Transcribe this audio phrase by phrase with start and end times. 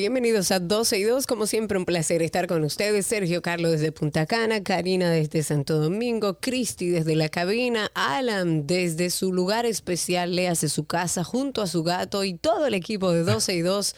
[0.00, 3.04] Bienvenidos a 12 y 2, como siempre un placer estar con ustedes.
[3.04, 9.10] Sergio Carlos desde Punta Cana, Karina desde Santo Domingo, Cristi desde la cabina, Alan desde
[9.10, 13.12] su lugar especial, le hace su casa junto a su gato y todo el equipo
[13.12, 13.94] de 12 y 2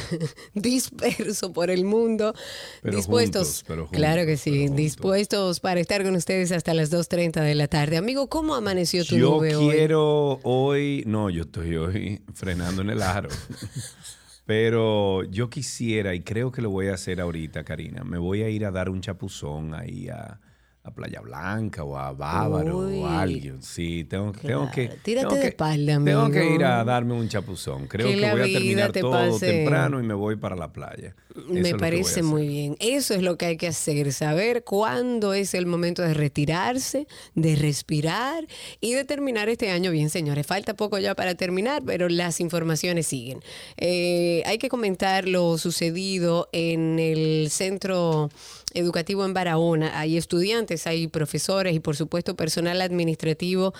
[0.54, 2.34] disperso por el mundo,
[2.80, 6.90] Pero dispuestos, juntos, pero juntos, claro que sí, dispuestos para estar con ustedes hasta las
[6.90, 7.98] 2.30 de la tarde.
[7.98, 9.74] Amigo, ¿cómo amaneció tu Yo nube hoy?
[9.74, 13.28] quiero hoy, no, yo estoy hoy frenando en el aro.
[14.46, 18.50] Pero yo quisiera, y creo que lo voy a hacer ahorita, Karina, me voy a
[18.50, 20.40] ir a dar un chapuzón ahí a,
[20.86, 22.98] a Playa Blanca o a Bávaro Uy.
[22.98, 23.62] o a alguien.
[23.62, 24.88] Sí, tengo, tengo que...
[25.02, 26.54] Tírate tengo de que- espalda, Tengo que amigo.
[26.56, 27.86] ir a darme un chapuzón.
[27.86, 29.46] Creo Que voy a terminar te todo pase.
[29.50, 31.16] temprano y me voy para la playa.
[31.34, 32.76] Eso Me parece muy bien.
[32.80, 37.56] Eso es lo que hay que hacer, saber cuándo es el momento de retirarse, de
[37.56, 38.46] respirar
[38.82, 40.46] y de terminar este año bien, señores.
[40.46, 43.40] Falta poco ya para terminar, pero las informaciones siguen.
[43.78, 48.28] Eh, hay que comentar lo sucedido en el centro
[48.74, 49.98] educativo en Barahona.
[49.98, 53.72] Hay estudiantes, hay profesores y por supuesto personal administrativo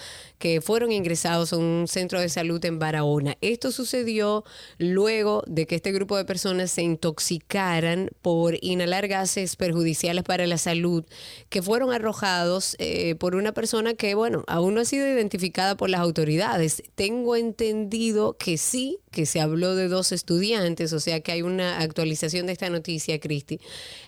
[0.44, 3.38] que fueron ingresados a un centro de salud en Barahona.
[3.40, 4.44] Esto sucedió
[4.76, 10.58] luego de que este grupo de personas se intoxicaran por inhalar gases perjudiciales para la
[10.58, 11.06] salud
[11.48, 15.88] que fueron arrojados eh, por una persona que, bueno, aún no ha sido identificada por
[15.88, 16.82] las autoridades.
[16.94, 21.78] Tengo entendido que sí, que se habló de dos estudiantes, o sea que hay una
[21.78, 23.60] actualización de esta noticia, Cristi.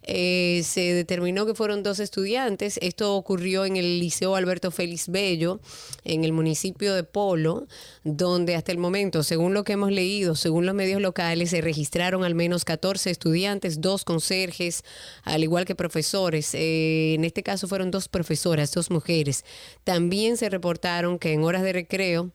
[0.03, 2.79] Eh, se determinó que fueron dos estudiantes.
[2.83, 5.61] Esto ocurrió en el Liceo Alberto Félix Bello,
[6.05, 7.67] en el municipio de Polo,
[8.05, 12.25] donde hasta el momento, según lo que hemos leído, según los medios locales, se registraron
[12.25, 14.83] al menos 14 estudiantes, dos conserjes,
[15.23, 16.55] al igual que profesores.
[16.55, 19.45] Eh, en este caso fueron dos profesoras, dos mujeres.
[19.85, 22.33] También se reportaron que en horas de recreo,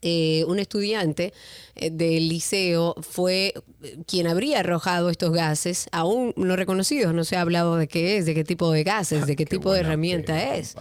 [0.00, 1.32] eh, un estudiante
[1.74, 3.52] eh, del liceo fue
[3.82, 8.16] eh, quien habría arrojado estos gases, aún no reconocidos, no se ha hablado de qué
[8.16, 10.76] es, de qué tipo de gases, de qué, Qué tipo de herramienta es.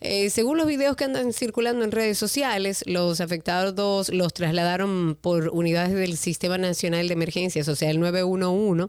[0.00, 5.48] Eh, según los videos que andan circulando en redes sociales, los afectados los trasladaron por
[5.48, 8.88] unidades del Sistema Nacional de Emergencias, o sea, el 911,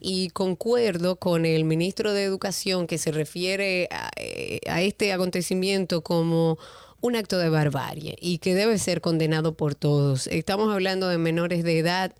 [0.00, 6.02] y concuerdo con el ministro de Educación que se refiere a, eh, a este acontecimiento
[6.02, 6.58] como
[7.00, 10.26] un acto de barbarie y que debe ser condenado por todos.
[10.28, 12.12] Estamos hablando de menores de edad.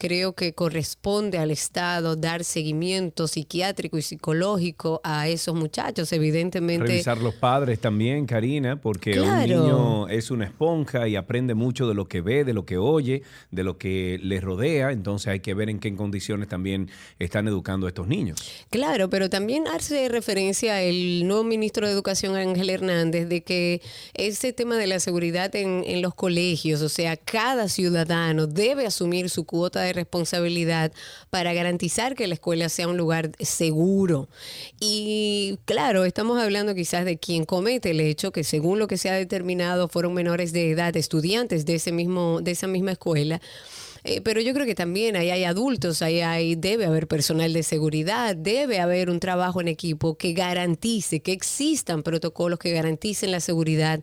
[0.00, 6.10] Creo que corresponde al Estado dar seguimiento psiquiátrico y psicológico a esos muchachos.
[6.14, 11.86] Evidentemente, Revisar los padres también, Karina, porque un niño es una esponja y aprende mucho
[11.86, 14.90] de lo que ve, de lo que oye, de lo que le rodea.
[14.90, 16.88] Entonces hay que ver en qué condiciones también
[17.18, 18.40] están educando a estos niños.
[18.70, 23.82] Claro, pero también hace referencia el nuevo ministro de Educación, Ángel Hernández, de que
[24.14, 29.28] ese tema de la seguridad en, en los colegios, o sea, cada ciudadano debe asumir
[29.28, 30.92] su cuota de responsabilidad
[31.30, 34.28] para garantizar que la escuela sea un lugar seguro.
[34.80, 39.10] Y claro, estamos hablando quizás de quien comete el hecho, que según lo que se
[39.10, 43.40] ha determinado fueron menores de edad, estudiantes de, ese mismo, de esa misma escuela.
[44.04, 47.62] Eh, pero yo creo que también ahí hay adultos, ahí hay, debe haber personal de
[47.62, 53.40] seguridad, debe haber un trabajo en equipo que garantice, que existan protocolos que garanticen la
[53.40, 54.00] seguridad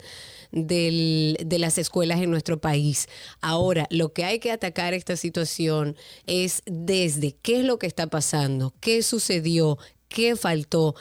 [0.51, 3.07] del- de las escuelas en nuestro país.
[3.41, 5.95] Ahora, lo que hay que atacar esta situación
[6.25, 9.77] es desde qué es lo que está pasando, qué sucedió,
[10.09, 10.95] qué faltó,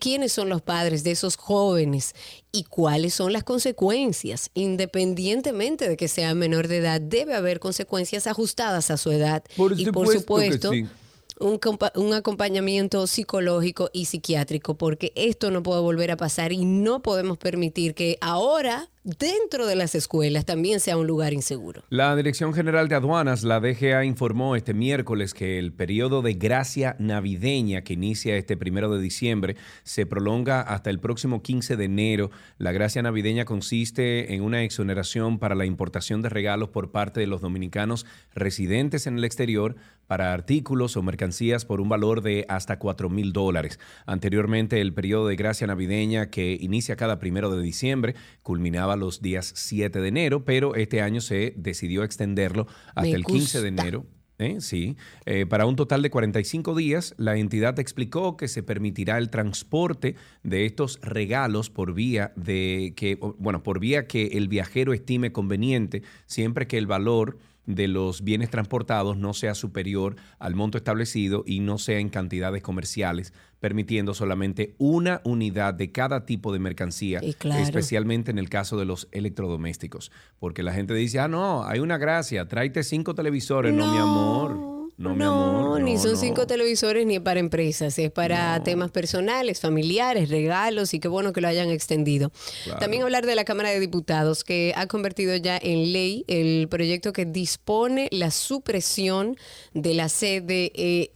[0.00, 2.14] quiénes son los padres de esos jóvenes
[2.52, 4.50] y cuáles son las consecuencias.
[4.54, 9.44] Independientemente de que sea menor de edad, debe haber consecuencias ajustadas a su edad.
[9.56, 10.96] Por y por supuesto que supuesto, sí.
[11.38, 16.64] un, compa- un acompañamiento psicológico y psiquiátrico, porque esto no puede volver a pasar y
[16.64, 21.84] no podemos permitir que ahora dentro de las escuelas también sea un lugar inseguro.
[21.90, 26.96] La Dirección General de Aduanas, la DGA, informó este miércoles que el periodo de gracia
[26.98, 32.30] navideña que inicia este primero de diciembre se prolonga hasta el próximo 15 de enero.
[32.58, 37.28] La gracia navideña consiste en una exoneración para la importación de regalos por parte de
[37.28, 39.76] los dominicanos residentes en el exterior
[40.06, 43.78] para artículos o mercancías por un valor de hasta 4 mil dólares.
[44.06, 49.52] Anteriormente, el periodo de gracia navideña que inicia cada primero de diciembre culminaba los días
[49.54, 54.06] 7 de enero, pero este año se decidió extenderlo hasta el 15 de enero.
[54.38, 54.60] ¿eh?
[54.60, 59.30] Sí, eh, para un total de 45 días, la entidad explicó que se permitirá el
[59.30, 65.32] transporte de estos regalos por vía de que, bueno, por vía que el viajero estime
[65.32, 71.44] conveniente, siempre que el valor de los bienes transportados no sea superior al monto establecido
[71.46, 77.20] y no sea en cantidades comerciales, permitiendo solamente una unidad de cada tipo de mercancía,
[77.20, 80.12] especialmente en el caso de los electrodomésticos.
[80.38, 84.75] Porque la gente dice, ah, no, hay una gracia, tráete cinco televisores, no mi amor.
[84.98, 85.82] No, mi amor.
[85.82, 91.08] ni son cinco televisores ni para empresas, es para temas personales, familiares, regalos y qué
[91.08, 92.32] bueno que lo hayan extendido.
[92.80, 97.12] También hablar de la Cámara de Diputados que ha convertido ya en ley el proyecto
[97.12, 99.36] que dispone la supresión
[99.74, 101.10] de la CDE, e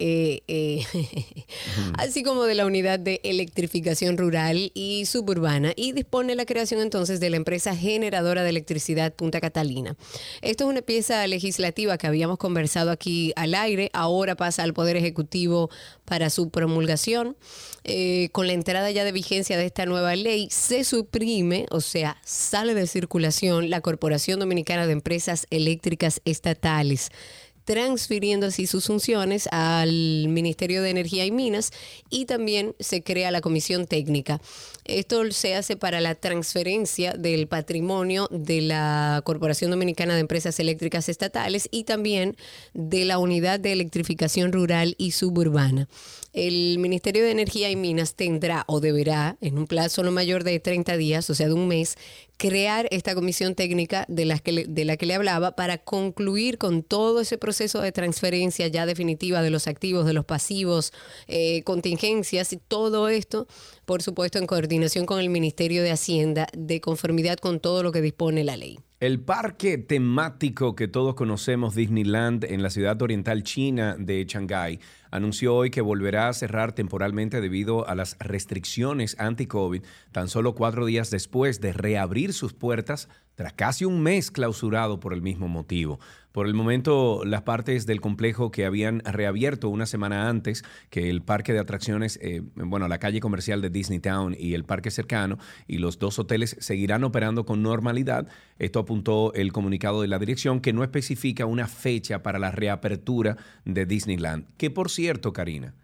[0.46, 0.84] e,
[1.96, 7.18] así como de la Unidad de Electrificación Rural y Suburbana y dispone la creación entonces
[7.18, 9.96] de la empresa generadora de electricidad Punta Catalina.
[10.42, 14.96] Esto es una pieza legislativa que habíamos conversado aquí al aire ahora pasa al Poder
[14.96, 15.70] Ejecutivo
[16.04, 17.36] para su promulgación.
[17.84, 22.18] Eh, con la entrada ya de vigencia de esta nueva ley, se suprime, o sea,
[22.24, 27.10] sale de circulación la Corporación Dominicana de Empresas Eléctricas Estatales
[27.70, 31.70] transfiriendo así sus funciones al Ministerio de Energía y Minas
[32.10, 34.40] y también se crea la Comisión Técnica.
[34.84, 41.08] Esto se hace para la transferencia del patrimonio de la Corporación Dominicana de Empresas Eléctricas
[41.08, 42.36] Estatales y también
[42.74, 45.86] de la Unidad de Electrificación Rural y Suburbana.
[46.32, 50.60] El Ministerio de Energía y Minas tendrá o deberá, en un plazo no mayor de
[50.60, 51.96] 30 días, o sea, de un mes,
[52.36, 56.56] crear esta comisión técnica de la que le, de la que le hablaba para concluir
[56.56, 60.92] con todo ese proceso de transferencia ya definitiva de los activos, de los pasivos,
[61.26, 63.46] eh, contingencias y todo esto,
[63.84, 68.00] por supuesto, en coordinación con el Ministerio de Hacienda, de conformidad con todo lo que
[68.00, 68.78] dispone la ley.
[69.00, 74.78] El parque temático que todos conocemos, Disneyland, en la ciudad oriental china de Shanghái,
[75.10, 80.86] anunció hoy que volverá a cerrar temporalmente debido a las restricciones anti-COVID, tan solo cuatro
[80.86, 83.08] días después de reabrir sus puertas
[83.40, 85.98] tras casi un mes clausurado por el mismo motivo.
[86.30, 91.22] Por el momento, las partes del complejo que habían reabierto una semana antes que el
[91.22, 95.38] parque de atracciones, eh, bueno, la calle comercial de Disney Town y el parque cercano
[95.66, 98.28] y los dos hoteles seguirán operando con normalidad.
[98.58, 103.38] Esto apuntó el comunicado de la dirección que no especifica una fecha para la reapertura
[103.64, 104.48] de Disneyland.
[104.58, 105.74] Que por cierto, Karina,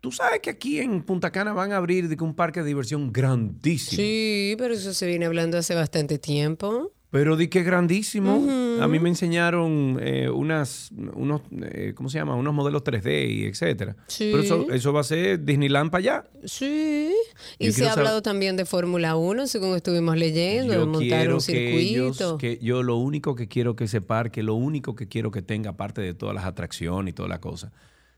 [0.00, 4.00] Tú sabes que aquí en Punta Cana van a abrir un parque de diversión grandísimo.
[4.00, 6.92] Sí, pero eso se viene hablando hace bastante tiempo.
[7.10, 8.46] Pero di que es grandísimo.
[8.82, 12.34] A mí me enseñaron eh, unas, unos, eh, ¿cómo se llama?
[12.34, 13.96] Unos modelos 3D y etcétera.
[14.08, 14.28] Sí.
[14.30, 16.24] Pero eso, eso va a ser Disneyland para allá.
[16.44, 17.14] Sí.
[17.58, 22.36] Y se ha hablado también de Fórmula 1, según estuvimos leyendo, de montar un circuito.
[22.36, 25.70] Que, yo lo único que quiero que ese parque, lo único que quiero que tenga,
[25.70, 27.72] aparte de todas las atracciones y toda la cosa,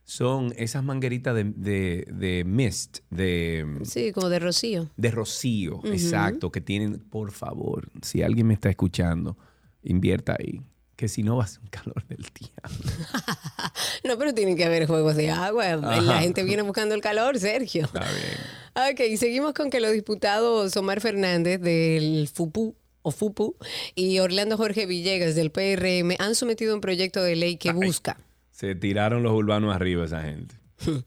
[0.04, 3.78] son esas mangueritas de, mist, de...
[3.84, 4.88] Sí, como de rocío.
[4.96, 9.36] De rocío, exacto, que tienen, por favor, si alguien me está escuchando,
[9.84, 10.62] invierta ahí,
[10.96, 12.50] que si no va a ser un calor del día.
[14.04, 17.84] no, pero tienen que haber juegos de agua, la gente viene buscando el calor, Sergio.
[17.84, 18.90] Está bien.
[18.92, 23.56] Ok, seguimos con que los diputados Omar Fernández del FUPU o FUPU
[23.94, 28.16] y Orlando Jorge Villegas del PRM han sometido un proyecto de ley que busca
[28.60, 30.54] se tiraron los urbanos arriba esa gente.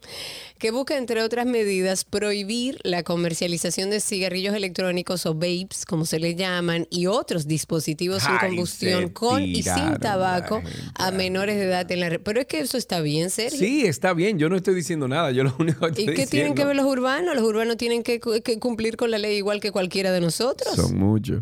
[0.58, 6.18] que busca, entre otras medidas, prohibir la comercialización de cigarrillos electrónicos o vapes, como se
[6.18, 10.64] le llaman, y otros dispositivos sin combustión con y sin tabaco
[10.96, 12.22] a menores de edad en la red.
[12.24, 13.60] Pero es que eso está bien, Sergio.
[13.60, 14.40] Sí, está bien.
[14.40, 15.32] Yo no estoy diciendo nada.
[15.32, 17.36] Yo lo único que ¿Y qué tienen que ver los urbanos?
[17.36, 20.76] Los urbanos tienen que, que cumplir con la ley igual que cualquiera de nosotros.
[20.76, 21.42] Son muchos.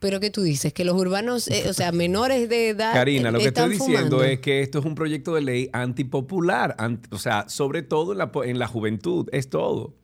[0.00, 2.92] Pero que tú dices que los urbanos, eh, o sea, menores de edad.
[2.92, 6.76] Karina, lo que estoy diciendo es que esto es un proyecto de ley antipopular,
[7.10, 9.94] o sea, sobre todo en la, en la juventud, es todo.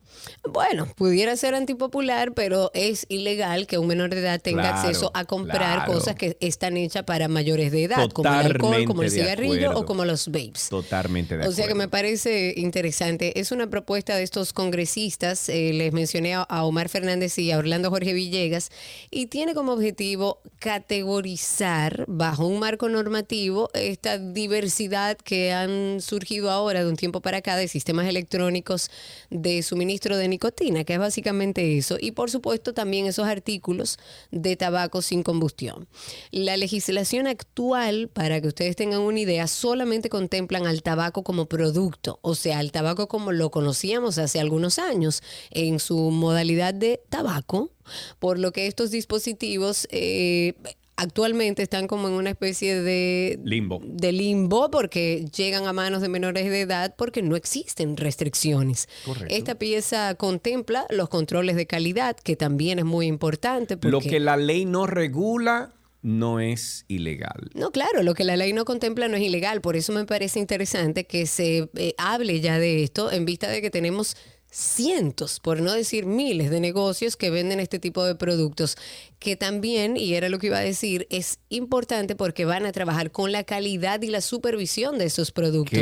[0.49, 5.11] Bueno, pudiera ser antipopular, pero es ilegal que un menor de edad tenga Claro, acceso
[5.13, 5.93] a comprar claro.
[5.93, 9.79] cosas que están hechas para mayores de edad, como el alcohol, como el cigarrillo acuerdo.
[9.79, 10.69] o como los vapes.
[10.69, 11.77] Totalmente de O sea que acuerdo.
[11.77, 13.39] me parece interesante.
[13.39, 15.49] Es una propuesta de estos congresistas.
[15.49, 18.69] eh, les mencioné a Omar Fernández y a Orlando Jorge Villegas.
[19.11, 26.83] Y tiene como objetivo categorizar bajo un marco normativo esta diversidad que han surgido ahora
[26.83, 28.89] de un tiempo para acá de sistemas electrónicos
[29.29, 31.97] de suministro de nicotina, que es básicamente eso.
[31.99, 33.97] Y por supuesto también esos artículos
[34.31, 35.87] de tabaco sin combustión.
[36.31, 42.19] La legislación actual, para que ustedes tengan una idea, solamente contemplan al tabaco como producto,
[42.21, 45.21] o sea, al tabaco como lo conocíamos hace algunos años,
[45.51, 47.71] en su modalidad de tabaco,
[48.19, 49.87] por lo que estos dispositivos...
[49.91, 50.53] eh,
[50.97, 53.79] Actualmente están como en una especie de Limbo.
[53.83, 58.89] de limbo porque llegan a manos de menores de edad porque no existen restricciones.
[59.05, 59.33] Correcto.
[59.33, 63.77] Esta pieza contempla los controles de calidad, que también es muy importante.
[63.77, 67.51] Porque, Lo que la ley no regula no es ilegal.
[67.53, 69.61] No, claro, lo que la ley no contempla no es ilegal.
[69.61, 73.61] Por eso me parece interesante que se eh, hable ya de esto en vista de
[73.61, 74.15] que tenemos
[74.59, 78.75] cientos, por no decir miles de negocios que venden este tipo de productos,
[79.19, 83.11] que también, y era lo que iba a decir, es importante porque van a trabajar
[83.11, 85.77] con la calidad y la supervisión de esos productos.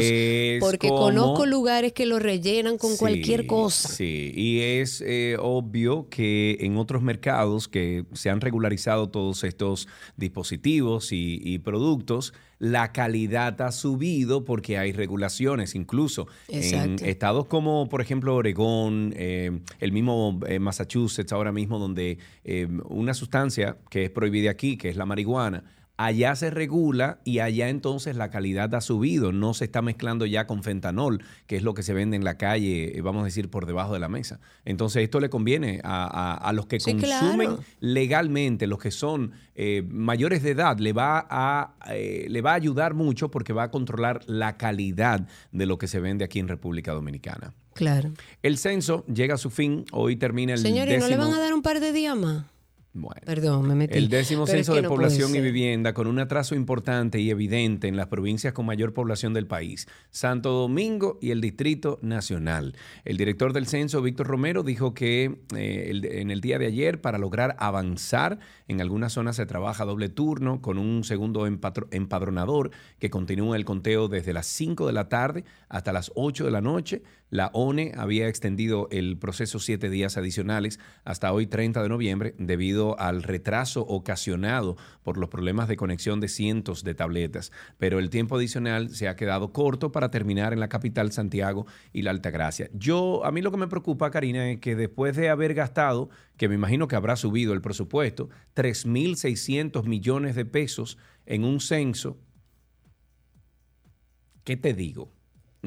[0.60, 3.88] Porque como- conozco lugares que lo rellenan con Sí, cualquier cosa.
[3.88, 9.88] Sí, y es eh, obvio que en otros mercados que se han regularizado todos estos
[10.18, 17.04] dispositivos y, y productos, la calidad ha subido porque hay regulaciones, incluso Exacto.
[17.04, 22.68] en estados como, por ejemplo, Oregón, eh, el mismo eh, Massachusetts ahora mismo, donde eh,
[22.86, 25.64] una sustancia que es prohibida aquí, que es la marihuana,
[25.98, 30.46] Allá se regula y allá entonces la calidad ha subido, no se está mezclando ya
[30.46, 33.50] con fentanol, que es lo que se vende en la calle, eh, vamos a decir,
[33.50, 34.42] por debajo de la mesa.
[34.66, 37.64] Entonces esto le conviene a, a- a los que Sí, consumen claro.
[37.80, 42.56] legalmente, los que son eh, mayores de edad, le va, a, eh, le va a
[42.56, 46.50] ayudar mucho porque va a controlar la calidad de lo que se vende aquí en
[46.50, 47.54] República Dominicana.
[47.74, 48.12] Claro.
[48.44, 51.54] El censo llega a su fin, hoy termina el Señores, ¿no le van a dar
[51.54, 52.44] un par de días más?
[52.98, 53.20] Bueno.
[53.26, 53.98] Perdón, me metí.
[53.98, 57.20] El décimo Pero es censo que de no población y vivienda con un atraso importante
[57.20, 62.00] y evidente en las provincias con mayor población del país, Santo Domingo y el Distrito
[62.02, 62.74] Nacional.
[63.04, 67.02] El director del censo, Víctor Romero, dijo que eh, el- en el día de ayer,
[67.02, 73.10] para lograr avanzar, en algunas zonas se trabaja doble turno con un segundo empadronador que
[73.10, 77.04] continúa el conteo desde las 5 de la tarde hasta las 8 de la noche.
[77.32, 82.85] La ONE había extendido el proceso siete días adicionales hasta hoy 30 de noviembre debido
[83.00, 87.52] al retraso ocasionado por los problemas de conexión de cientos de tabletas.
[87.78, 92.04] Pero el tiempo adicional se ha quedado corto para terminar en la capital Santiago y
[92.04, 92.70] la Altagracia.
[92.74, 96.48] Yo, a mí lo que me preocupa, Karina, es que después de haber gastado, que
[96.48, 102.20] me imagino que habrá subido el presupuesto, 3.600 millones de pesos en un censo,
[104.44, 105.15] ¿qué te digo?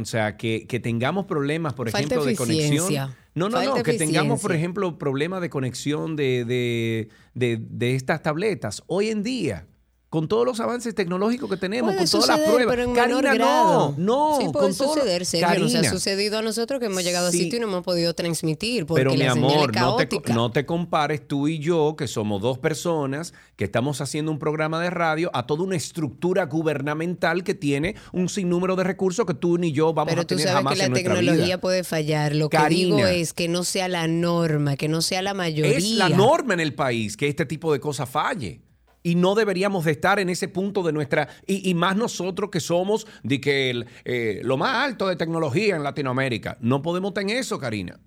[0.01, 2.87] O sea, que, que tengamos problemas, por Falta ejemplo, de conexión.
[3.35, 8.23] No, no, no, que tengamos, por ejemplo, problemas de conexión de, de, de- de estas
[8.23, 8.83] tabletas.
[8.87, 9.67] Hoy en día,
[10.11, 12.67] con todos los avances tecnológicos que tenemos, Puede con todas las pruebas.
[12.75, 13.95] pero en Karina, menor grado.
[13.99, 14.39] no, no.
[14.41, 15.59] Sí puede con suceder, Sergio.
[15.61, 17.41] Nos ha sucedido a nosotros que hemos llegado a Sí.
[17.41, 20.51] sitio y no hemos podido transmitir porque pero mi la amor, es no te, no
[20.51, 24.89] te compares tú y yo, que somos dos personas que estamos haciendo un programa de
[24.89, 29.73] radio, a toda una estructura gubernamental que tiene un sinnúmero de recursos que tú ni
[29.73, 31.61] yo vamos Pero a tú tener sabes jamás que la en nuestra tecnología vida.
[31.61, 32.35] puede fallar.
[32.35, 35.77] Lo que digo es que no sea la norma, que no sea la mayoría.
[35.77, 38.63] Es la norma en el país que este tipo de cosas falle.
[39.09, 41.31] Y no deberíamos de estar en ese punto de nuestra...
[41.47, 45.77] Y, y más nosotros que somos de que el, eh, lo más alto de tecnología
[45.77, 46.59] en Latinoamérica.
[46.61, 47.99] No podemos tener eso, Karina.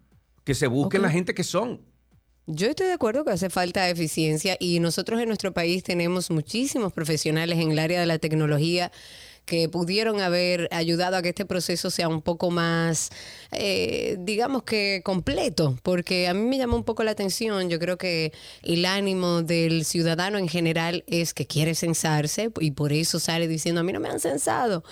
[0.43, 1.81] Que se busquen la gente que son.
[2.45, 6.93] Yo estoy de acuerdo que hace falta eficiencia y nosotros en nuestro país tenemos muchísimos
[6.93, 8.91] profesionales en el área de la tecnología
[9.45, 13.09] que pudieron haber ayudado a que este proceso sea un poco más,
[13.51, 17.97] eh, digamos que completo, porque a mí me llama un poco la atención, yo creo
[17.97, 18.31] que
[18.63, 23.81] el ánimo del ciudadano en general es que quiere censarse y por eso sale diciendo,
[23.81, 24.83] a mí no me han censado.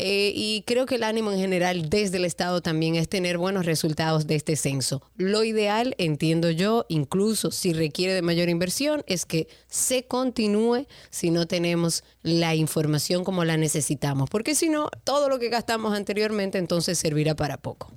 [0.00, 3.66] Eh, y creo que el ánimo en general desde el Estado también es tener buenos
[3.66, 5.02] resultados de este censo.
[5.16, 11.32] Lo ideal, entiendo yo, incluso si requiere de mayor inversión, es que se continúe si
[11.32, 13.97] no tenemos la información como la necesitamos,
[14.30, 17.92] porque si no, todo lo que gastamos anteriormente entonces servirá para poco.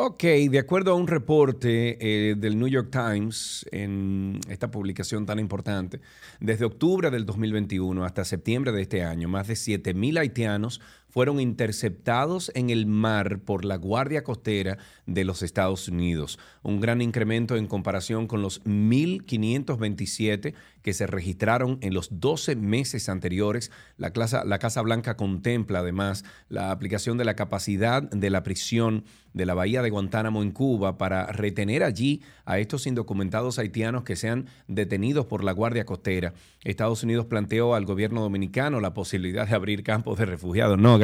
[0.00, 5.40] Ok, de acuerdo a un reporte eh, del New York Times en esta publicación tan
[5.40, 6.00] importante,
[6.38, 12.52] desde octubre del 2021 hasta septiembre de este año, más de 7.000 haitianos fueron interceptados
[12.54, 16.38] en el mar por la Guardia Costera de los Estados Unidos.
[16.62, 23.08] Un gran incremento en comparación con los 1.527 que se registraron en los 12 meses
[23.08, 23.70] anteriores.
[23.96, 24.12] La,
[24.44, 29.54] la Casa Blanca contempla además la aplicación de la capacidad de la prisión de la
[29.54, 35.26] bahía de Guantánamo en Cuba para retener allí a estos indocumentados haitianos que sean detenidos
[35.26, 36.34] por la Guardia Costera.
[36.64, 40.78] Estados Unidos planteó al gobierno dominicano la posibilidad de abrir campos de refugiados.
[40.78, 40.98] No,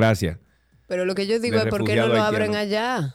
[0.86, 3.14] Pero lo que yo digo es por qué no lo abren allá.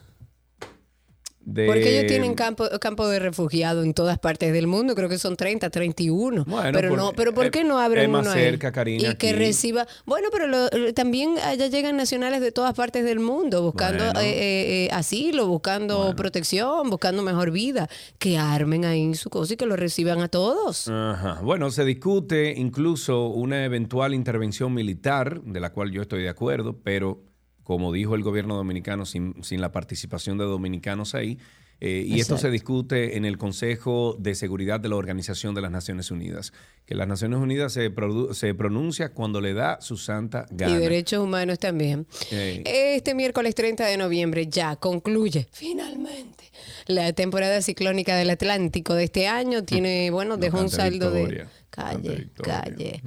[1.44, 5.36] Porque ellos tienen campo, campo de refugiados en todas partes del mundo, creo que son
[5.36, 6.44] 30, 31.
[6.44, 10.28] Bueno, pero no, pero ¿por qué no abren uno cerca, Karina, y que reciba, bueno,
[10.30, 15.46] pero también allá llegan nacionales de todas partes del mundo buscando eh, eh, eh, asilo,
[15.46, 20.28] buscando protección, buscando mejor vida, que armen ahí su cosa y que lo reciban a
[20.28, 20.88] todos.
[20.88, 21.40] Ajá.
[21.42, 26.78] Bueno, se discute incluso una eventual intervención militar, de la cual yo estoy de acuerdo,
[26.82, 27.29] pero
[27.70, 31.38] como dijo el gobierno dominicano, sin, la participación de dominicanos ahí.
[31.80, 35.70] Eh, y esto se discute en el Consejo de Seguridad de la Organización de las
[35.70, 36.52] Naciones Unidas,
[36.84, 37.92] que las Naciones Unidas se,
[38.32, 40.76] se pronuncia cuando le da su santa gana.
[40.76, 42.08] Y derechos humanos también.
[42.32, 46.50] Este miércoles 30 de noviembre ya concluye finalmente
[46.88, 49.62] la temporada ciclónica del Atlántico de este año.
[49.62, 53.02] Tiene, bueno, dejó un saldo de Calle, calle.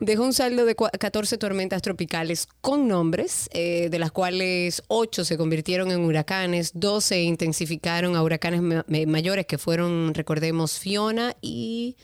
[0.00, 5.36] Dejó un saldo de 14 tormentas tropicales con nombres, eh, de las cuales 8 se
[5.36, 11.96] convirtieron en huracanes, 12 se intensificaron a huracanes mayores que fueron, recordemos, Fiona y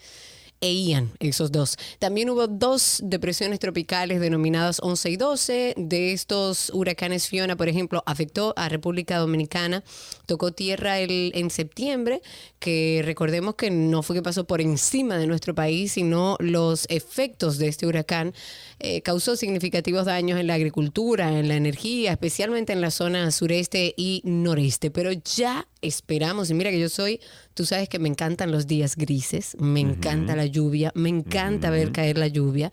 [0.61, 0.87] e
[1.21, 1.77] esos dos.
[1.99, 5.75] También hubo dos depresiones tropicales denominadas 11 y 12.
[5.77, 9.83] De estos huracanes Fiona, por ejemplo, afectó a República Dominicana,
[10.27, 12.23] tocó tierra el, en septiembre,
[12.59, 17.59] que recordemos que no fue que pasó por encima de nuestro país, sino los efectos
[17.59, 18.35] de este huracán
[18.79, 23.95] eh, causó significativos daños en la agricultura, en la energía, especialmente en la zona sureste
[23.97, 24.91] y noreste.
[24.91, 27.21] Pero ya esperamos, y mira que yo soy,
[27.55, 31.93] tú sabes que me encantan los días grises, me encanta la lluvia, me encanta ver
[31.93, 32.73] caer la lluvia,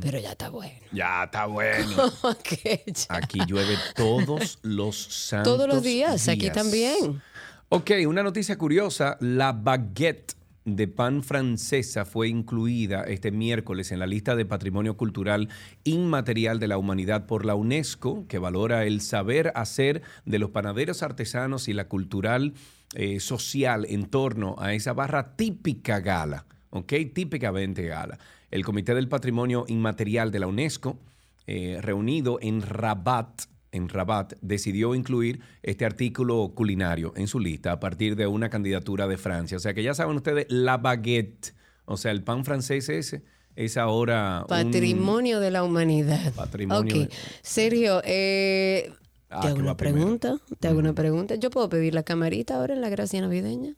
[0.00, 0.78] pero ya está bueno.
[0.92, 2.12] Ya está bueno.
[3.08, 7.20] Aquí llueve todos los santos Todos los días, aquí también.
[7.68, 10.34] Ok, una noticia curiosa, la baguette
[10.64, 15.48] de pan francesa fue incluida este miércoles en la lista de Patrimonio Cultural
[15.84, 21.02] Inmaterial de la Humanidad por la UNESCO, que valora el saber hacer de los panaderos
[21.02, 22.54] artesanos y la cultural
[22.94, 26.92] eh, social en torno a esa barra típica gala, ¿ok?
[27.12, 28.18] Típicamente gala.
[28.50, 30.98] El Comité del Patrimonio Inmaterial de la UNESCO,
[31.46, 33.42] eh, reunido en Rabat,
[33.74, 39.08] en Rabat decidió incluir este artículo culinario en su lista a partir de una candidatura
[39.08, 39.56] de Francia.
[39.56, 43.24] O sea que ya saben ustedes, la baguette, o sea, el pan francés ese,
[43.56, 44.44] es ahora...
[44.48, 46.32] Patrimonio de la humanidad.
[46.34, 47.04] Patrimonio.
[47.04, 47.12] Ok.
[47.42, 48.92] Sergio, eh,
[49.28, 50.38] ah, ¿te hago una pregunta?
[50.60, 51.34] ¿Te hago una pregunta?
[51.34, 53.74] ¿Yo puedo pedir la camarita ahora en la gracia navideña?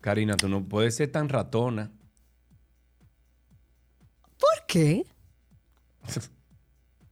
[0.00, 1.90] Karina, tú no puedes ser tan ratona.
[4.38, 5.04] ¿Por qué?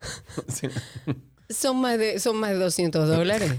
[1.51, 3.53] son, más de, son más de 200 dólares.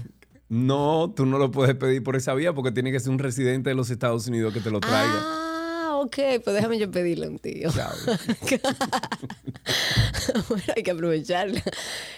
[0.48, 3.70] No, tú no lo puedes pedir por esa vía porque tiene que ser un residente
[3.70, 5.14] de los Estados Unidos que te lo traiga.
[5.16, 7.70] Ah, ok, pues déjame yo pedirle a un tío.
[10.48, 11.62] bueno, hay que aprovecharla.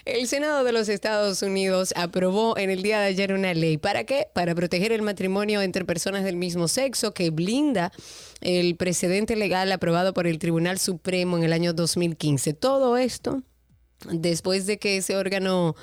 [0.05, 3.79] El Senado de los Estados Unidos aprobó en el día de ayer una ley.
[3.79, 4.29] ¿Para qué?
[4.35, 7.93] Para proteger el matrimonio entre personas del mismo sexo que blinda
[8.41, 12.55] el precedente legal aprobado por el Tribunal Supremo en el año 2015.
[12.55, 13.43] Todo esto
[14.11, 15.75] después de que ese órgano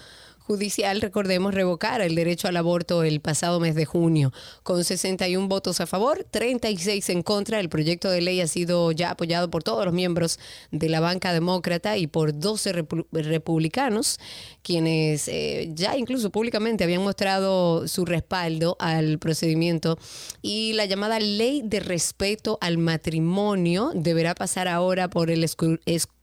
[0.45, 4.34] judicial, recordemos, revocara el derecho al aborto el pasado mes de junio.
[4.63, 9.12] Con 61 votos a favor, 36 en contra, el proyecto de ley ha sido ya
[9.12, 10.39] apoyado por todos los miembros
[10.71, 14.19] de la banca demócrata y por 12 republicanos,
[14.62, 19.97] quienes eh, ya incluso públicamente habían mostrado su respaldo al procedimiento.
[20.41, 26.23] Y la llamada ley de respeto al matrimonio deberá pasar ahora por el escrutinio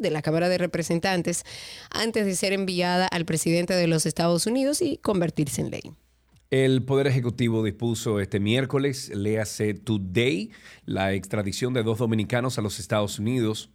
[0.00, 1.44] de la Cámara de Representantes
[1.90, 5.82] antes de ser enviada al presidente de los Estados Unidos y convertirse en ley.
[6.50, 10.50] El Poder Ejecutivo dispuso este miércoles, léase Today,
[10.86, 13.70] la extradición de dos dominicanos a los Estados Unidos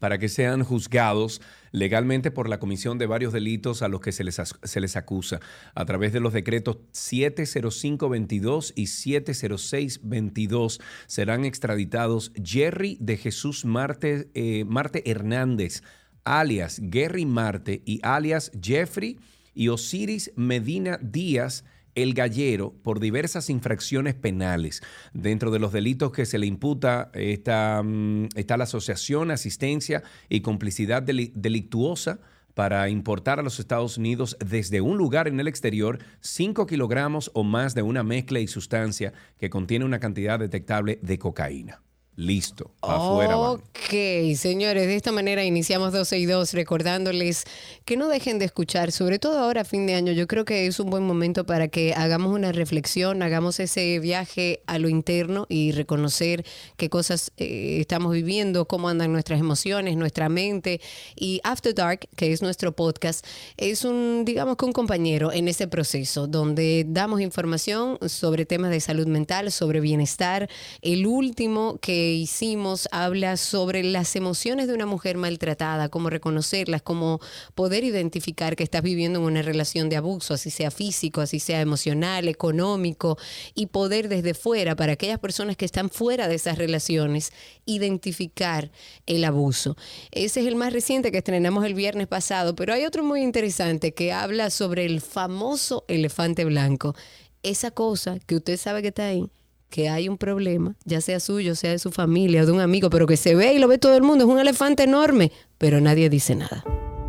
[0.00, 1.40] para que sean juzgados
[1.72, 5.40] legalmente por la comisión de varios delitos a los que se les, se les acusa.
[5.74, 14.64] A través de los decretos 70522 y 70622 serán extraditados Jerry de Jesús Marte, eh,
[14.66, 15.82] Marte Hernández,
[16.24, 19.18] alias Gary Marte y alias Jeffrey
[19.54, 21.64] y Osiris Medina Díaz
[22.02, 24.82] El Gallero por diversas infracciones penales.
[25.12, 30.40] Dentro de los delitos que se le imputa está, mm, está la asociación, asistencia y
[30.40, 32.20] complicidad deli- delictuosa
[32.54, 37.44] para importar a los Estados Unidos desde un lugar en el exterior 5 kilogramos o
[37.44, 41.82] más de una mezcla y sustancia que contiene una cantidad detectable de cocaína.
[42.18, 43.38] Listo, afuera.
[43.38, 47.44] Ok, señores, de esta manera iniciamos 12 y 2 recordándoles
[47.84, 50.12] que no dejen de escuchar, sobre todo ahora fin de año.
[50.12, 54.62] Yo creo que es un buen momento para que hagamos una reflexión, hagamos ese viaje
[54.66, 56.44] a lo interno y reconocer
[56.76, 60.80] qué cosas eh, estamos viviendo, cómo andan nuestras emociones, nuestra mente.
[61.14, 63.24] Y After Dark, que es nuestro podcast,
[63.56, 68.80] es un, digamos que un compañero en ese proceso donde damos información sobre temas de
[68.80, 70.50] salud mental, sobre bienestar.
[70.82, 77.20] El último que hicimos habla sobre las emociones de una mujer maltratada, cómo reconocerlas, cómo
[77.54, 81.60] poder identificar que estás viviendo en una relación de abuso, así sea físico, así sea
[81.60, 83.18] emocional, económico,
[83.54, 87.32] y poder desde fuera, para aquellas personas que están fuera de esas relaciones,
[87.66, 88.70] identificar
[89.06, 89.76] el abuso.
[90.10, 93.94] Ese es el más reciente que estrenamos el viernes pasado, pero hay otro muy interesante
[93.94, 96.94] que habla sobre el famoso elefante blanco.
[97.42, 99.30] Esa cosa que usted sabe que está ahí,
[99.70, 102.90] que hay un problema, ya sea suyo, sea de su familia o de un amigo,
[102.90, 105.80] pero que se ve y lo ve todo el mundo, es un elefante enorme, pero
[105.80, 106.64] nadie dice nada.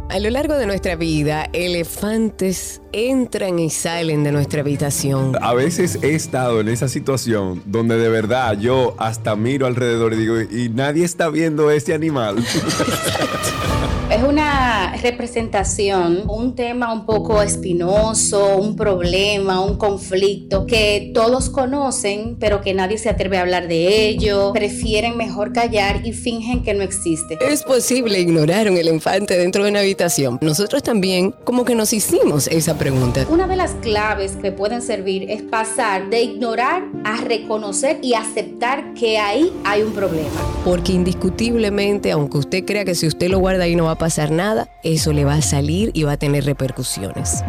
[0.09, 5.33] A lo largo de nuestra vida, elefantes entran y salen de nuestra habitación.
[5.39, 10.17] A veces he estado en esa situación donde de verdad yo hasta miro alrededor y
[10.17, 12.37] digo, y nadie está viendo ese animal.
[14.11, 22.35] Es una representación, un tema un poco espinoso, un problema, un conflicto que todos conocen,
[22.39, 26.73] pero que nadie se atreve a hablar de ello, prefieren mejor callar y fingen que
[26.73, 27.37] no existe.
[27.39, 30.39] Es posible ignorar un elefante dentro de una habitación.
[30.41, 33.27] Nosotros también como que nos hicimos esa pregunta.
[33.29, 38.95] Una de las claves que pueden servir es pasar de ignorar a reconocer y aceptar
[38.95, 40.29] que ahí hay un problema.
[40.65, 44.31] Porque indiscutiblemente, aunque usted crea que si usted lo guarda ahí no va a pasar
[44.31, 47.43] nada, eso le va a salir y va a tener repercusiones.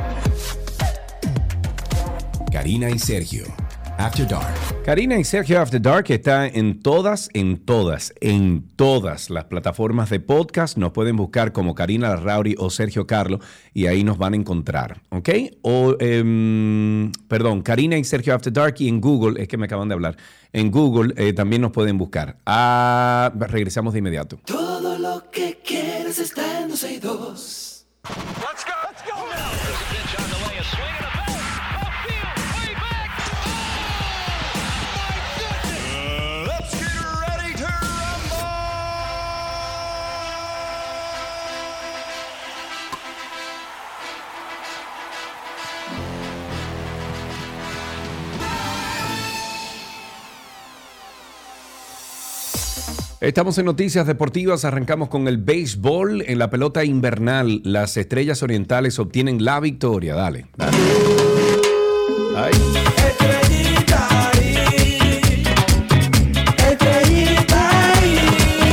[2.53, 3.45] Karina y Sergio.
[4.01, 4.55] After Dark.
[4.83, 10.21] Karina y Sergio After Dark está en todas, en todas, en todas las plataformas de
[10.21, 10.79] podcast.
[10.79, 13.41] Nos pueden buscar como Karina Larrauri o Sergio Carlo
[13.75, 15.29] y ahí nos van a encontrar, ¿ok?
[15.61, 19.89] O, em, perdón, Karina y Sergio After Dark y en Google, es que me acaban
[19.89, 20.17] de hablar,
[20.55, 22.39] en Google eh, también nos pueden buscar.
[22.47, 24.41] Ah, regresamos de inmediato.
[24.47, 26.40] Todo lo que quieres está
[26.81, 27.85] 102.
[53.21, 56.25] Estamos en Noticias Deportivas, arrancamos con el béisbol.
[56.27, 60.15] En la pelota invernal, las estrellas orientales obtienen la victoria.
[60.15, 60.79] Dale, dale.
[62.35, 62.53] Ay.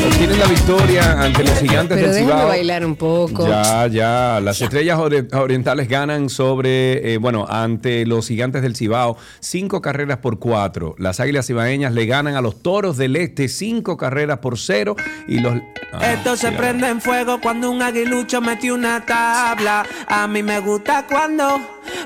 [0.07, 2.47] Obtienen la victoria ante los gigantes Pero del Cibao.
[2.47, 3.47] bailar un poco.
[3.47, 4.39] Ya, ya.
[4.41, 10.17] Las estrellas ori- orientales ganan sobre, eh, bueno, ante los gigantes del Cibao, cinco carreras
[10.17, 10.95] por cuatro.
[10.97, 14.95] Las águilas cibaeñas le ganan a los toros del este, cinco carreras por cero.
[15.27, 15.53] Y los.
[15.93, 19.85] Ah, Esto se prende en fuego cuando un aguilucho metió una tabla.
[20.07, 21.61] A mí me gusta cuando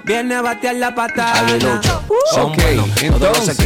[0.06, 1.44] viene a batear la patada.
[2.40, 2.58] Ok,
[3.02, 3.58] entonces,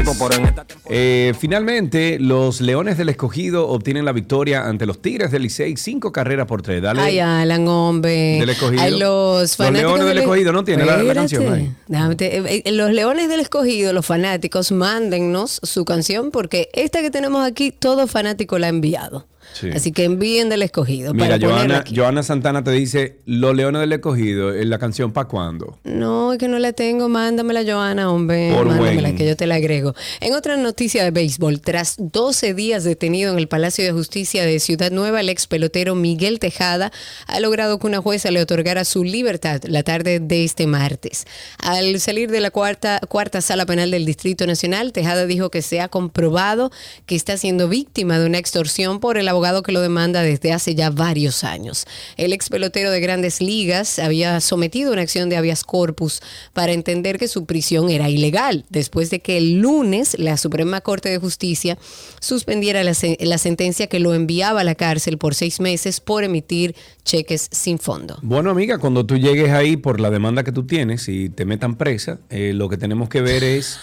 [0.89, 6.11] eh, finalmente, los Leones del Escogido obtienen la victoria ante los Tigres del Licey, cinco
[6.11, 6.81] carreras por tres.
[6.81, 7.01] Dale.
[7.01, 8.37] Ay, Alan, hombre.
[8.39, 8.81] Del Escogido.
[8.81, 11.71] Ay, los Leones del Escogido, ¿no tiene la- canción ahí?
[12.19, 17.45] Eh, eh, los Leones del Escogido, los fanáticos, mándennos su canción porque esta que tenemos
[17.45, 19.27] aquí, todo fanático la ha enviado.
[19.53, 19.69] Sí.
[19.73, 21.13] Así que envíen del Escogido.
[21.13, 21.95] Mira, para Joana, aquí.
[21.95, 25.79] Joana Santana te dice, los Leones del Escogido, en la canción ¿Pa' cuándo?
[25.83, 27.09] No, es que no la tengo.
[27.09, 28.51] Mándamela, Joana, hombre.
[28.53, 29.15] Por Mándamela, buen.
[29.15, 29.93] que yo te la agrego.
[30.19, 34.59] En otra noticia de béisbol, tras 12 días detenido en el Palacio de Justicia de
[34.59, 36.91] Ciudad Nueva, el ex pelotero Miguel Tejada
[37.27, 41.25] ha logrado que una jueza le otorgara su libertad la tarde de este martes.
[41.59, 45.81] Al salir de la cuarta, cuarta sala penal del Distrito Nacional, Tejada dijo que se
[45.81, 46.71] ha comprobado
[47.05, 50.75] que está siendo víctima de una extorsión por el abogado que lo demanda desde hace
[50.75, 51.85] ya varios años.
[52.15, 56.21] El ex pelotero de grandes ligas había sometido una acción de habeas corpus
[56.53, 61.09] para entender que su prisión era ilegal, después de que el lunes la Suprema Corte
[61.09, 61.77] de Justicia
[62.19, 66.75] suspendiera la, la sentencia que lo enviaba a la cárcel por seis meses por emitir
[67.03, 68.17] cheques sin fondo.
[68.21, 71.75] Bueno, amiga, cuando tú llegues ahí por la demanda que tú tienes y te metan
[71.75, 73.77] presa, eh, lo que tenemos que ver es...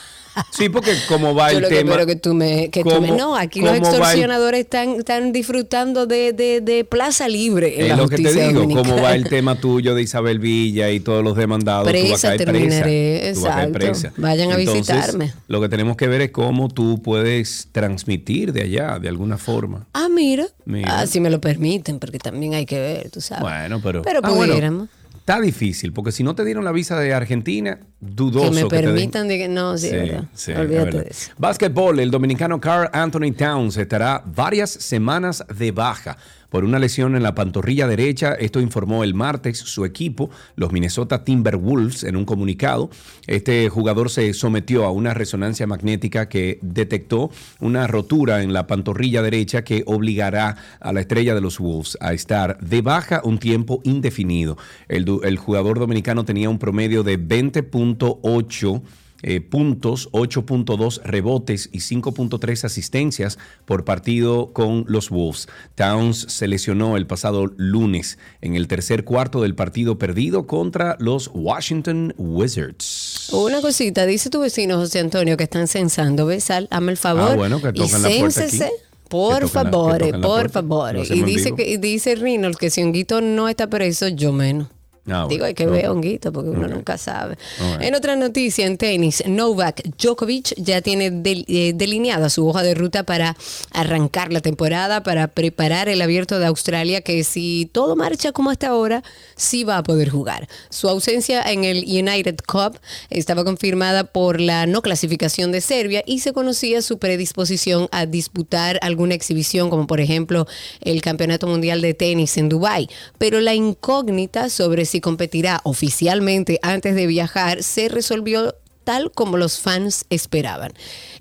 [0.51, 1.91] Sí, porque como va Yo el lo que tema...
[1.91, 2.71] espero que tú me...
[2.71, 6.61] Que tú me- ¿Cómo- no, aquí los va el- extorsionadores están, están disfrutando de, de-
[6.61, 8.89] de plaza libre en Es la lo que te digo, dominicana.
[8.89, 11.85] cómo va el tema tuyo de Isabel Villa y todos los demandados.
[11.87, 13.41] tú Presa caer terminaré, presa.
[13.41, 13.73] Tú exacto.
[13.73, 14.13] presa.
[14.17, 15.33] Vayan a Entonces, visitarme.
[15.49, 19.87] Lo que tenemos que ver es cómo tú puedes transmitir de allá, de alguna forma.
[19.93, 20.47] Ah, mira.
[20.65, 21.01] Mira.
[21.01, 23.43] Ah, si me lo permiten, porque también hay que ver, tú sabes.
[23.43, 24.03] Bueno, pero...
[24.03, 24.89] Pero Ah, bueno, pudiéramos.
[25.23, 28.77] Está difícil, porque si no te dieron la visa de Argentina, dudoso que me te
[28.77, 28.85] den.
[28.87, 30.25] permitan de que no, sí, Sí, verdad.
[30.35, 31.31] sí, Olvídate de eso.
[31.39, 36.17] Básquetbol, el dominicano Carl Anthony Towns estará varias semanas de baja
[36.53, 38.35] por una lesión en la pantorrilla derecha.
[38.35, 42.91] Esto informó el martes su equipo, los Minnesota Timberwolves, en un comunicado.
[43.27, 49.23] Este jugador se sometió a una resonancia magnética que detectó una rotura en la pantorrilla
[49.23, 53.81] derecha que obligará a la estrella de los Wolves a estar de baja un tiempo
[53.85, 54.59] indefinido.
[54.89, 58.83] El, jugador dominicano tenía un promedio de 20.8
[59.23, 65.49] eh, puntos, 8.2 rebotes y 5.3 asistencias por partido con los Wolves.
[65.75, 71.31] Towns se lesionó el pasado lunes en el tercer cuarto del partido perdido contra los
[71.33, 73.31] Washington Wizards.
[73.33, 76.45] Una cosita, dice tu vecino José Antonio que están censando, ¿ves?
[76.45, 77.31] Sal, hazme el favor.
[77.33, 78.61] Ah, bueno, que y tocan la puerta aquí.
[79.09, 80.97] Por favor, por favor.
[80.97, 84.69] Y dice que y dice Reynolds que si Honguito no está preso, yo menos.
[85.09, 87.37] Ah, Digo, hay que ver Honguito porque uno nunca sabe.
[87.81, 92.75] En otra noticia, en tenis, Novak Djokovic ya tiene del- eh, delineada su hoja de
[92.75, 93.37] ruta para
[93.73, 98.69] arrancar la temporada, para preparar el abierto de Australia, que si todo marcha como hasta
[98.69, 99.03] ahora,
[99.35, 100.49] sí va a poder jugar.
[100.71, 102.79] Su ausencia en el United Cup
[103.11, 108.79] estaba confirmada por la no clasificación de Serbia y se conocía su predisposición a disputar
[108.83, 110.47] alguna exhibición, como por ejemplo
[110.81, 112.89] el Campeonato Mundial de Tenis en Dubái.
[113.19, 119.59] Pero la incógnita sobre si competirá oficialmente antes de viajar se resolvió tal como los
[119.59, 120.73] fans esperaban.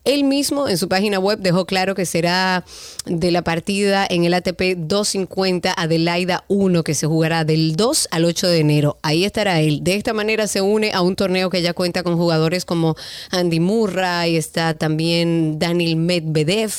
[0.04, 2.66] Él mismo en su página web dejó claro que será
[3.06, 8.26] de la partida en el ATP 250 Adelaida 1 que se jugará del 2 al
[8.26, 8.98] 8 de enero.
[9.04, 9.84] Ahí estará él.
[9.84, 12.96] De esta manera se une a un torneo que ya cuenta con jugadores como
[13.30, 16.74] Andy Murray, está también Daniel Medvedev,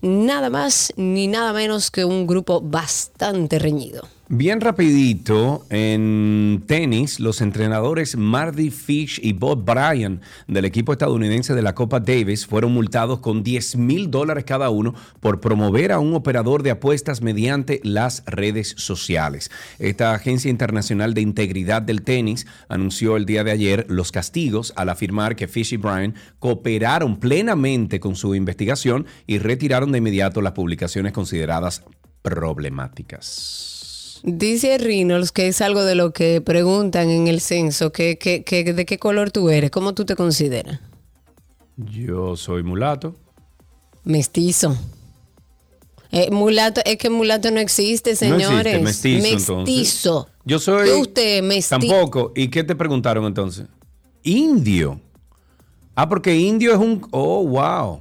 [0.00, 4.08] nada más ni nada menos que un grupo bastante reñido.
[4.30, 11.62] Bien rapidito, en tenis, los entrenadores Marty Fish y Bob Bryan del equipo estadounidense de
[11.62, 16.12] la Copa Davis fueron multados con 10 mil dólares cada uno por promover a un
[16.12, 19.50] operador de apuestas mediante las redes sociales.
[19.78, 24.90] Esta agencia internacional de integridad del tenis anunció el día de ayer los castigos al
[24.90, 30.52] afirmar que Fish y Bryan cooperaron plenamente con su investigación y retiraron de inmediato las
[30.52, 31.82] publicaciones consideradas
[32.20, 33.77] problemáticas.
[34.22, 38.72] Dice Reynolds que es algo de lo que preguntan en el censo, que, que- que-
[38.72, 40.80] de qué color tú eres, cómo tú te consideras.
[41.76, 43.14] Yo soy mulato.
[44.04, 44.76] Mestizo.
[46.10, 48.74] Eh, mulato, es que mulato no existe, No señores.
[48.76, 49.28] existe mestizo,
[49.60, 49.76] entonces.
[49.76, 50.28] Mestizo.
[50.44, 50.88] Yo soy.
[50.88, 51.78] ¿Qué usted, mestizo?
[51.78, 52.32] Tampoco.
[52.34, 53.66] ¿Y qué te preguntaron entonces?
[54.22, 55.00] Indio.
[55.94, 57.06] Ah, porque indio es un.
[57.10, 58.00] Oh, wow.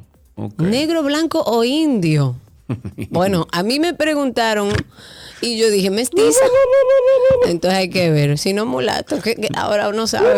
[0.58, 2.36] ¿Negro, blanco o indio?
[3.10, 4.70] Bueno, a mí me preguntaron
[5.42, 6.46] y yo dije mestiza.
[7.48, 8.38] Entonces hay que ver.
[8.38, 10.30] Si no, mulato, que, ahora uno sabe.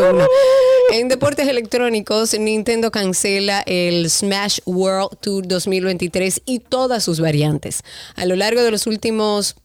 [0.92, 7.84] En deportes electrónicos, Nintendo cancela el Smash World Tour 2023 y todas sus variantes.
[8.16, 9.56] A lo largo de los últimos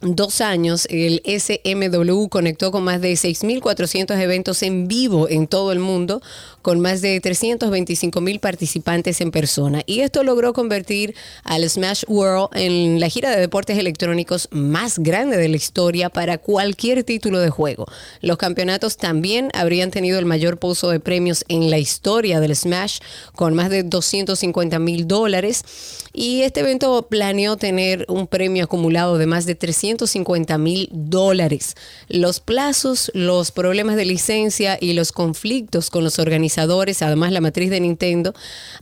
[0.00, 5.78] dos años, el SMW conectó con más de 6.400 eventos en vivo en todo el
[5.78, 6.22] mundo,
[6.62, 9.82] con más de 325.000 participantes en persona.
[9.86, 15.36] Y esto logró convertir al Smash World en la gira de deportes electrónicos más grande
[15.36, 17.86] de la historia para cualquier título de juego.
[18.20, 23.00] Los campeonatos también habrían tenido el mayor pozo de premios en la historia del Smash,
[23.34, 25.64] con más de 250 mil dólares.
[26.12, 29.54] Y este evento planeó tener un premio acumulado de más de
[29.96, 31.74] 350 mil dólares.
[32.08, 37.70] Los plazos, los problemas de licencia y los conflictos con los organizadores, además la matriz
[37.70, 38.34] de Nintendo,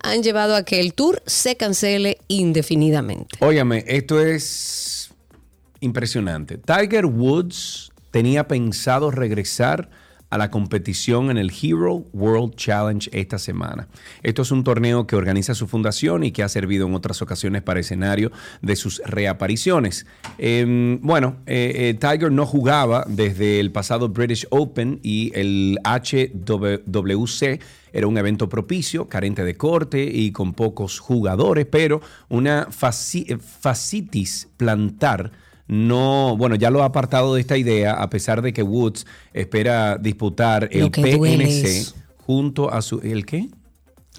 [0.03, 3.37] han llevado a que el tour se cancele indefinidamente.
[3.40, 5.11] Óyame, esto es
[5.81, 6.59] impresionante.
[6.59, 9.90] Tiger Woods tenía pensado regresar
[10.31, 13.88] a la competición en el Hero World Challenge esta semana.
[14.23, 17.62] Esto es un torneo que organiza su fundación y que ha servido en otras ocasiones
[17.62, 20.07] para escenario de sus reapariciones.
[20.38, 27.61] Eh, bueno, eh, eh, Tiger no jugaba desde el pasado British Open y el HWC
[27.93, 34.49] era un evento propicio, carente de corte y con pocos jugadores, pero una faci- fascitis
[34.59, 35.33] plantar
[35.68, 39.98] no, bueno, ya lo ha apartado de esta idea, a pesar de que Woods espera
[39.98, 43.00] disputar el PNC junto a su.
[43.00, 43.48] ¿El qué?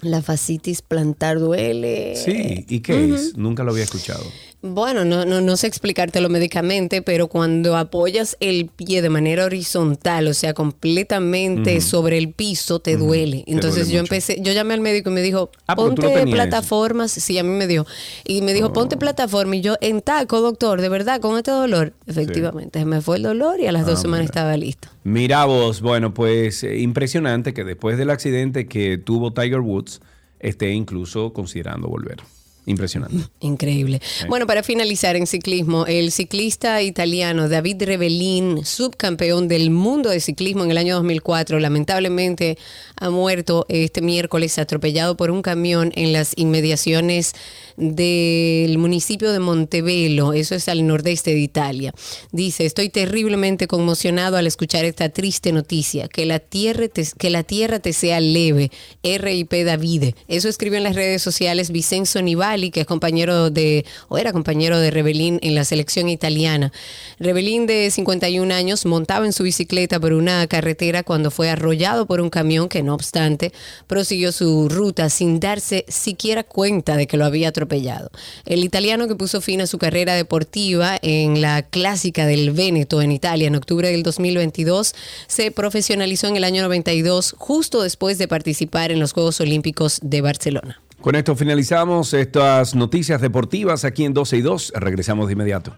[0.00, 2.14] La fascitis plantar duele.
[2.16, 3.36] Sí, ¿y qué es?
[3.36, 4.24] Nunca lo había escuchado.
[4.62, 10.26] Bueno, no, no, no sé explicártelo médicamente, pero cuando apoyas el pie de manera horizontal,
[10.28, 13.42] o sea, completamente sobre el piso, te duele.
[13.46, 17.38] Entonces duele yo empecé, yo llamé al médico y me dijo, Ah, ponte plataformas, sí,
[17.38, 17.86] a mí me dio,
[18.26, 18.72] y me dijo, Oh.
[18.74, 23.00] ponte plataforma, y yo, en taco, doctor, de verdad, con este dolor, efectivamente, se me
[23.00, 24.30] fue el dolor y a las dos Ah, semanas mira.
[24.30, 24.88] estaba listo.
[25.04, 30.00] Mira vos, bueno, pues eh, impresionante que después del accidente que tuvo Tiger Woods,
[30.38, 32.18] esté incluso considerando volver.
[32.66, 33.24] Impresionante.
[33.40, 34.00] Increíble.
[34.28, 40.64] Bueno, para finalizar en ciclismo, el ciclista italiano David Rebellin, subcampeón del mundo de ciclismo
[40.64, 42.58] en el año 2004, lamentablemente
[42.96, 47.34] ha muerto este miércoles atropellado por un camión en las inmediaciones
[47.76, 51.94] del municipio de Montevelo, eso es al nordeste de Italia.
[52.30, 57.42] Dice, estoy terriblemente conmocionado al escuchar esta triste noticia, que la tierra te, que la
[57.42, 58.70] tierra te sea leve,
[59.02, 60.14] RIP Davide.
[60.28, 64.90] Eso escribió en las redes sociales Vicenzo Que es compañero de, o era compañero de
[64.90, 66.72] Rebelín en la selección italiana.
[67.20, 72.20] Rebelín de 51 años montaba en su bicicleta por una carretera cuando fue arrollado por
[72.20, 73.52] un camión que no obstante
[73.86, 78.10] prosiguió su ruta sin darse siquiera cuenta de que lo había atropellado.
[78.46, 83.12] El italiano que puso fin a su carrera deportiva en la clásica del Véneto en
[83.12, 84.94] Italia en octubre del 2022
[85.28, 90.20] se profesionalizó en el año 92 justo después de participar en los Juegos Olímpicos de
[90.20, 90.80] Barcelona.
[91.00, 94.72] Con esto finalizamos estas noticias deportivas aquí en 12 y 2.
[94.76, 95.74] Regresamos de inmediato.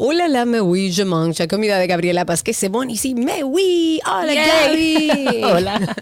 [0.00, 1.48] Hola, la me oui, je mange.
[1.48, 4.00] Comida de Gabriela Paz, que se sí, me oui.
[4.06, 5.42] Hola, Gaby.
[5.42, 5.96] Hola.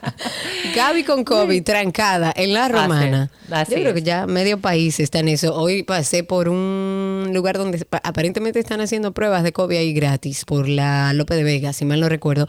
[0.75, 3.31] Gaby con COVID, trancada en la romana.
[3.51, 5.55] así Yo creo que ya medio país está en eso.
[5.57, 10.45] Hoy pasé por un lugar donde pa- aparentemente están haciendo pruebas de COVID ahí gratis
[10.45, 12.49] por la Lope de Vega, si mal no recuerdo.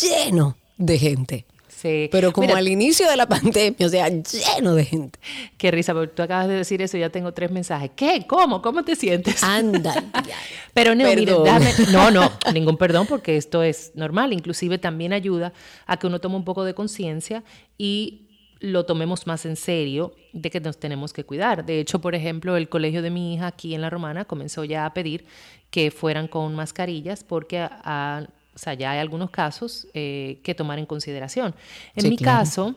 [0.00, 1.44] Lleno de gente.
[1.80, 2.08] Sí.
[2.10, 5.18] Pero como Mira, al inicio de la pandemia, o sea, lleno de gente.
[5.56, 7.92] Qué risa, porque tú acabas de decir eso ya tengo tres mensajes.
[7.94, 8.24] ¿Qué?
[8.26, 8.60] ¿Cómo?
[8.62, 9.42] ¿Cómo te sientes?
[9.44, 9.94] Anda.
[10.26, 10.34] ya.
[10.74, 14.32] Pero no, dame- no, no, ningún perdón porque esto es normal.
[14.32, 15.52] Inclusive también ayuda
[15.86, 17.44] a que uno tome un poco de conciencia
[17.76, 18.24] y
[18.60, 21.64] lo tomemos más en serio de que nos tenemos que cuidar.
[21.64, 24.84] De hecho, por ejemplo, el colegio de mi hija aquí en La Romana comenzó ya
[24.84, 25.26] a pedir
[25.70, 28.26] que fueran con mascarillas porque a-
[28.58, 31.54] o sea, ya hay algunos casos eh, que tomar en consideración.
[31.94, 32.38] En Sí, mi claro.
[32.40, 32.74] caso,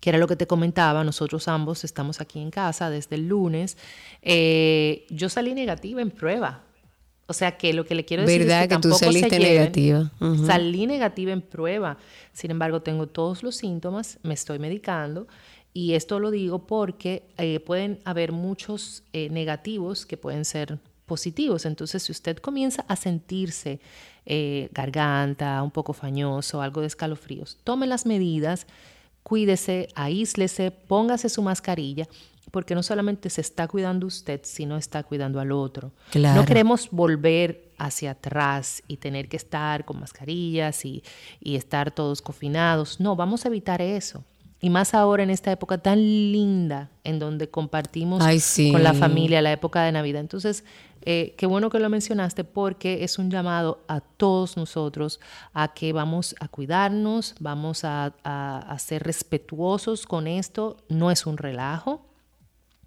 [0.00, 3.76] que era lo que te comentaba, nosotros ambos estamos aquí en casa desde el lunes,
[4.22, 6.62] eh, yo salí negativa en prueba.
[7.26, 9.04] O sea que lo que le quiero decir ¿Verdad es que, que tú tampoco se
[9.04, 9.52] saliste lleven.
[9.56, 10.10] negativa?
[10.46, 11.98] Salí negativa en prueba.
[12.32, 15.26] Sin embargo, tengo todos los síntomas, me estoy medicando
[15.74, 21.66] y esto lo digo porque eh, pueden haber muchos eh, negativos que pueden ser positivos.
[21.66, 23.80] Entonces, si usted comienza a sentirse
[24.30, 28.66] eh, garganta, un poco fañoso, algo de escalofríos, tome las medidas,
[29.22, 32.06] cuídese, aíslese, póngase su mascarilla,
[32.50, 35.92] porque no solamente se está cuidando usted, sino está cuidando al otro.
[36.10, 36.42] Claro.
[36.42, 41.02] No queremos volver hacia atrás y tener que estar con mascarillas y,
[41.40, 43.00] y estar todos confinados.
[43.00, 44.24] No, vamos a evitar eso.
[44.60, 48.72] Y más ahora en esta época tan linda en donde compartimos Ay, sí.
[48.72, 50.20] con la familia la época de Navidad.
[50.20, 50.64] Entonces,
[51.02, 55.20] eh, qué bueno que lo mencionaste porque es un llamado a todos nosotros
[55.52, 60.76] a que vamos a cuidarnos, vamos a, a- a ser respetuosos con esto.
[60.88, 62.04] No es un relajo.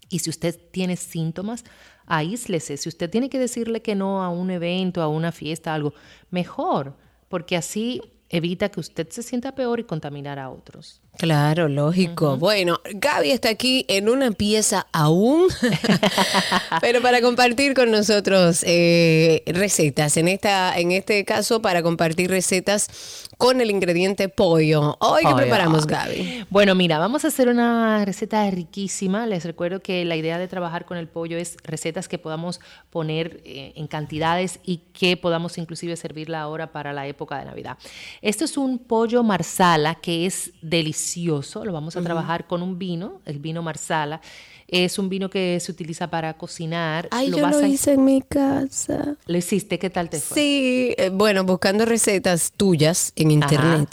[0.10, 1.64] Y si usted tiene síntomas,
[2.06, 2.76] aíslese.
[2.78, 5.94] Si usted tiene que decirle que no a un evento, a una fiesta, algo,
[6.30, 6.96] mejor,
[7.30, 11.02] porque así evita que usted se sienta peor y contaminar a otros.
[11.18, 12.38] Claro, lógico.
[12.38, 15.50] Bueno, Gaby está aquí en una pieza aún,
[16.82, 20.18] pero para compartir con nosotros eh, recetas.
[20.18, 24.98] En esta, en este caso, para compartir recetas con el ingrediente pollo.
[25.00, 25.38] Hoy, ¿qué Pollo.
[25.38, 26.46] preparamos, Gaby?
[26.50, 29.28] Bueno, mira, vamos a hacer una receta riquísima.
[29.28, 33.42] Les recuerdo que la idea de trabajar con el pollo es recetas que podamos poner
[33.46, 37.78] eh, en cantidades y que podamos inclusive servirla ahora para la época de Navidad.
[38.22, 41.01] Esto es un pollo marsala que es delicioso.
[41.66, 44.22] Lo vamos a trabajar con un vino, el vino marsala.
[44.72, 47.10] Es un vino que se utiliza para cocinar.
[47.12, 49.18] Ay, yo vas lo a- hice en mi casa.
[49.28, 49.78] ¿Lo hiciste?
[49.78, 50.36] ¿Qué tal te fue?
[50.36, 53.90] Sí, eh, bueno, buscando recetas tuyas en internet,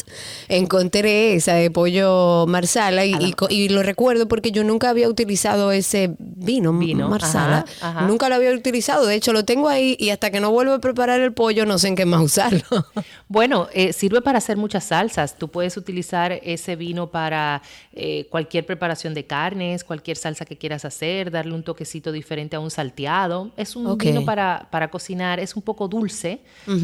[0.49, 6.73] encontré esa de pollo marsala y, lo recuerdo porque yo nunca había utilizado ese vino,
[6.73, 7.65] Vino, marsala.
[7.81, 8.07] ajá, ajá.
[8.07, 10.79] Nunca lo había utilizado, de hecho lo tengo ahí y hasta que no vuelvo a
[10.81, 12.63] preparar el pollo no sé en qué más usarlo.
[13.31, 15.37] Bueno, eh, sirve para hacer muchas salsas.
[15.37, 17.61] Tú puedes utilizar ese vino para
[17.93, 22.61] eh, cualquier preparación de carnes, cualquier salsa que quieras hacer, darle un toquecito diferente a
[22.61, 23.51] un salteado.
[23.57, 24.05] Es un Ok.
[24.05, 26.43] vino para, para cocinar, es un poco dulce,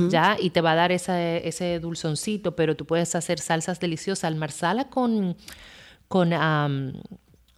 [0.08, 0.36] ¿ya?
[0.40, 4.30] Y te va a dar esa- ese dulzoncito, pero tú puedes hacer salsas deliciosas.
[4.30, 5.36] El marsala con,
[6.08, 6.92] con am,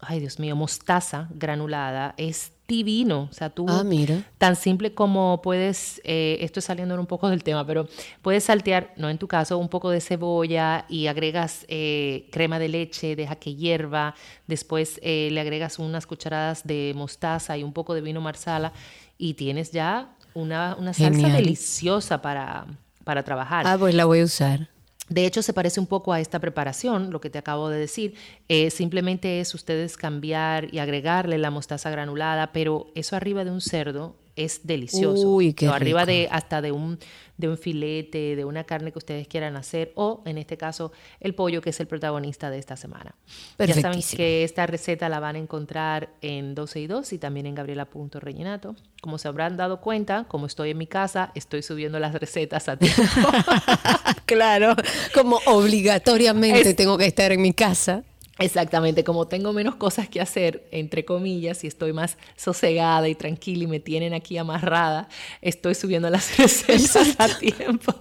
[0.01, 3.29] ay Dios mío, mostaza granulada es divino.
[3.31, 4.23] O sea, tú Ah, mira.
[4.39, 7.87] tan simple como puedes, eh, esto es saliendo un poco del tema, pero
[8.23, 12.69] puedes saltear, no en tu caso, un poco de cebolla y agregas eh, crema de
[12.69, 14.15] leche, deja que hierva,
[14.47, 18.73] después eh, le agregas unas cucharadas de mostaza y un poco de vino marsala
[19.19, 21.33] y tienes ya una, una salsa Genial.
[21.37, 22.67] deliciosa para,
[23.05, 23.65] para trabajar.
[23.67, 24.69] ah, pues la voy a usar.
[25.09, 28.15] De hecho, se parece un poco a esta preparación, lo que te acabo de decir.
[28.49, 33.61] Eh, simplemente es ustedes cambiar y agregarle la mostaza granulada, pero eso arriba de un
[33.61, 35.29] cerdo es delicioso.
[35.31, 36.13] Uy, qué O arriba rico.
[36.13, 36.99] de hasta de un,
[37.39, 41.35] de un filete, de una carne que ustedes quieran hacer, o en este caso, el
[41.35, 43.15] pollo, que es el protagonista de esta semana.
[43.59, 47.47] Ya saben que esta receta la van a encontrar en 12 y 2 y también
[47.47, 48.75] en gabriela.rellenato.
[49.03, 52.77] Como se habrán dado cuenta, como estoy en mi casa, estoy subiendo las recetas a
[52.77, 53.03] tiempo.
[54.27, 54.75] claro,
[55.15, 58.03] como obligatoriamente Es- tengo que estar en mi casa.
[58.39, 63.65] Exactamente, como tengo menos cosas que hacer, entre comillas, y estoy más sosegada y tranquila
[63.65, 65.09] y me tienen aquí amarrada,
[65.41, 67.95] estoy subiendo las recetas a tiempo.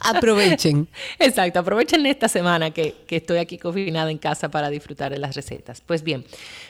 [0.00, 0.88] Aprovechen.
[1.18, 5.34] Exacto, aprovechen esta semana que, que estoy aquí confinada en casa para disfrutar de las
[5.34, 5.80] recetas.
[5.80, 6.24] Pues bien,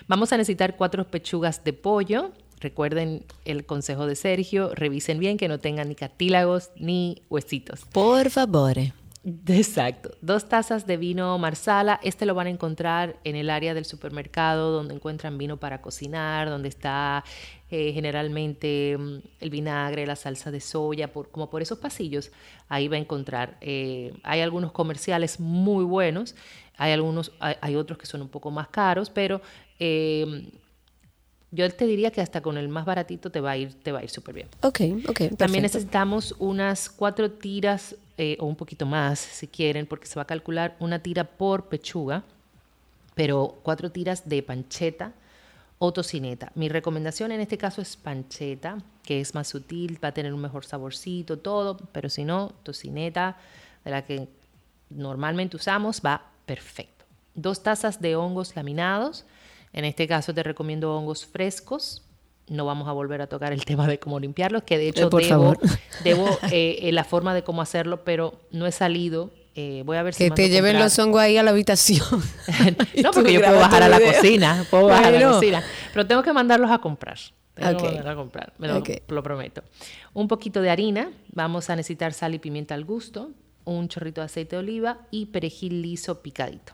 [0.08, 2.32] vamos a necesitar cuatro pechugas de pollo.
[2.60, 7.80] Recuerden el consejo de Sergio, revisen bien que no tengan ni cartílagos ni huesitos.
[7.92, 8.76] Por favor.
[9.46, 10.10] Exacto.
[10.20, 12.00] Dos tazas de vino marsala.
[12.02, 16.48] Este lo van a encontrar en el área del supermercado donde encuentran vino para cocinar,
[16.48, 17.24] donde está
[17.70, 22.32] eh, generalmente mm, el vinagre, la salsa de soya, por, como por esos pasillos.
[22.68, 23.56] Ahí va a encontrar.
[23.60, 26.34] eh, hay algunos comerciales muy buenos,
[26.76, 29.40] hay algunos, hay, hay otros que son un poco más caros, pero
[29.78, 30.50] eh,
[31.52, 33.98] yo te diría que hasta con el más baratito te va a ir, te va
[33.98, 34.48] a ir súper bien.
[34.62, 35.36] Ok, ok.
[35.36, 40.22] También necesitamos unas cuatro tiras eh, o un poquito más, si quieren, porque se va
[40.22, 42.24] a calcular una tira por pechuga,
[43.14, 45.12] pero cuatro tiras de pancheta
[45.78, 46.52] o tocineta.
[46.54, 50.40] Mi recomendación en este caso es pancheta, que es más sutil, va a tener un
[50.40, 53.36] mejor saborcito, todo, pero si no, tocineta,
[53.84, 54.28] de la que
[54.90, 57.04] normalmente usamos, va perfecto.
[57.34, 59.24] Dos tazas de hongos laminados.
[59.72, 62.02] En este caso te recomiendo hongos frescos.
[62.48, 65.10] No vamos a volver a tocar el tema de cómo limpiarlos, que de hecho Eh,
[65.10, 65.58] por debo, favor.
[66.04, 69.30] debo eh, eh, la forma de cómo hacerlo, pero no he salido.
[69.54, 70.84] Eh, voy a ver si Que te lleven comprar.
[70.84, 72.00] los hongos ahí a la habitación.
[73.02, 74.12] No, porque yo puedo bajar a la video.
[74.14, 75.62] cocina, puedo bajar a la cocina,
[75.92, 77.18] pero tengo que mandarlos a comprar.
[77.54, 78.68] Tengo que mandarlos a comprar, me
[79.08, 79.62] lo prometo.
[80.14, 83.30] Un poquito de harina, vamos a necesitar sal y pimienta al gusto,
[83.64, 86.72] un chorrito de aceite de oliva y perejil liso picadito.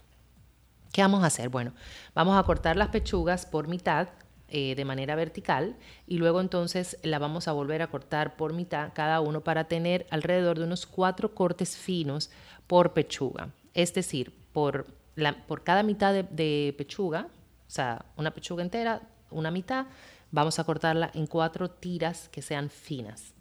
[0.93, 1.49] ¿Qué vamos a hacer?
[1.49, 1.73] Bueno,
[2.15, 4.09] vamos a cortar las pechugas por mitad
[4.49, 5.77] eh, de manera vertical
[6.07, 10.07] y luego entonces la vamos a volver a cortar por mitad cada uno para tener
[10.11, 12.31] alrededor de unos cuatro cortes finos
[12.67, 13.51] por pechuga.
[13.75, 14.87] Es decir, por,
[15.17, 17.29] la, por cada mitad de, de pechuga,
[17.67, 19.87] o sea, una pechuga entera, una mitad,
[20.31, 23.35] vamos a cortarla en cuatro tiras que sean finas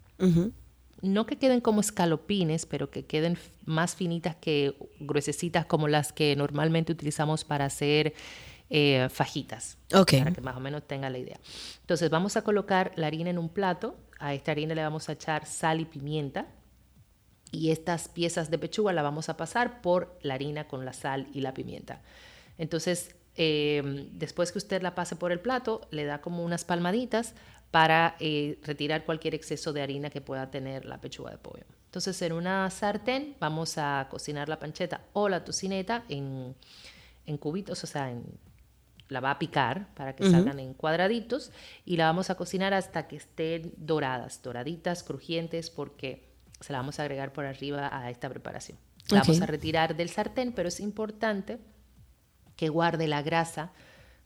[1.01, 6.35] no que queden como escalopines, pero que queden más finitas que gruesecitas como las que
[6.35, 8.13] normalmente utilizamos para hacer
[8.69, 9.77] eh, fajitas.
[9.93, 10.13] Ok.
[10.19, 11.39] Para que más o menos tenga la idea.
[11.81, 13.95] Entonces vamos a colocar la harina en un plato.
[14.19, 16.47] A esta harina le vamos a echar sal y pimienta.
[17.51, 21.27] Y estas piezas de pechuga la vamos a pasar por la harina con la sal
[21.33, 22.01] y la pimienta.
[22.57, 27.35] Entonces, eh, después que usted la pase por el plato, le da como unas palmaditas
[27.71, 31.63] para eh, retirar cualquier exceso de harina que pueda tener la pechuga de pollo.
[31.85, 36.53] Entonces, en una sartén vamos a cocinar la pancheta o la tocineta en,
[37.25, 38.25] en cubitos, o sea, en,
[39.09, 41.51] la va a picar para que salgan en cuadraditos
[41.85, 46.27] y la vamos a cocinar hasta que estén doradas, doraditas, crujientes, porque
[46.59, 48.77] se la vamos a agregar por arriba a esta preparación.
[49.09, 51.59] La vamos a retirar del sartén, pero es importante
[52.55, 53.71] que guarde la grasa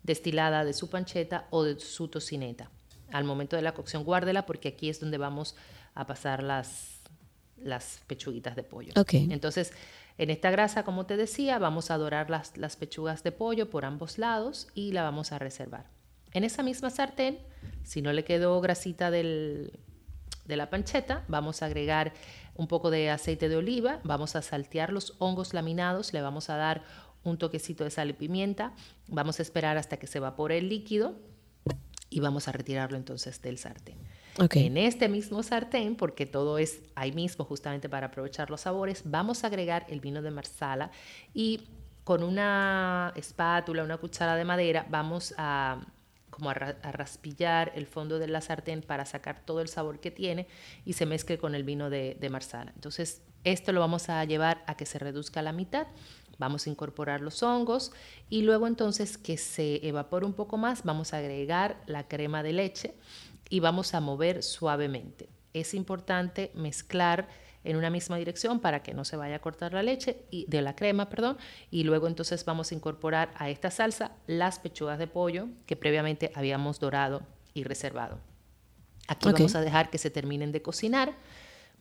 [0.04, 2.72] destilada de su pancheta o de su tocineta.
[3.12, 5.56] Al momento de la cocción, guárdela porque aquí es donde vamos
[5.94, 7.02] a pasar las,
[7.58, 8.94] las pechuguitas de pollo.
[8.96, 9.14] Ok.
[9.14, 9.74] Entonces,
[10.22, 14.20] en esta grasa, como te decía, vamos a dorar las, pechugas de pollo por ambos
[14.20, 15.90] lados y la vamos a reservar.
[16.32, 17.40] En esa misma sartén,
[17.82, 19.80] si no le quedó grasita del,
[20.46, 22.14] de la pancheta, vamos a agregar
[22.54, 26.56] un poco de aceite de oliva, vamos a saltear los hongos laminados, le vamos a
[26.56, 26.84] dar
[27.24, 28.74] un toquecito de sal y pimienta,
[29.08, 31.16] vamos a esperar hasta que se evapore el líquido
[32.12, 33.98] y vamos a retirarlo entonces del sartén.
[34.40, 34.56] Ok.
[34.56, 39.44] En este mismo sartén, porque todo es ahí mismo justamente para aprovechar los sabores, vamos
[39.44, 40.92] a agregar el vino de marsala
[41.34, 41.62] y
[42.04, 45.86] con una espátula, una cuchara de madera, vamos a
[46.30, 50.48] como a raspillar el fondo de la sartén para sacar todo el sabor que tiene
[50.86, 52.72] y se mezcle con el vino de, de marsala.
[52.74, 55.88] Entonces, esto lo vamos a llevar a que se reduzca a la mitad.
[56.40, 57.92] Vamos a incorporar los hongos
[58.30, 62.54] y luego entonces que se evapore un poco más, vamos a agregar la crema de
[62.54, 62.96] leche
[63.52, 65.30] y vamos a mover suavemente.
[65.54, 67.28] Es importante mezclar
[67.64, 70.62] en una misma dirección para que no se vaya a cortar la leche y de
[70.64, 71.38] la crema, perdón,
[71.70, 76.32] y luego entonces vamos a incorporar a esta salsa las pechugas de pollo que previamente
[76.34, 77.22] habíamos dorado
[77.54, 78.20] y reservado.
[79.08, 81.14] Aquí vamos a dejar que se terminen de cocinar.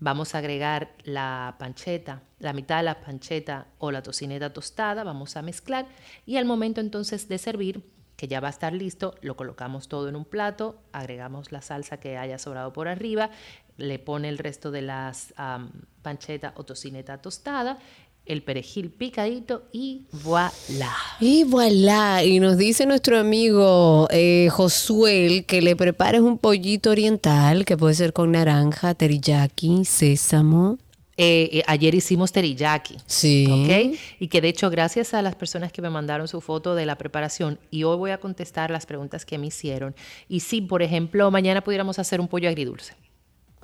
[0.01, 5.37] Vamos a agregar la pancheta, la mitad de la pancheta o la tocineta tostada, vamos
[5.37, 5.87] a mezclar
[6.27, 7.85] y al momento entonces de servir,
[8.21, 12.01] que ya va a estar listo, lo colocamos todo en un plato, agregamos la salsa
[12.01, 13.31] que haya sobrado por arriba,
[13.79, 15.71] le pone el resto de las am,
[16.03, 17.79] pancheta o tocineta tostada,
[18.27, 20.95] el perejil picadito y voilà.
[21.19, 27.65] Y voilà, y nos dice nuestro amigo eh, Josuel que le prepares un pollito oriental
[27.65, 30.77] que puede ser con naranja, teriyaki, sésamo.
[31.23, 32.97] Eh, eh, ayer hicimos teriyaki.
[33.05, 33.47] Sí.
[33.51, 33.99] ¿ok?
[34.21, 36.97] Y que de hecho, gracias a las personas que me mandaron su foto de la
[36.97, 39.95] preparación, y hoy voy a contestar las preguntas que me hicieron.
[40.29, 42.95] Y si, por ejemplo, mañana pudiéramos hacer un pollo agridulce,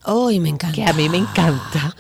[0.06, 0.76] ¡Ay, me encanta!
[0.76, 1.96] que a mí me encanta.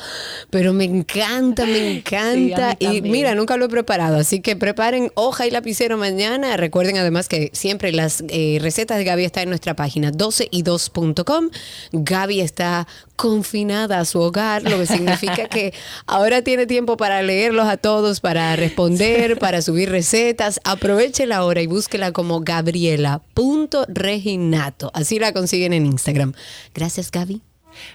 [0.50, 2.76] Pero me encanta, me encanta.
[2.78, 6.56] y mira, nunca lo he preparado, así que preparen hoja y lapicero mañana.
[6.56, 11.50] Recuerden además que siempre las eh, recetas de Gaby están en nuestra página 12y2.com.
[11.92, 12.86] Gaby está
[13.16, 15.74] confinada a su hogar, lo que significa que
[16.06, 20.60] ahora tiene tiempo para leerlos a todos, para responder, para subir recetas.
[20.62, 24.92] Aproveche la hora y búsquela como gabriela.reginato.
[24.94, 26.34] Así la consiguen en Instagram.
[26.72, 27.42] Gracias, Gaby.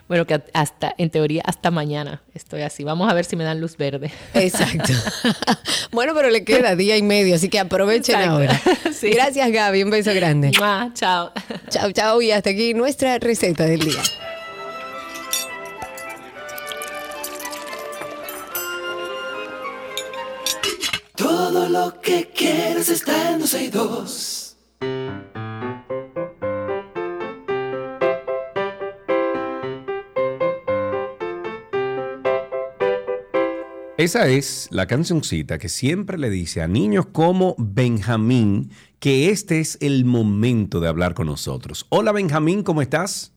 [0.08, 2.84] Bueno, que hasta, en teoría, hasta mañana estoy así.
[2.84, 4.12] Vamos a ver si me dan luz verde.
[4.34, 4.94] Exacto.
[5.92, 8.36] bueno, pero le queda día y medio, así que aprovechen Exacto.
[8.36, 8.62] ahora.
[9.02, 9.10] Sí.
[9.10, 9.82] Gracias, Gaby.
[9.84, 10.52] Un beso grande.
[10.60, 11.32] Mua, Chao.
[11.70, 12.22] chao, chao.
[12.22, 14.02] Y hasta aquí nuestra receta del día.
[21.16, 24.58] Todo lo que quieres está en 12 y 2.
[34.02, 39.78] Esa es la cancioncita que siempre le dice a niños como Benjamín que este es
[39.80, 41.86] el momento de hablar con nosotros.
[41.90, 43.32] Hola Benjamín, ¿cómo estás?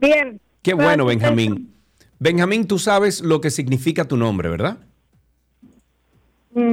[0.00, 0.40] Bien.
[0.60, 1.72] Qué bueno Benjamín.
[2.18, 4.78] Benjamín, tú sabes lo que significa tu nombre, ¿verdad?
[6.52, 6.72] Mm,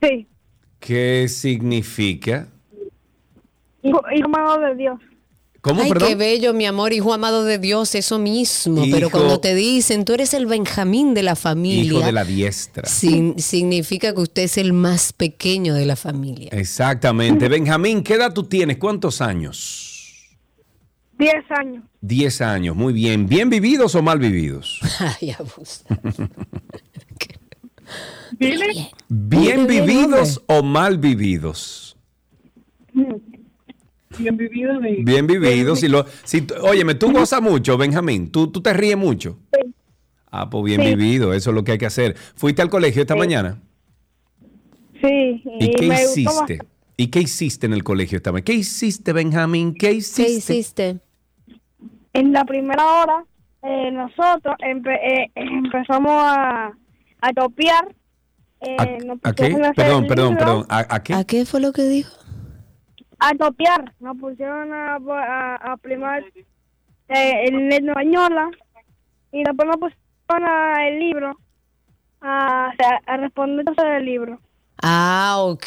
[0.00, 0.28] sí.
[0.78, 2.46] ¿Qué significa?
[3.82, 4.00] Hijo,
[4.60, 5.00] de Dios.
[5.62, 6.08] ¿Cómo, Ay, perdón?
[6.08, 8.84] qué bello, mi amor, hijo amado de Dios, eso mismo.
[8.84, 12.24] Hijo- Pero cuando te dicen, tú eres el Benjamín de la familia, Hijo de la
[12.24, 12.88] diestra.
[12.88, 16.48] sin- significa que usted es el más pequeño de la familia.
[16.50, 17.48] Exactamente.
[17.48, 18.78] Benjamín, ¿qué edad tú tienes?
[18.78, 19.88] ¿Cuántos años?
[21.16, 21.84] Diez años.
[22.00, 23.28] Diez años, muy bien.
[23.28, 24.80] ¿Bien vividos o mal vividos?
[25.20, 25.84] Ay, abusa.
[28.36, 28.60] ¿Bien
[29.08, 31.96] bien, vividos o mal vividos?
[34.18, 35.80] Bien vivido de Bien vividos.
[35.80, 38.30] Si lo, si, óyeme, tú gozas mucho, Benjamín.
[38.30, 39.38] ¿Tú, tú te ríes mucho.
[39.52, 39.74] Sí.
[40.30, 40.94] Ah, pues bien Sí.
[40.94, 41.34] vivido.
[41.34, 42.16] Eso es lo que hay que hacer.
[42.34, 43.60] ¿Fuiste al colegio esta mañana?
[45.00, 45.42] Sí.
[45.60, 46.58] ¿Y qué me hiciste?
[46.96, 48.44] ¿Y qué hiciste en el colegio esta mañana?
[48.44, 49.74] ¿Qué hiciste, Benjamín?
[49.74, 50.24] ¿Qué hiciste?
[50.24, 51.00] ¿Qué hiciste?
[52.12, 53.24] En la primera hora,
[53.62, 56.72] eh, nosotros empe- eh, empezamos a,
[57.20, 57.94] a topear.
[58.60, 59.56] Eh, ¿A, nos a qué?
[59.74, 60.66] Perdón, perdón, perdón.
[60.68, 61.14] ¿A, a qué?
[61.14, 62.12] ¿A qué fue lo que dijo?
[63.24, 63.92] A topear.
[64.00, 66.22] Nos pusieron a, a, a primar
[67.08, 68.50] eh, en española.
[69.30, 71.32] Y después nos pusieron a- el libro.
[72.20, 72.72] A,
[73.06, 74.38] a responder del libro.
[74.82, 75.66] Ah, ok,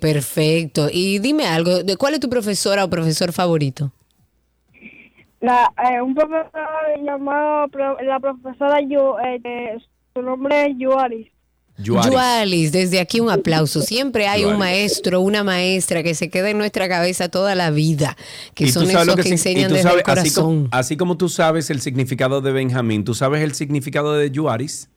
[0.00, 0.88] perfecto.
[0.92, 3.90] Y dime algo, ¿de cuál es tu profesora o profesor favorito?
[5.40, 6.62] La, eh, un profesor
[7.04, 7.66] llamado,
[8.02, 9.82] la profesora, Yu, eh, de-
[10.14, 11.28] su nombre es Yuaris.
[11.82, 13.80] Yualis, desde aquí un aplauso.
[13.82, 18.16] Siempre hay un maestro, una maestra que se queda en nuestra cabeza toda la vida,
[18.54, 20.68] que son sabes esos lo que, enseñan tú desde sabes, el así como, corazón.
[20.72, 24.88] así como tú sabes el significado de Benjamín, ¿tú sabes el significado de Yuaris?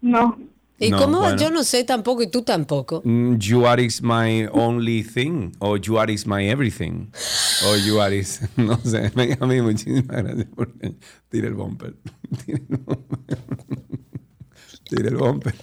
[0.00, 0.38] No.
[0.78, 1.18] ¿Y No, cómo?
[1.20, 1.36] bueno.
[1.38, 3.00] Yo no sé tampoco y tú tampoco.
[3.04, 5.52] Mm, You are is my only thing.
[5.60, 7.06] O you are is my everything.
[7.64, 8.40] O you are is.
[8.56, 9.10] No sé.
[9.14, 10.72] Benjamín, muchísimas gracias por.
[11.30, 11.94] Tira el bumper.
[12.44, 13.38] Tira el bumper.
[14.94, 15.54] Tira el bumper.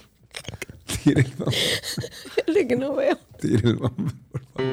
[1.04, 1.54] Tira el bumper.
[2.54, 3.18] De que no veo.
[3.40, 4.72] Tira el bumper, por favor.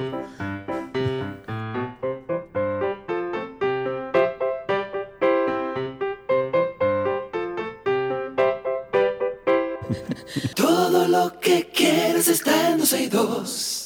[10.56, 13.79] Todo lo que quieres está en 12 y 2.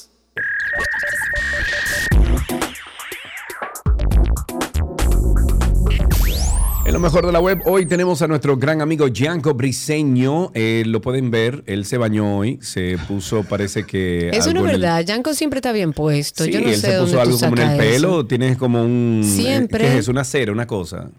[6.85, 10.51] En lo mejor de la web, hoy tenemos a nuestro gran amigo Gianco Briseño.
[10.53, 14.29] Eh, lo pueden ver, él se bañó hoy, se puso, parece que.
[14.33, 14.99] Eso no es el- verdad.
[15.05, 16.43] Yanko siempre está bien puesto.
[16.43, 17.93] Sí, Yo no él sé se dónde puso tú algo como en el eso.
[18.07, 19.21] pelo, tienes como un.
[19.23, 19.85] eh, Siempre.
[19.85, 20.07] ¿Qué es?
[20.09, 21.09] Una cera, una cosa.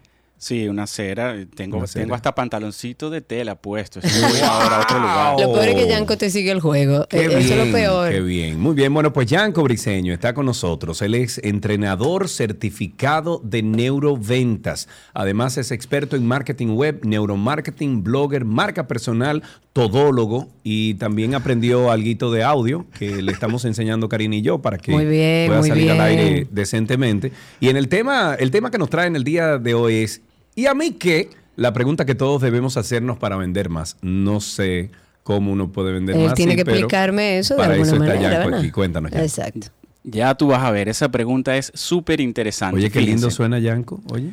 [0.45, 1.35] Sí, una cera.
[1.55, 2.03] Tengo, Una cera.
[2.03, 3.99] tengo hasta pantaloncito de tela puesto.
[4.43, 5.39] Ahora a otro lugar.
[5.39, 5.89] Lo peor es que Oh.
[5.89, 7.07] Yanko te sigue el juego.
[7.09, 8.11] Qué Eh, Eso es lo peor.
[8.11, 8.59] Qué bien.
[8.59, 8.93] Muy bien.
[8.93, 11.01] Bueno, pues Yanko Briseño está con nosotros.
[11.01, 14.87] Él es entrenador certificado de neuroventas.
[15.15, 19.41] Además, es experto en marketing web, neuromarketing, blogger, marca personal,
[19.73, 24.77] todólogo y también aprendió algo de audio que le estamos enseñando Karina y yo para
[24.77, 27.31] que Muy bien, pueda muy salir al aire decentemente.
[27.59, 30.21] Y en el tema, el tema que nos trae en el día de hoy es
[30.55, 31.29] ¿y a mí qué?
[31.55, 33.97] La pregunta que todos debemos hacernos para vender más.
[34.01, 34.89] No sé
[35.23, 36.33] cómo uno puede vender Él más.
[36.33, 38.49] tiene sí, que pero explicarme eso de para alguna eso está manera.
[38.61, 38.73] Yanko.
[38.75, 39.23] Cuéntanos, Yanko.
[39.25, 39.67] Exacto.
[40.03, 42.77] Ya tú vas a ver, esa pregunta es súper interesante.
[42.77, 44.01] Oye, qué lindo suena Yanko.
[44.11, 44.31] Oye.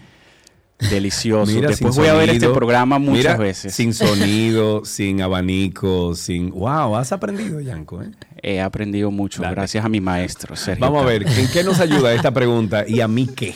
[0.91, 1.53] Delicioso.
[1.53, 3.73] Mira, Después voy a ver este programa muchas Mira, veces.
[3.73, 6.51] Sin sonido, sin abanico, sin.
[6.51, 6.97] ¡Wow!
[6.97, 8.03] Has aprendido, Yanko.
[8.03, 8.11] ¿eh?
[8.43, 9.55] He aprendido mucho Dale.
[9.55, 10.85] gracias a mi maestro, Sergio.
[10.85, 11.23] Vamos a ver.
[11.27, 12.85] ¿en qué nos ayuda esta pregunta?
[12.87, 13.55] ¿Y a mí qué?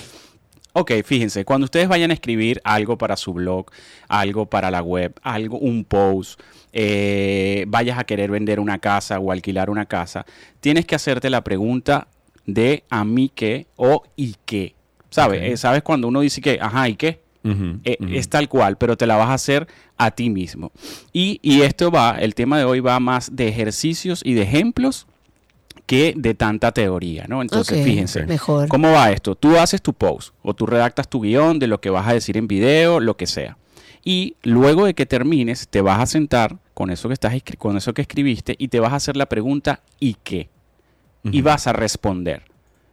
[0.78, 3.70] Ok, fíjense, cuando ustedes vayan a escribir algo para su blog,
[4.08, 6.38] algo para la web, algo, un post,
[6.70, 10.26] eh, vayas a querer vender una casa o alquilar una casa,
[10.60, 12.08] tienes que hacerte la pregunta
[12.44, 14.74] de a mí qué o y qué.
[15.08, 15.40] ¿Sabes?
[15.44, 17.22] Eh, ¿Sabes cuando uno dice que, ajá, ¿y qué?
[17.84, 17.96] Eh.
[18.10, 19.66] Es tal cual, pero te la vas a hacer
[19.96, 20.72] a ti mismo.
[21.10, 25.06] Y, y esto va, el tema de hoy va más de ejercicios y de ejemplos
[25.86, 27.42] que de tanta teoría, ¿no?
[27.42, 28.26] Entonces, fíjense.
[28.26, 28.68] Mejor.
[28.68, 29.34] ¿Cómo va esto?
[29.36, 32.36] Tú haces tu post o tú redactas tu guion de lo que vas a decir
[32.36, 33.56] en video, lo que sea.
[34.04, 37.76] Y luego de que termines, te vas a sentar con eso que estás escri- con
[37.76, 40.48] eso que escribiste y te vas a hacer la pregunta ¿y qué?
[41.24, 42.42] Y vas a responder.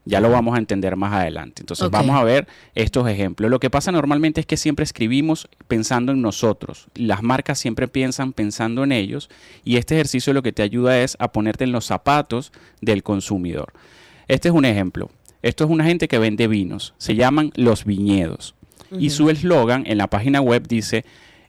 [0.06, 1.62] Ya lo vamos a entender más adelante.
[1.62, 3.50] Entonces vamos a ver estos ejemplos.
[3.50, 6.88] Lo que pasa normalmente es que siempre escribimos pensando en nosotros.
[6.96, 9.30] Las marcas siempre piensan pensando en ellos
[9.64, 12.52] y este ejercicio lo que te ayuda es a ponerte en los zapatos
[12.82, 13.72] del consumidor.
[14.28, 15.10] Este es un ejemplo.
[15.42, 16.94] Esto es una gente que vende vinos.
[16.98, 18.56] Se llaman los viñedos.
[19.00, 21.04] Y su eslogan en la página web dice,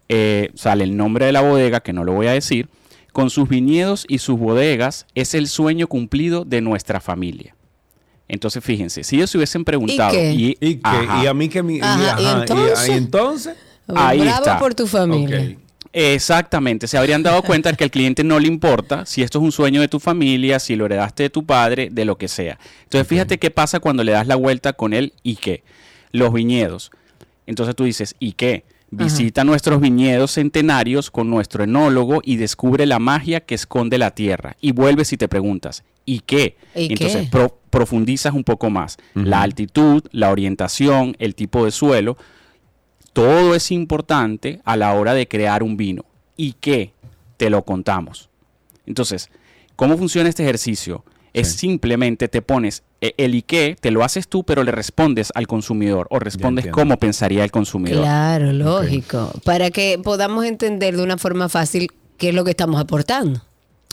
[0.08, 2.68] eh, sale el nombre de la bodega, que no lo voy a decir,
[3.12, 7.54] con sus viñedos y sus bodegas es el sueño cumplido de nuestra familia.
[8.28, 10.12] Entonces, fíjense, si ellos se hubiesen preguntado...
[10.12, 10.32] qué?
[10.32, 10.80] ¿Y qué?
[10.82, 11.22] Ajá.
[11.24, 11.62] ¿Y a mí qué?
[11.62, 12.88] mi- y- Ajá, ¿y ajá, entonces?
[12.88, 13.54] ¿y entonces?
[13.94, 14.58] Ahí Bravo está.
[14.58, 15.56] por tu familia.
[15.92, 19.52] Exactamente, se habrían dado cuenta que al cliente no le importa si esto es un
[19.52, 22.58] sueño de tu familia, si lo heredaste de tu padre, de lo que sea.
[22.82, 25.62] Entonces, fíjate qué pasa cuando le das la vuelta con él y qué.
[26.10, 26.90] Los viñedos.
[27.46, 28.64] Entonces tú dices, ¿y qué?
[28.90, 34.56] Visita nuestros viñedos centenarios con nuestro enólogo y descubre la magia que esconde la tierra.
[34.60, 36.56] Y vuelves y te preguntas, ¿y qué?
[36.74, 37.28] ¿Y Entonces qué?
[37.30, 38.96] pro- profundizas un poco más.
[39.14, 42.16] La altitud, la orientación, el tipo de suelo,
[43.12, 46.04] todo es importante a la hora de crear un vino.
[46.36, 46.92] ¿Y qué?
[47.36, 48.28] Te lo contamos.
[48.86, 49.30] Entonces,
[49.76, 51.04] ¿cómo funciona este ejercicio?
[51.32, 51.58] Es Sí.
[51.58, 55.46] simplemente te pones eh, el y qué, te lo haces tú, pero le respondes al
[55.46, 58.02] consumidor o respondes cómo pensaría el consumidor.
[58.02, 59.30] Claro, lógico.
[59.44, 63.42] Para que podamos entender de una forma fácil qué es lo que estamos aportando.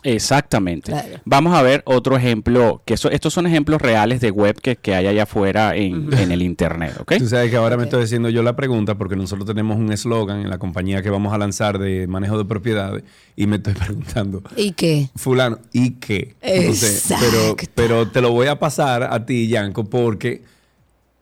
[0.03, 0.91] Exactamente.
[0.91, 1.19] Claro.
[1.25, 4.95] Vamos a ver otro ejemplo, que eso- estos son ejemplos reales de web que, que
[4.95, 7.13] hay allá afuera en, en el Internet, ¿ok?
[7.17, 10.41] Tú sabes que ahora me estoy haciendo yo la pregunta porque nosotros tenemos un eslogan
[10.41, 13.03] en la compañía que vamos a lanzar de manejo de propiedades
[13.35, 15.09] y me estoy preguntando, ¿Y qué?
[15.15, 16.35] fulano, ¿y qué?
[16.41, 17.65] Entonces, pero, Exacto.
[17.75, 20.41] pero te lo voy a pasar a ti, Yanko, porque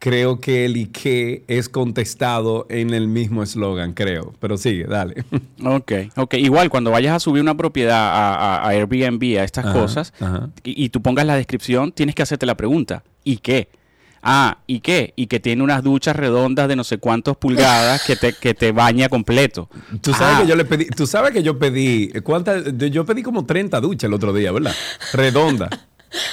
[0.00, 4.34] creo que el Ike es contestado en el mismo eslogan, creo.
[4.40, 5.24] Pero sigue, dale.
[5.64, 6.34] Ok, ok.
[6.34, 10.12] Igual cuando vayas a subir una propiedad a, a- a Airbnb, a estas Ajá, cosas,
[10.18, 10.48] ajá.
[10.64, 13.68] y, y tú pongas la descripción, tienes que hacerte la pregunta, ¿y qué?
[14.22, 15.14] Ah, ¿y qué?
[15.16, 18.70] Y que tiene unas duchas redondas de no sé cuántas pulgadas que te, que te
[18.70, 19.70] baña completo.
[20.02, 22.64] Tú sabes Ah, que yo le pedí, tú sabes que yo pedí, ¿cuántas?
[22.90, 24.74] Yo pedí como 30 duchas el otro día, ¿verdad?
[25.14, 25.70] Redonda.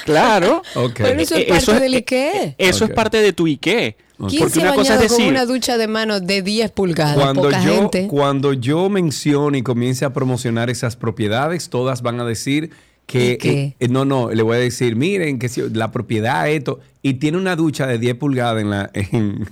[0.06, 0.62] Claro.
[0.76, 0.94] Ok.
[0.98, 2.56] Pero eso es Eh, parte eso es- del Ike.
[2.58, 2.92] Eso Ok.
[2.92, 3.96] es parte de tu IKE.
[4.30, 6.72] ¿Quién Porque se una cosa es bañado con decir, una ducha de mano de 10
[6.72, 7.16] pulgadas?
[7.16, 8.08] Cuando Poca yo, gente.
[8.08, 12.72] cuando yo mencione y comience a promocionar esas propiedades, todas van a decir
[13.06, 13.38] que...
[13.44, 17.16] Eh, eh, no, no, le voy a decir, miren, que si la propiedad esto, y
[17.16, 18.90] tiene una ducha de 10 pulgadas en la...
[18.94, 19.48] En,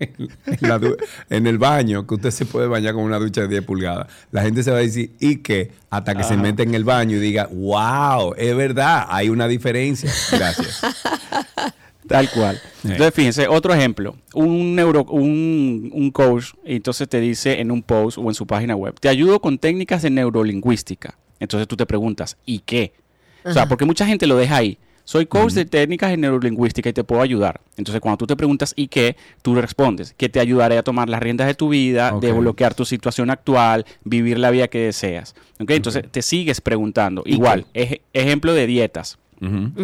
[0.00, 0.28] en
[0.60, 0.96] la du-
[1.28, 4.06] en el baño, que usted se puede bañar con una ducha de 10 pulgadas.
[4.32, 5.72] La gente se va a decir, ¿y qué?
[5.90, 10.10] Hasta que se mete en el baño y diga, wow, es verdad, hay una diferencia.
[10.32, 10.80] Gracias.
[12.08, 12.60] Tal cual.
[12.82, 14.16] Entonces, fíjense, otro ejemplo.
[14.34, 18.74] Un, neuro, un, un coach, entonces te dice en un post o en su página
[18.74, 21.16] web, te ayudo con técnicas de neurolingüística.
[21.38, 22.94] Entonces tú te preguntas, ¿y qué?
[23.44, 24.76] O sea, porque mucha gente lo deja ahí.
[25.10, 27.60] Soy coach de técnicas de neurolingüística y te puedo ayudar.
[27.76, 29.16] Entonces, cuando tú te preguntas ¿y qué?
[29.42, 32.22] Tú respondes que te ayudaré a tomar las riendas de tu vida, Ok.
[32.22, 35.34] desbloquear tu situación actual, vivir la vida que deseas.
[35.58, 37.24] Entonces, te sigues preguntando.
[37.26, 39.18] ¿Y Igual, ej- ejemplo de dietas.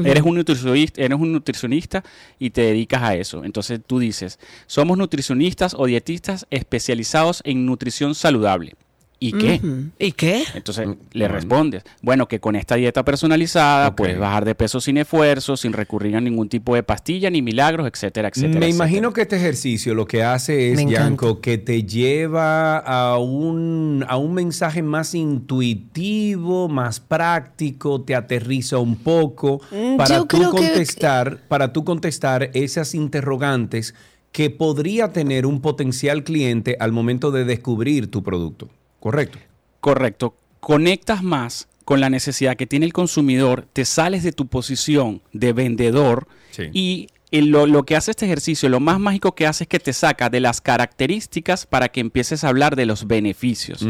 [0.05, 2.05] Eres un nutricionista, eres un nutricionista
[2.39, 3.43] y te dedicas a eso.
[3.43, 8.75] Entonces tú dices, somos nutricionistas o dietistas especializados en nutrición saludable.
[9.19, 9.61] ¿Y qué?
[9.99, 10.45] ¿Y qué?
[10.55, 13.97] Entonces le respondes, bueno, que con esta dieta personalizada Ok.
[13.97, 17.87] puedes bajar de peso sin esfuerzo, sin recurrir a ningún tipo de pastilla ni milagros,
[17.91, 18.61] etcétera, etcétera.
[18.61, 18.77] Me etcétera.
[18.89, 20.85] imagino que este ejercicio lo que hace es.
[20.87, 28.79] Yanko, que te lleva a un, a un mensaje más intuitivo, más práctico, te aterriza
[28.79, 33.95] un poco Mm, para yo tú que- contestar, para tú contestar esas interrogantes
[34.33, 38.69] que podría tener un potencial cliente al momento de descubrir tu producto.
[39.01, 39.39] ¿Correcto?
[39.81, 40.37] Correcto.
[40.61, 45.53] Conectas más con la necesidad que tiene el consumidor, te sales de tu posición de
[45.53, 46.65] vendedor Sí.
[46.73, 49.93] y lo, lo que hace este ejercicio, lo más mágico que hace es que te
[49.93, 53.85] saca de las características para que empieces a hablar de los beneficios.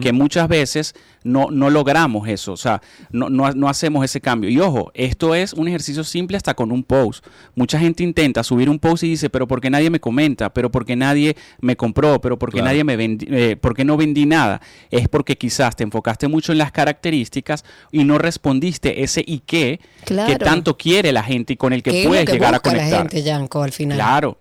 [0.00, 4.50] Que muchas veces no, no logramos eso, o sea, no, no, no hacemos ese cambio.
[4.50, 7.24] Y ojo, esto es un ejercicio simple hasta con un post.
[7.54, 10.52] Mucha gente intenta subir un post y dice, pero ¿por qué nadie me comenta?
[10.52, 12.20] ¿Pero por qué nadie me compró?
[12.20, 12.66] ¿Pero por qué Claro.
[12.66, 14.60] nadie me vendi eh, ¿por qué no vendí nada?
[14.90, 19.80] Es porque quizás te enfocaste mucho en las características y no respondiste ese y qué
[20.04, 22.54] que tanto quiere la gente y con el que ¿Qué es lo puedes que llegar
[22.54, 23.96] a la gente, Yanko, al final?
[23.98, 24.38] Claro,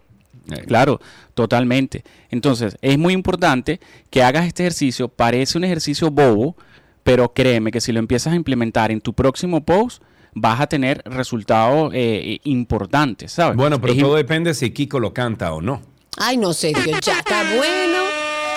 [0.68, 1.00] claro,
[1.34, 2.04] totalmente.
[2.30, 3.80] Entonces, es muy importante
[4.10, 5.08] que hagas este ejercicio.
[5.08, 6.56] Parece un ejercicio bobo,
[7.04, 10.02] pero créeme que si lo empiezas a implementar en tu próximo post,
[10.34, 13.56] vas a tener resultados eh, importantes, ¿sabes?
[13.56, 15.82] Bueno, pero Es todo depende si Kiko lo canta o no.
[16.18, 18.00] Ay, no, Sergio, ya está bueno.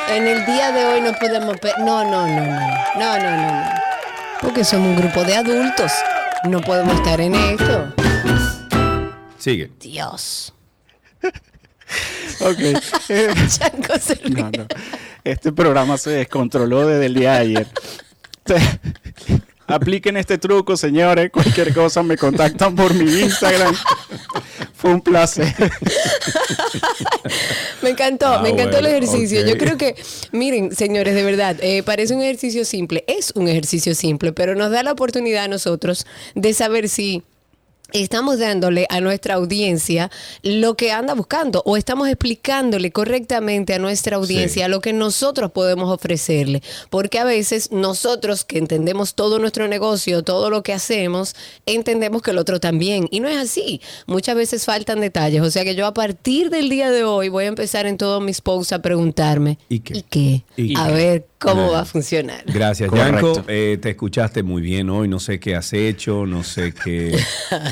[0.08, 1.58] En el día de hoy no podemos...
[1.58, 2.60] pe- No, no, no, no,
[2.98, 3.70] no, no, no, no.
[4.40, 5.90] Porque somos un grupo de adultos.
[6.48, 7.92] No podemos estar en esto.
[9.46, 9.70] Sigue.
[9.78, 10.52] Dios.
[12.40, 12.58] Ok.
[13.10, 14.42] Eh, Yanko se ríe.
[14.42, 14.66] no, no.
[15.22, 17.68] Este programa se descontroló desde el día de ayer.
[19.68, 21.30] Apliquen este truco, señores.
[21.30, 23.72] Cualquier cosa me contactan por mi Instagram.
[24.74, 25.54] Fue un placer.
[27.82, 29.46] Me encantó, Ah, me encantó el ejercicio.
[29.46, 29.94] Yo creo que,
[30.32, 34.72] miren, señores, de verdad, eh, parece un ejercicio simple, es un ejercicio simple, pero nos
[34.72, 37.22] da la oportunidad a nosotros de saber si
[37.92, 40.10] estamos dándole a nuestra audiencia
[40.42, 45.90] lo que anda buscando o estamos explicándole correctamente a nuestra audiencia lo que nosotros podemos
[45.90, 46.62] ofrecerle.
[46.90, 51.34] Porque a veces nosotros que entendemos todo nuestro negocio, todo lo que hacemos,
[51.64, 53.08] entendemos que el otro también.
[53.10, 53.80] Y no es así.
[54.06, 55.42] Muchas veces faltan detalles.
[55.42, 58.22] O sea que yo a partir del día de hoy voy a empezar en todos
[58.22, 59.58] mis posts a preguntarme.
[59.68, 59.98] ¿Y qué?
[59.98, 60.44] ¿Y qué?
[60.56, 60.92] ¿Y a qué?
[60.92, 62.42] ver cómo va a funcionar.
[62.46, 62.90] Gracias.
[62.92, 63.44] Yanko.
[63.48, 65.08] Eh, te escuchaste muy bien hoy.
[65.08, 67.16] No sé qué has hecho, no sé qué,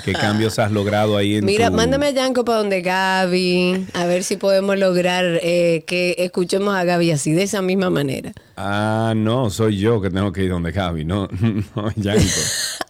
[0.05, 4.05] qué cambios has logrado ahí en Mira, tu- mándame a Yanko para donde Gaby, a
[4.07, 8.33] ver si podemos lograr eh, que escuchemos a Gaby así, de esa misma manera.
[8.57, 11.29] Ah, no, soy yo que tengo que ir donde Gaby, no,
[11.77, 12.23] no Yanko.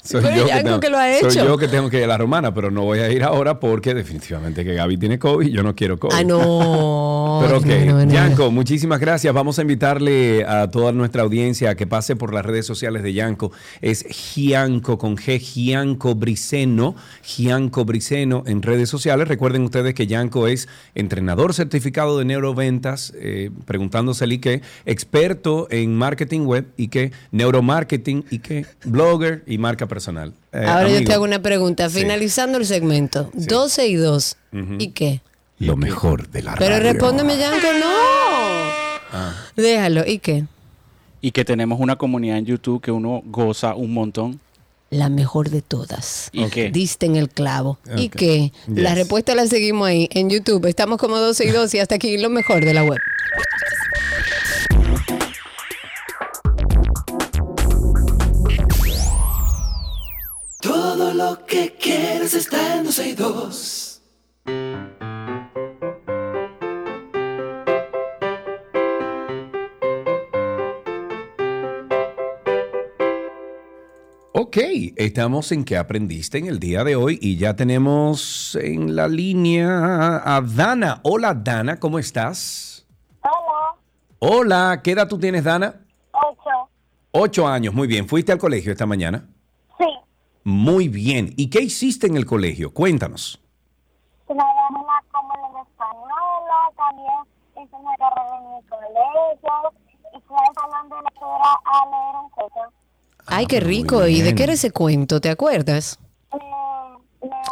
[0.03, 2.19] Soy yo Yanko tengo- que lo ha Soy yo que tengo que ir a la
[2.19, 5.63] romana, pero no voy a ir ahora porque definitivamente que Gaby tiene COVID y yo
[5.63, 6.15] no quiero COVID.
[6.15, 7.41] Ah, no.
[7.45, 8.13] Pero ok, no, no, no.
[8.13, 9.33] Yanko, muchísimas gracias.
[9.35, 13.13] Vamos a invitarle a toda nuestra audiencia a que pase por las redes sociales de
[13.13, 13.51] Yanko.
[13.81, 19.27] Es Gianco con G, Gianco Briceno, Gianco Briceno en redes sociales.
[19.27, 24.63] Recuerden ustedes que Yanko es entrenador certificado de neuroventas, eh, preguntándose y qué,
[25.63, 30.33] experto en marketing web y qué, neuromarketing y qué, blogger y marca personal.
[30.53, 31.89] Eh, Ahora yo te hago una pregunta.
[31.89, 32.01] Sí.
[32.01, 34.37] Finalizando el segmento, 12 y 2.
[34.79, 35.21] ¿Y qué?
[35.59, 36.93] Lo mejor de la Pero radio.
[36.93, 37.87] respóndeme, Yanko, no.
[39.13, 39.35] Ah.
[39.57, 40.05] Déjalo.
[40.07, 40.45] ¿Y qué?
[41.21, 44.41] Y que tenemos una comunidad en YouTube que uno goza un montón.
[44.91, 46.29] La mejor de todas.
[46.33, 46.71] ¿Y qué?
[46.71, 47.79] Diste en el clavo.
[47.97, 48.53] ¿Y qué?
[48.67, 50.67] La respuesta la seguimos ahí en YouTube.
[50.67, 52.99] Estamos como 12 y 2 y hasta aquí lo mejor de la web.
[61.15, 64.03] lo que quieres está en 12 y 2.
[74.37, 74.57] Ok,
[74.97, 80.23] estamos en qué aprendiste en el día de hoy y ya tenemos en la línea
[80.25, 81.01] a Dana.
[81.05, 82.87] Hola Dana, ¿cómo estás?
[83.23, 83.77] Hola,
[84.19, 85.81] Hola, ¿qué edad tú tienes Dana?
[86.13, 86.51] ocho.
[87.13, 88.09] Ocho años, muy bien.
[88.09, 89.29] ¿Fuiste al colegio esta mañana?
[90.45, 91.33] Muy bien.
[91.37, 92.73] ¿Y qué hiciste en el colegio?
[92.73, 93.41] Cuéntanos.
[94.27, 99.73] trabajé en la comunidad española, también hice una carrera en mi colegio
[100.15, 102.61] y fui al salón de lectura a leer un cuento.
[103.27, 104.07] Ay, qué rico.
[104.07, 105.21] ¿Y de qué era ese cuento?
[105.21, 105.99] ¿Te acuerdas?
[106.35, 106.39] Eh,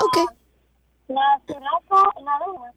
[0.04, 0.30] Ok.
[1.08, 2.72] La jirafa y la luna.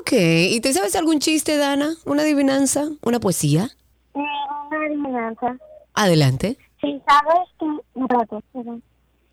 [0.00, 0.12] Ok.
[0.12, 1.94] ¿Y te sabes algún chiste, Dana?
[2.04, 2.88] ¿Una adivinanza?
[3.02, 3.68] ¿Una poesía?
[4.14, 5.56] Eh, una adivinanza.
[5.94, 6.58] Adelante.
[6.80, 7.66] Si sabes que...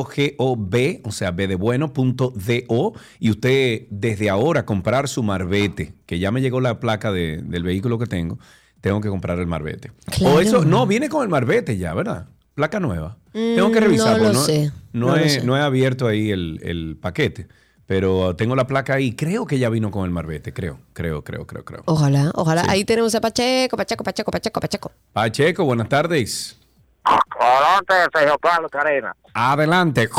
[1.05, 6.19] o sea, b de bueno, punto do, y usted desde ahora comprar su marbete, que
[6.19, 8.39] ya me llegó la placa de- del vehículo que tengo,
[8.85, 9.93] tengo que comprar el marbete.
[10.11, 10.35] Claro.
[10.37, 12.27] O eso, no, viene con el marbete ya, ¿verdad?
[12.55, 13.17] Placa nueva.
[13.33, 15.43] tengo que Mm, revisar, no porque lo no, sé, no no lo he, sé.
[15.43, 17.49] no he abierto ahí el, el paquete,
[17.87, 21.47] pero tengo la placa ahí, creo que ya vino con el marbete, creo, creo, creo,
[21.47, 21.83] creo, creo.
[21.87, 22.61] Ojalá, ojalá.
[22.65, 22.67] Sí.
[22.73, 24.93] Ahí tenemos a Pacheco, Pacheco, Pacheco, Pacheco, Pacheco.
[25.15, 26.59] Pacheco, buenas tardes.
[27.05, 29.17] Adelante, Sergio Carlos Carena.
[29.33, 30.11] Adelante,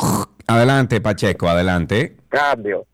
[0.48, 2.18] adelante, Pacheco, adelante.
[2.30, 2.86] Cambio.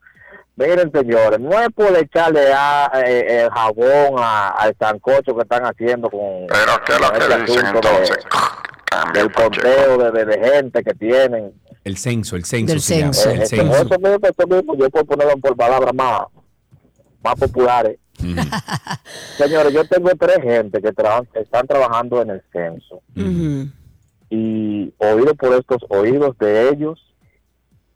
[0.56, 5.62] Miren, señores, no es por echarle a, eh, el jabón a- al sancocho que están
[5.64, 10.24] haciendo con, Pero ¿qué es lo que este dicen asunto de- del conteo de, de-
[10.26, 11.52] de gente que tienen.
[11.84, 13.30] El censo, el censo Del se llama, censo.
[13.42, 13.72] el censo.
[13.76, 16.22] eso mismo, eso mismo, yo puedo ponerlo por palabras más,
[17.24, 17.98] más populares.
[19.38, 23.00] Señores, yo tengo tres gente que tra- están trabajando en el censo.
[24.30, 27.11] Y oído por estos oídos de ellos,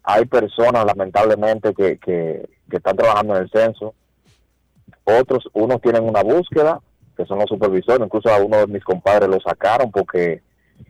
[0.08, 3.92] hay personas lamentablemente que, que, que están trabajando en el censo,
[5.04, 6.80] otros, unos tienen una búsqueda,
[7.16, 10.42] que son los supervisores, incluso a uno de mis compadres lo sacaron porque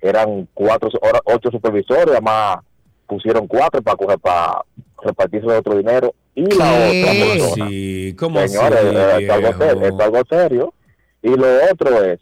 [0.03, 0.91] eran cuatro,
[1.25, 2.59] ocho supervisores, además
[3.07, 4.63] pusieron cuatro para coger, para
[5.03, 10.23] repartirse otro dinero, y la otra persona, Sí, ¿cómo señores, es algo serio, es algo
[10.29, 10.75] serio,
[11.23, 12.21] y lo otro es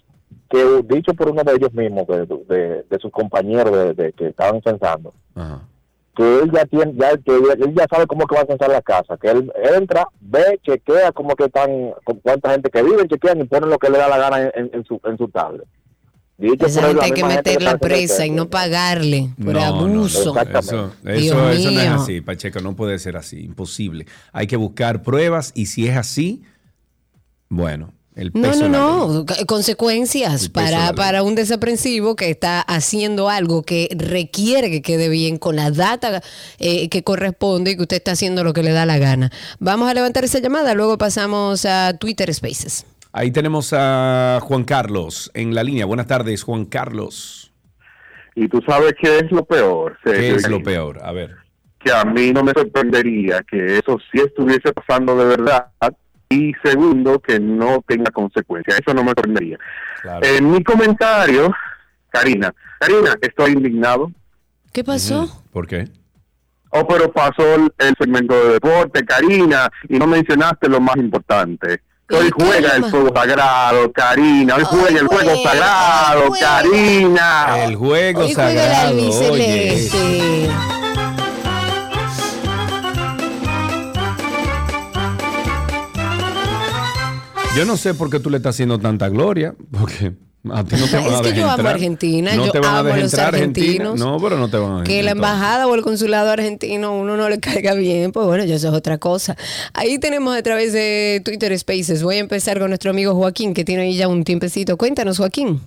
[0.49, 4.29] que dicho por uno de ellos mismos, de, de- de sus compañeros de, de que
[4.29, 5.61] estaban censando, Ajá.
[6.17, 8.83] Que él ya tiene, ya, que él ya sabe cómo que va a censar la
[8.83, 11.71] casa, que él entra, ve, chequea cómo que están,
[12.05, 14.71] con cuánta gente que vive, chequean y ponen lo que le da la gana en,
[14.73, 15.67] en su, en su tablet.
[16.37, 20.35] Dicho Esa gente hay que meterla presa y no pagarle por No, abuso.
[20.35, 20.41] no.
[20.59, 21.95] Eso, Dios eso, eso no es mío.
[21.95, 24.07] así, Pacheco, no puede ser así, imposible.
[24.33, 26.43] Hay que buscar pruebas y si es así,
[27.49, 29.27] bueno, el No, peso no, no.
[29.47, 35.57] Consecuencias para, para un desaprensivo que está haciendo algo que requiere que quede bien con
[35.57, 36.23] la data
[36.59, 39.31] eh, que corresponde y que usted está haciendo lo que le da la gana.
[39.59, 42.87] Vamos a levantar esa llamada, luego pasamos a Twitter Spaces.
[43.13, 45.85] Ahí tenemos a Juan Carlos en la línea.
[45.87, 47.53] Buenas tardes, Juan Carlos.
[48.35, 50.99] Y tú sabes qué es lo peor, ¿Qué es lo peor?
[51.05, 51.31] A ver.
[51.79, 55.67] que a mí no me sorprendería que eso sí estuviese pasando de verdad
[56.35, 58.81] y segundo que no tenga consecuencias.
[58.81, 59.59] Eso no me sorprendería.
[60.03, 60.27] Claro.
[60.27, 61.53] En mi comentario,
[62.11, 64.11] Karina, Karina, estoy indignado.
[64.73, 65.43] ¿Qué pasó?
[65.53, 65.89] ¿Por qué?
[66.71, 71.81] Oh, pero pasó el, segmento de deporte, Karina, y no mencionaste lo más importante.
[72.11, 74.57] Hoy ¿Y qué juega el fuego sagrado, Karina.
[74.57, 76.33] Hoy juega el juega, sagrado.
[76.39, 77.65] Karina.
[77.65, 78.97] El juego sagrado.
[79.31, 79.89] Oye,
[87.57, 90.13] yo no sé por qué tú le estás haciendo tanta gloria, porque
[90.53, 91.67] a ti no te van Es a que yo amo entrar.
[91.67, 93.67] a Argentina, no yo te van a amo a dejar los entrar a Argentina.
[93.85, 93.99] argentinos.
[93.99, 97.17] No, pero no te van a dejar Que la embajada o el consulado argentino uno
[97.17, 99.37] no le caiga bien, pues bueno, ya eso es otra cosa.
[99.73, 102.03] Ahí tenemos a través de Twitter Spaces.
[102.03, 104.77] Voy a empezar con nuestro amigo Joaquín, que tiene ahí ya un tiempecito.
[104.77, 105.61] Cuéntanos, Joaquín.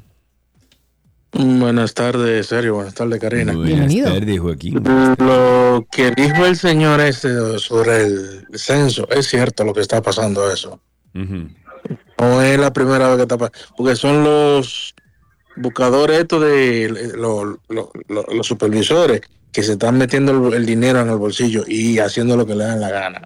[1.34, 2.76] Buenas tardes, Sergio.
[2.76, 3.54] Buenas tardes, Karina.
[3.54, 4.12] Buenas Bienvenido.
[4.14, 4.84] tardes, Joaquín.
[5.20, 7.30] Lo que dijo el señor este
[7.60, 10.80] sobre el censo, es cierto lo que está pasando eso.
[11.14, 11.50] Ujú.
[12.20, 13.38] No es la primera vez que está
[13.76, 14.96] porque son los
[15.56, 21.10] buscadores estos de lo- lo- lo- los supervisores que se están metiendo el dinero en
[21.10, 23.22] el bolsillo y haciendo lo que le dan la gana.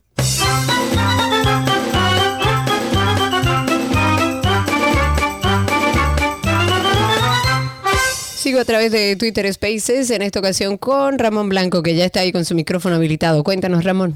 [8.36, 12.22] Sigo a través de Twitter Spaces, en esta ocasión con Ramón Blanco, que ya está
[12.22, 13.44] ahí con su micrófono habilitado.
[13.44, 14.16] Cuéntanos, Ramón.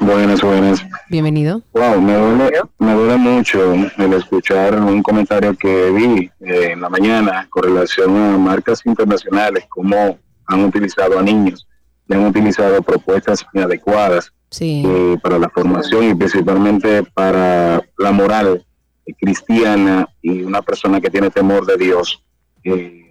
[0.00, 0.84] Buenas, buenas.
[1.08, 1.62] Bienvenido.
[1.72, 6.88] Wow, me duele, me duele mucho el escuchar un comentario que vi eh, en la
[6.88, 11.66] mañana con relación a marcas internacionales, cómo han utilizado a niños
[12.08, 14.82] y han utilizado propuestas inadecuadas Sí.
[14.86, 18.64] eh, para la formación y principalmente para la moral
[19.20, 22.22] cristiana y una persona que tiene temor de Dios.
[22.64, 23.04] eh,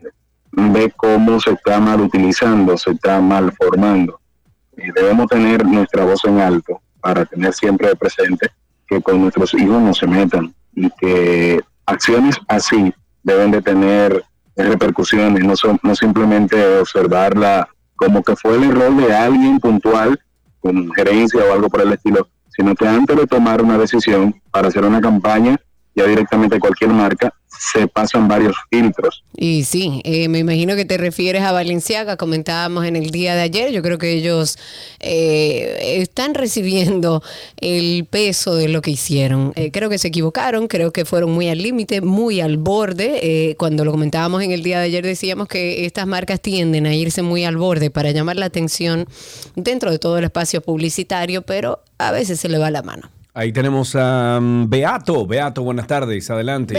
[0.51, 4.19] ve cómo se está mal utilizando, se está mal formando.
[4.95, 8.49] Debemos tener nuestra voz en alto para tener siempre presente
[8.87, 14.23] que con nuestros hijos no se metan y que acciones así deben de tener
[14.55, 20.19] repercusiones, no, son, no simplemente observarla como que fue el error de alguien puntual
[20.59, 24.67] con gerencia o algo por el estilo, sino que antes de tomar una decisión para
[24.67, 25.59] hacer una campaña,
[25.97, 29.23] ya directamente cualquier marca, se pasan varios filtros.
[29.35, 33.41] Y sí, eh, me imagino que te refieres a Valenciaga, comentábamos en el día de
[33.41, 34.59] ayer, yo creo que ellos
[34.99, 37.23] eh, están recibiendo
[37.57, 39.53] el peso de lo que hicieron.
[39.55, 43.19] Eh, creo que se equivocaron, creo que fueron muy al límite, muy al borde.
[43.23, 46.93] Eh, cuando lo comentábamos en el día de ayer decíamos que estas marcas tienden a
[46.93, 49.07] irse muy al borde para llamar la atención
[49.55, 53.09] dentro de todo el espacio publicitario, pero a veces se le va la mano.
[53.37, 55.27] Ahí tenemos a um, Beato.
[55.27, 56.27] Beato, buenas tardes.
[56.31, 56.73] Adelante.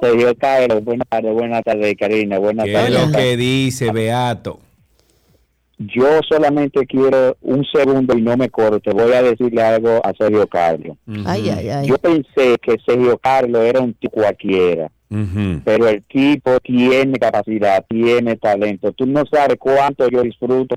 [0.00, 3.06] Sergio Carlos, buenas tardes, buenas tardes, Karina, buenas ¿Qué es tardes.
[3.06, 4.60] lo que dice Beato?
[5.76, 8.90] Yo solamente quiero un segundo y no me corte.
[8.90, 10.96] Voy a decirle algo a Sergio Carlos.
[11.26, 11.88] Ay, ay, ay.
[11.88, 14.90] Yo pensé que Sergio Carlos era un tipo cualquiera,
[15.62, 18.92] pero el tipo tiene capacidad, tiene talento.
[18.92, 20.74] Tú no sabes cuánto yo disfruto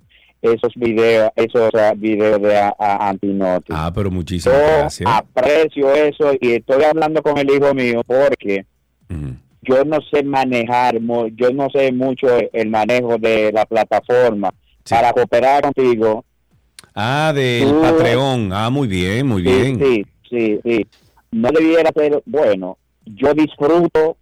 [0.54, 3.72] esos videos, esos videos de a, a Antinotti.
[3.76, 5.10] Ah, pero muchísimas Yo gracias.
[5.12, 8.66] aprecio eso y estoy hablando con el hijo mío porque
[9.62, 11.00] yo no sé manejar,
[11.36, 14.54] yo no sé mucho el manejo de la plataforma
[14.90, 16.24] para cooperar contigo.
[16.94, 18.52] Ah, del Tú- Patreon.
[18.54, 19.80] Ah, muy bien, muy Sí, bien.
[19.80, 20.88] Sí, sí, sí.
[21.32, 24.16] No debiera ser, bueno, yo disfruto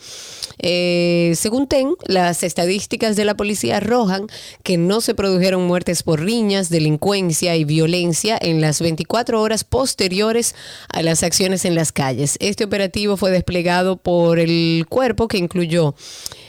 [0.59, 4.28] eh, según TEN, las estadísticas de la policía arrojan
[4.63, 10.55] que no se produjeron muertes por riñas, delincuencia y violencia en las 24 horas posteriores
[10.89, 12.38] a las acciones en las calles.
[12.39, 15.95] Este operativo fue desplegado por el cuerpo que incluyó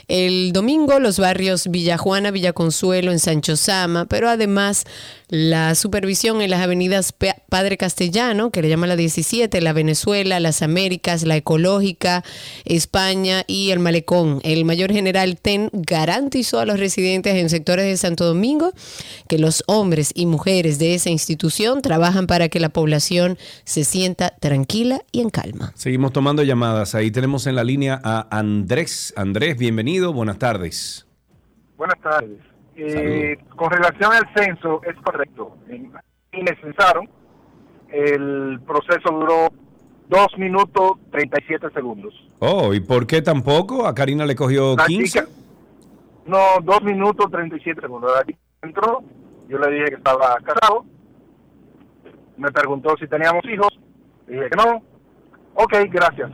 [0.07, 4.85] el domingo los barrios Villajuana, Villaconsuelo, en Sancho Sama, pero además
[5.29, 7.13] la supervisión en las avenidas
[7.49, 12.23] Padre Castellano, que le llama la 17, la Venezuela, las Américas, la Ecológica,
[12.65, 14.41] España y el Malecón.
[14.43, 18.73] El mayor general TEN garantizó a los residentes en sectores de Santo Domingo
[19.27, 24.35] que los hombres y mujeres de esa institución trabajan para que la población se sienta
[24.39, 25.73] tranquila y en calma.
[25.75, 26.93] Seguimos tomando llamadas.
[26.93, 29.13] Ahí tenemos en la línea a Andrés.
[29.17, 29.92] Andrés, bienvenido.
[30.01, 31.07] Buenas tardes.
[31.77, 32.39] Buenas tardes.
[32.75, 35.57] Eh, con relación al censo, es correcto.
[35.67, 37.07] Le censaron.
[37.89, 39.49] El proceso duró
[40.09, 42.13] 2 minutos 37 segundos.
[42.39, 43.85] Oh, ¿y por qué tampoco?
[43.85, 45.19] A Karina le cogió La 15.
[45.19, 45.31] chica-
[46.25, 48.11] no, 2 minutos 37 segundos.
[48.15, 49.03] La chica entró,
[49.47, 50.85] yo le dije que estaba casado.
[52.37, 53.67] Me preguntó si teníamos hijos.
[54.27, 54.81] Dije que no.
[55.55, 56.31] Ok, gracias.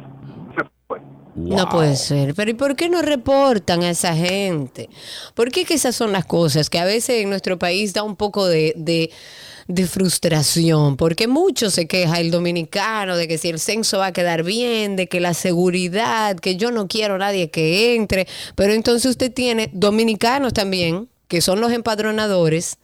[1.36, 2.34] No puede ser.
[2.34, 4.90] Pero ¿y por qué no reportan a esa gente?
[5.34, 8.16] ¿Por qué que esas son las cosas que a veces en nuestro país da un
[8.16, 9.12] poco de, de,
[9.68, 10.98] de frustración?
[10.98, 14.96] Porque mucho se queja el dominicano de que si el censo va a quedar bien,
[14.96, 18.28] de que la seguridad, que yo no quiero nadie que entre.
[18.56, 22.78] Pero entonces usted tiene dominicanos también, que son los empadronadores,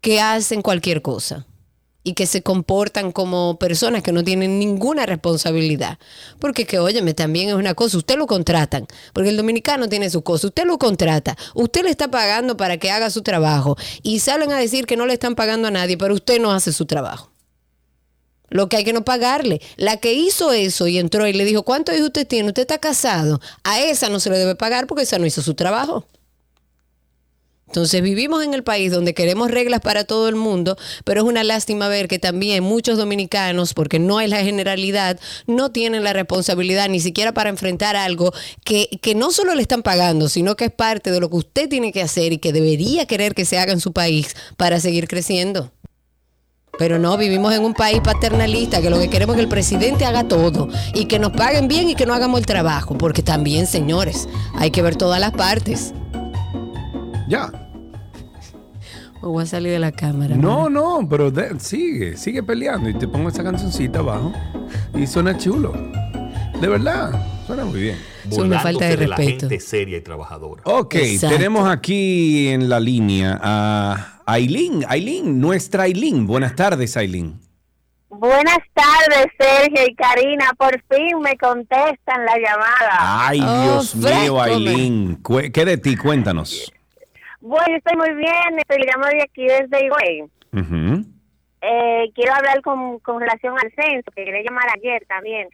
[0.00, 1.46] que hacen cualquier cosa
[2.08, 5.98] y que se comportan como personas que no tienen ninguna responsabilidad.
[6.38, 10.22] Porque que, óyeme, también es una cosa, usted lo contratan, porque el dominicano tiene su
[10.22, 14.52] cosa, usted lo contrata, usted le está pagando para que haga su trabajo y salen
[14.52, 17.30] a decir que no le están pagando a nadie, pero usted no hace su trabajo.
[18.48, 19.60] Lo que hay que no pagarle.
[19.76, 22.48] La que hizo eso y entró y le dijo, ¿cuántos hijos usted tiene?
[22.48, 23.42] ¿Usted está casado?
[23.62, 26.06] A esa no se le debe pagar porque esa no hizo su trabajo.
[27.68, 31.44] Entonces vivimos en el país donde queremos reglas para todo el mundo, pero es una
[31.44, 36.88] lástima ver que también muchos dominicanos, porque no es la generalidad, no tienen la responsabilidad
[36.88, 38.32] ni siquiera para enfrentar algo
[38.64, 41.68] que, que no solo le están pagando, sino que es parte de lo que usted
[41.68, 45.06] tiene que hacer y que debería querer que se haga en su país para seguir
[45.06, 45.70] creciendo.
[46.78, 50.06] Pero no, vivimos en un país paternalista que lo que queremos es que el presidente
[50.06, 53.66] haga todo y que nos paguen bien y que no hagamos el trabajo, porque también,
[53.66, 55.92] señores, hay que ver todas las partes.
[57.28, 57.50] Ya.
[59.20, 60.36] O voy a salir de la cámara.
[60.36, 64.32] No, no, pero de- sigue, sigue peleando y te pongo esa cancioncita abajo
[64.94, 65.72] y suena chulo.
[66.60, 67.10] De verdad,
[67.46, 67.96] suena muy bien.
[68.30, 69.48] Es una falta de la respeto.
[69.48, 70.62] gente seria y trabajadora.
[70.64, 71.36] Ok, Exacto.
[71.36, 74.84] tenemos aquí en la línea a Aileen.
[74.88, 76.26] Aileen, nuestra Aileen.
[76.26, 77.40] Buenas tardes, Aileen.
[78.10, 80.52] Buenas tardes, Sergio y Karina.
[80.58, 83.26] Por fin me contestan la llamada.
[83.28, 85.20] Ay, Oh, Dios mío, Aileen.
[85.52, 85.96] ¿Qué de ti?
[85.96, 86.72] Cuéntanos.
[87.40, 88.58] Bueno, estoy muy bien.
[88.58, 90.22] Estoy llamo de aquí desde Higüey.
[90.52, 91.04] Ujú.
[91.60, 95.48] Eh, quiero hablar con, con relación al censo, que quería llamar ayer también.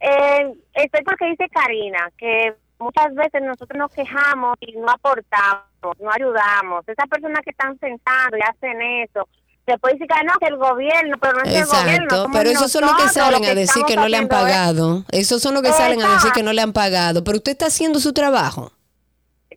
[0.00, 6.10] Eh, estoy porque dice Karina, que muchas veces nosotros nos quejamos y no aportamos, no
[6.10, 6.86] ayudamos.
[6.86, 9.28] Esas personas que están censando y hacen eso,
[9.66, 12.04] después dicen que no, que el gobierno, pero no es el gobierno.
[12.04, 15.04] Exacto, pero esos son los que salen a decir que no le han pagado.
[15.10, 17.24] Esos son los que salen a decir que no le han pagado.
[17.24, 18.72] Pero usted está haciendo su trabajo.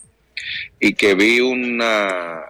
[0.79, 2.41] y que vi una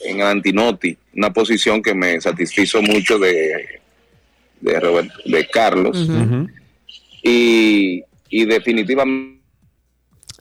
[0.00, 3.80] en Antinoti, una posición que me satisfizo mucho de,
[4.60, 6.08] de, Robert- de Carlos,
[7.22, 9.40] y, y definitivamente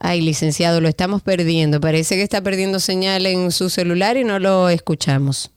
[0.01, 1.82] Ay, licenciado, lo estamos perdiendo.
[1.82, 5.51] Parece que está perdiendo señal en su celular y no lo escuchamos.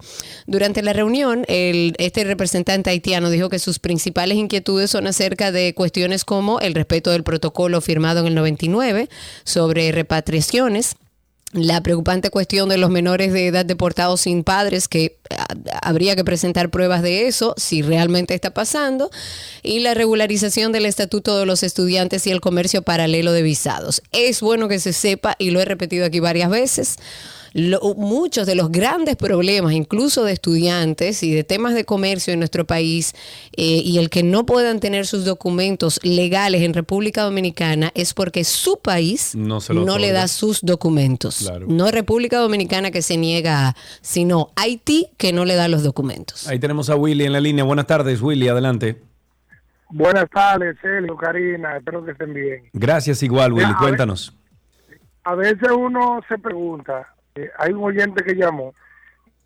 [0.49, 4.52] Durante la reunión, este representante haitiano dijo que sus principales inquietudes
[4.87, 9.09] son acerca de cuestiones como el respeto del protocolo firmado en el 99
[9.45, 10.97] sobre repatriaciones,
[11.53, 15.19] la preocupante cuestión de los menores de edad deportados sin padres, que
[15.83, 19.11] habría que presentar pruebas de eso, si realmente está pasando,
[19.63, 24.03] y la regularización del estatuto de los estudiantes y el comercio paralelo de visados.
[24.13, 26.97] Es bueno que se sepa, y lo he repetido aquí varias veces,
[27.53, 32.39] lo- muchos de los grandes problemas, incluso de estudiantes y de temas de comercio en
[32.39, 33.15] nuestro país,
[33.57, 38.45] eh, y el que no puedan tener sus documentos legales en República Dominicana es porque
[38.45, 41.39] su país No se lo no le da sus documentos.
[41.39, 41.67] Claro.
[41.69, 46.47] No es República Dominicana que se niega, sino Haití que no le da los documentos.
[46.49, 47.65] Ahí tenemos a Willy en la línea.
[47.65, 49.01] Buenas tardes, Willy, adelante.
[49.95, 52.63] Buenas tardes, Celio, Karina, espero que estén bien.
[52.73, 54.33] Gracias igual, Willy, Ya, a cuéntanos.
[55.25, 58.75] A veces uno se pregunta, eh, hay un oyente que llamó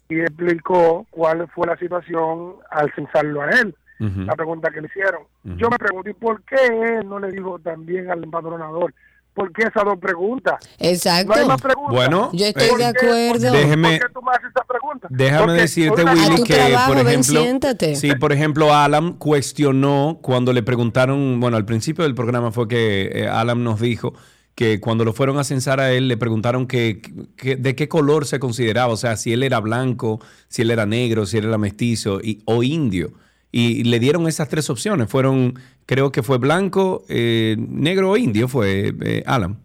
[0.08, 5.22] y explicó cuál fue la situación al censarlo a él, la pregunta que le hicieron.
[5.44, 6.56] Yo me pregunté, ¿por qué
[7.00, 8.92] él no le dijo también al empadronador?
[9.34, 10.54] ¿Por qué esas dos preguntas?
[10.78, 11.34] Exacto.
[11.34, 11.94] No hay más preguntas.
[11.94, 13.52] Bueno, Yo estoy de acuerdo.
[13.52, 15.08] Déjeme- ¿Por qué tú me haces esa pregunta?
[15.10, 17.96] Déjame Porque decirte, Willy, que trabajo, por ven, ejemplo, siéntate.
[17.96, 23.10] sí, por ejemplo, Alan cuestionó cuando le preguntaron, bueno, al principio del programa fue que
[23.12, 24.14] eh, Alan nos dijo
[24.56, 27.02] que cuando lo fueron a censar a él le preguntaron que,
[27.42, 30.18] de qué color se consideraba, o sea, si él era blanco,
[30.48, 33.12] si él era negro, si él era mestizo y, o indio.
[33.52, 38.48] Y le dieron esas tres opciones, fueron, creo que fue blanco, eh, negro o indio,
[38.48, 39.58] fue eh, Alan.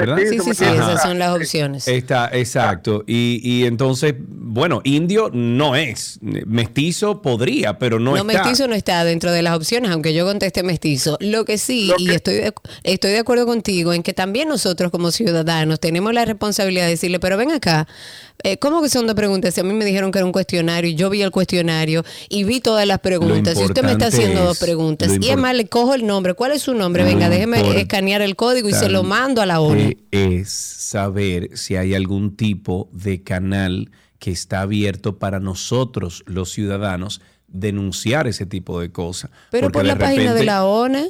[0.00, 0.18] ¿Verdad?
[0.18, 1.88] Sí, sí, sí, esas son las opciones.
[1.88, 3.04] Está, exacto.
[3.06, 6.18] Y, y entonces, bueno, indio no es.
[6.22, 8.24] Mestizo podría, pero no, No, está.
[8.24, 11.16] mestizo no está dentro de las opciones, aunque yo conteste mestizo.
[11.20, 12.52] Lo que sí, y estoy de,
[12.82, 17.20] estoy de acuerdo contigo en que también nosotros como ciudadanos tenemos la responsabilidad de decirle,
[17.20, 17.86] pero ven acá,
[18.44, 19.54] eh, ¿cómo que son dos preguntas?
[19.54, 22.44] Si a mí me dijeron que era un cuestionario y yo vi el cuestionario y
[22.44, 25.94] vi todas las preguntas, y usted me está haciendo dos preguntas, y además le cojo
[25.94, 27.04] el nombre, ¿cuál es su nombre?
[27.04, 29.92] Venga, déjeme escanear el código y se lo mando a la ONU.
[30.10, 37.20] es saber si hay algún tipo de canal que está abierto para nosotros, los ciudadanos,
[37.48, 39.30] denunciar ese tipo de cosas.
[39.50, 41.08] Pero Porque por la página de la ONU.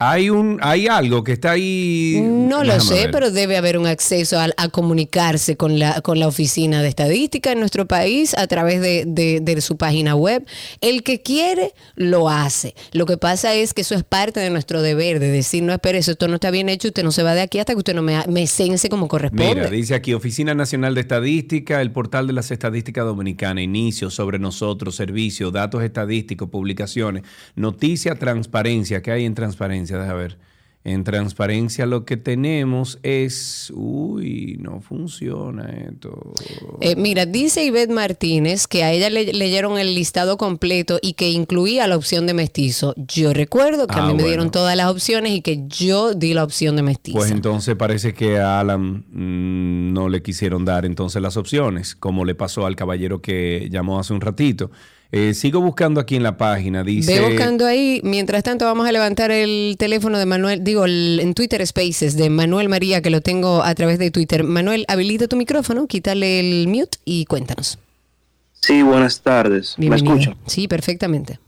[0.00, 2.22] Hay, un, hay algo que está ahí.
[2.24, 3.10] No lo sé, ver.
[3.10, 7.50] pero debe haber un acceso a, a comunicarse con la, con la oficina de estadística
[7.50, 10.46] en nuestro país a través de, de- de su página web.
[10.80, 12.76] El que quiere, lo hace.
[12.92, 15.98] Lo que pasa es que eso es parte de nuestro deber, de decir, no, espere,
[15.98, 17.94] eso esto no está bien hecho, usted no se va de aquí hasta que usted
[17.94, 19.52] no me, me cense como corresponde.
[19.56, 24.38] Mira, dice aquí Oficina Nacional de Estadística, el portal de las estadísticas dominicanas, inicio sobre
[24.38, 27.24] nosotros, servicios, datos estadísticos, publicaciones,
[27.56, 29.02] noticia, transparencia.
[29.02, 29.87] ¿Qué hay en transparencia?
[29.96, 30.38] Deja ver.
[30.84, 36.32] En transparencia lo que tenemos es, uy, no funciona esto.
[36.80, 41.28] Eh, mira, dice Ivette Martínez que a ella le leyeron el listado completo y que
[41.30, 42.94] incluía la opción de mestizo.
[42.96, 46.32] Yo recuerdo que a Ah, mí me dieron todas las opciones y que yo di
[46.32, 47.18] la opción de mestizo.
[47.18, 52.24] Pues entonces parece que a Alan mm, no le quisieron dar entonces las opciones, como
[52.24, 54.70] le pasó al caballero que llamó hace un ratito.
[55.10, 57.18] Eh, sigo buscando aquí en la página, dice...
[57.18, 58.00] Ve buscando ahí.
[58.04, 62.28] Mientras tanto, vamos a levantar el teléfono de Manuel, digo, el- en Twitter Spaces de
[62.28, 64.44] Manuel María, que lo tengo a través de Twitter.
[64.44, 67.78] Manuel, habilita tu micrófono, quítale el mute y cuéntanos.
[68.60, 69.76] Sí, buenas tardes.
[69.78, 70.36] ¿Me escuchan?
[70.46, 71.38] Sí, perfectamente.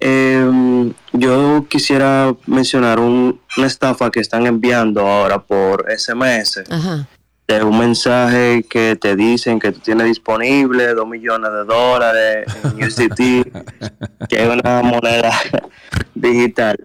[0.00, 6.64] Eh, yo quisiera mencionar un- una estafa que están enviando ahora por SMS.
[6.70, 7.06] Ajá.
[7.46, 12.84] De un mensaje que te dicen que tú tienes disponible dos millones de dólares en
[12.86, 15.30] USDT, que es una moneda
[16.14, 16.76] digital.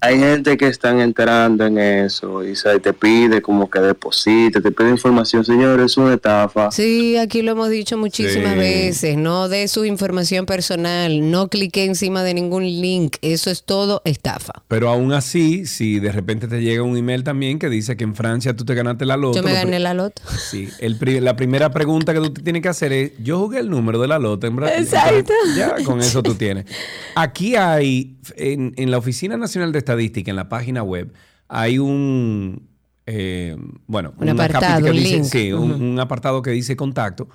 [0.00, 4.70] Hay gente que están entrando en eso y se te pide como que deposite, te
[4.70, 6.70] pide información, señores, es una estafa.
[6.70, 8.58] Sí, aquí lo hemos dicho muchísimas Sí.
[8.58, 14.00] veces, no de su información personal, no clique encima de ningún link, eso es todo
[14.04, 14.52] estafa.
[14.68, 18.14] Pero aún así, si de repente te llega un email también que dice que en
[18.14, 19.38] Francia tú te ganaste la loto.
[19.38, 20.22] Yo me lo gané pri- la loto.
[20.50, 23.70] Sí, el la primera pregunta que tú te tienes que hacer es, yo jugué el
[23.70, 24.82] número de la loto en Brasil.
[24.82, 25.32] Exacto.
[25.56, 26.66] Ya, con eso tú tienes.
[27.14, 31.12] Aquí hay, en, en la Oficina Nacional de Estadística, en la página web,
[31.48, 32.68] hay un,
[33.06, 35.24] eh, bueno, Un apartado, que un dice- link.
[35.24, 35.84] sí, un, Ujú.
[35.84, 37.28] un apartado que dice contacto.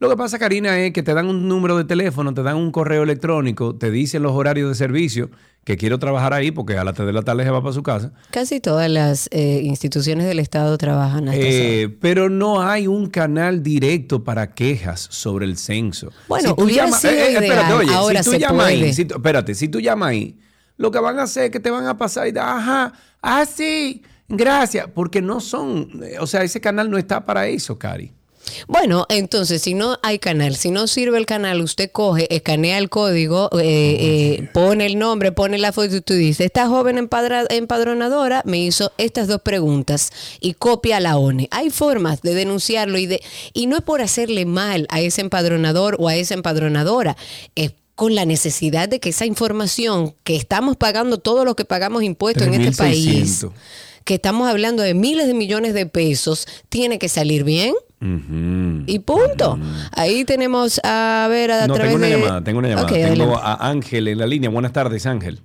[0.00, 2.72] Lo que pasa, Karina, es que te dan un número de teléfono, te dan un
[2.72, 5.30] correo electrónico, te dicen los horarios de servicio,
[5.62, 7.82] que quiero trabajar ahí porque a las 3 de la tarde se va para su
[7.82, 8.10] casa.
[8.30, 11.38] Casi todas las eh, instituciones del Estado trabajan hasta.
[11.42, 16.10] Eh, pero no hay un canal directo para quejas sobre el censo.
[16.28, 19.14] Bueno, tú hubiera llamas- sido ideal, oye, ahora si tú se llamas ahí, si tú-
[19.16, 20.38] espérate, si tú llamas ahí,
[20.78, 24.02] lo que van a hacer es que te van a pasar y ajá, ah, sí,
[24.28, 28.12] gracias, porque no son, eh, o sea, ese canal no está para eso, Cari.
[28.68, 32.88] Bueno, entonces, si no hay canal, si no sirve el canal, usted coge, escanea el
[32.88, 37.46] código, eh, eh, pone el nombre, pone la foto y tú dices, esta joven empadra-
[37.50, 40.10] empadronadora me hizo estas dos preguntas
[40.40, 41.48] y copia a la ONE.
[41.50, 43.22] Hay formas de denunciarlo y, de,
[43.52, 47.16] y no es por hacerle mal a ese empadronador o a esa empadronadora,
[47.54, 52.02] es con la necesidad de que esa información que estamos pagando todo lo que pagamos
[52.02, 53.50] impuestos en este país, 3.600.
[54.04, 57.74] que estamos hablando de miles de millones de pesos, tiene que salir bien.
[58.00, 59.58] Y punto.
[59.92, 62.18] Ahí tenemos a ver a No, través tengo una de...
[62.18, 62.86] llamada, tengo una llamada.
[62.88, 63.34] Tengo adelante.
[63.42, 64.50] a Ángel en la línea.
[64.50, 65.40] Buenas tardes, Ángel.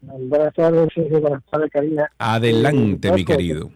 [0.00, 1.20] Buenas tardes, Sergio.
[1.20, 2.10] Buenas tardes, Karina.
[2.18, 3.70] Adelante, Eh, mi querido.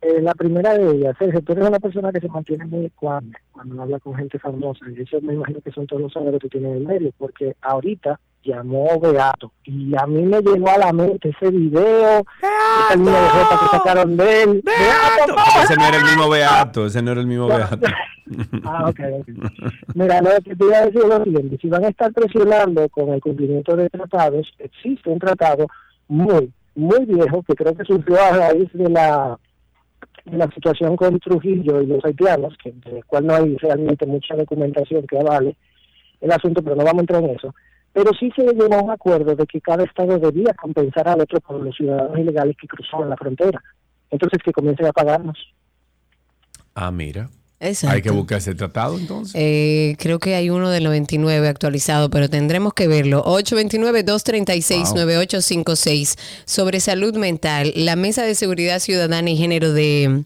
[0.00, 3.36] Eh, la primera de ellas, Sergio, tú eres una persona que se mantiene muy ecuánime
[3.50, 4.84] cuando habla con gente famosa.
[4.96, 7.10] Y eso me imagino que son todos los años que tú tienes en el medio,
[7.18, 12.96] porque ahorita llamó Beato y a mí me llegó a la mente ese video, esa
[12.96, 14.62] línea de ropa que sacaron de él.
[14.64, 15.36] ¡Beato!
[15.62, 17.86] Ese no era el mismo Beato, ese no era el mismo Beato.
[18.62, 19.28] Ah, ok, ok.
[19.94, 22.86] Mira, lo que te iba a decir es lo siguiente, si van a estar presionando
[22.90, 25.66] con el cumplimiento de tratados, existe un tratado
[26.08, 29.38] muy, muy viejo que creo que surgió a raíz de la
[30.26, 34.36] de la situación con Trujillo y los haitianos, que del cual no hay realmente mucha
[34.36, 35.56] documentación que avale
[36.20, 37.54] el asunto, pero no vamos a entrar en eso.
[37.98, 41.40] Pero sí se llegó a un acuerdo de que cada estado debía compensar al otro
[41.40, 43.60] por los ciudadanos ilegales que cruzaban la frontera.
[44.08, 45.36] Entonces que comiencen a pagarnos.
[46.76, 47.28] Ah, mira.
[47.58, 47.96] Exacto.
[47.96, 49.34] Hay que buscar ese tratado entonces.
[49.34, 53.24] Eh, creo que hay uno del 99 actualizado, pero tendremos que verlo.
[53.24, 57.72] 829-236-9856 sobre salud mental.
[57.74, 60.22] La Mesa de Seguridad Ciudadana y Género de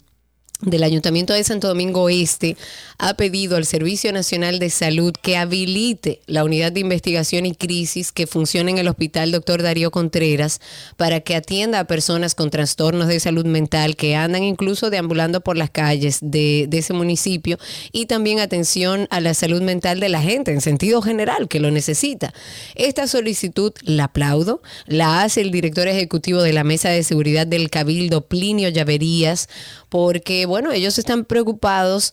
[0.63, 2.57] del Ayuntamiento de Santo Domingo Este
[2.99, 8.13] ha pedido al Servicio Nacional de Salud que habilite la unidad de investigación y crisis
[8.13, 9.63] que funciona en el Hospital Dr.
[9.63, 10.61] Darío Contreras
[10.97, 15.57] para que atienda a personas con trastornos de salud mental que andan incluso deambulando por
[15.57, 17.59] las calles de, de ese municipio
[17.91, 21.73] y también atención a la salud mental de la gente en sentido general que lo
[21.73, 22.33] necesita.
[22.77, 27.71] Esta solicitud la aplaudo, la hace el director ejecutivo de la Mesa de Seguridad del
[27.71, 29.49] Cabildo, Plinio Llaverías,
[29.93, 32.13] porque, bueno, ellos están preocupados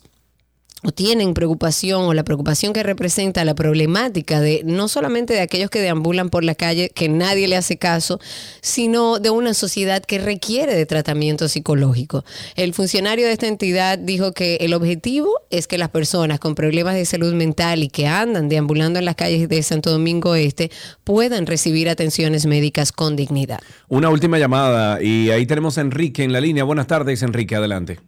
[0.82, 5.70] o tienen preocupación o la preocupación que representa la problemática de no solamente de aquellos
[5.70, 8.22] que deambulan por la calle, que nadie le hace caso,
[8.62, 12.24] sino de una sociedad que requiere de tratamiento psicológico.
[12.56, 16.96] El funcionario de esta entidad dijo que el objetivo es que las personas con problemas
[16.96, 20.72] de salud mental y que andan deambulando en las calles de Santo Domingo Este
[21.04, 23.60] puedan recibir atenciones médicas con dignidad.
[23.90, 26.64] Una última llamada y ahí tenemos a Enrique en la línea.
[26.64, 28.00] Buenas tardes, Enrique, adelante.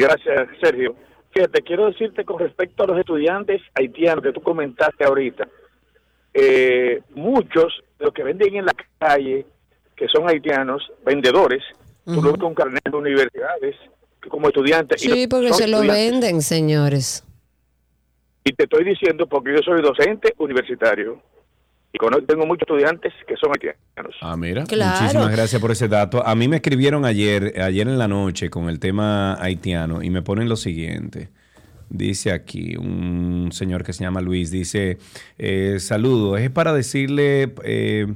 [0.00, 0.96] Gracias, Sergio.
[1.32, 5.48] Fíjate, quiero decirte con respecto a los estudiantes haitianos que tú comentaste ahorita,
[6.34, 9.46] eh, muchos de los que venden en la calle,
[9.94, 11.62] que son haitianos, vendedores,
[12.04, 13.76] tú lo ves con carnet de universidades,
[14.20, 15.00] que como estudiantes.
[15.00, 17.24] Sí, porque se lo venden, señores.
[18.44, 21.22] Y te estoy diciendo porque yo soy docente universitario
[21.92, 24.14] y tengo muchos estudiantes que son haitianos.
[24.20, 24.64] Ah, mira.
[24.64, 25.00] Claro.
[25.00, 26.24] Muchísimas gracias por ese dato.
[26.24, 30.22] A mí me escribieron ayer, ayer en la noche con el tema haitiano y me
[30.22, 31.30] ponen lo siguiente.
[31.88, 34.98] Dice aquí un señor que se llama Luis, dice,
[35.38, 38.06] eh, saludo, es para decirle eh,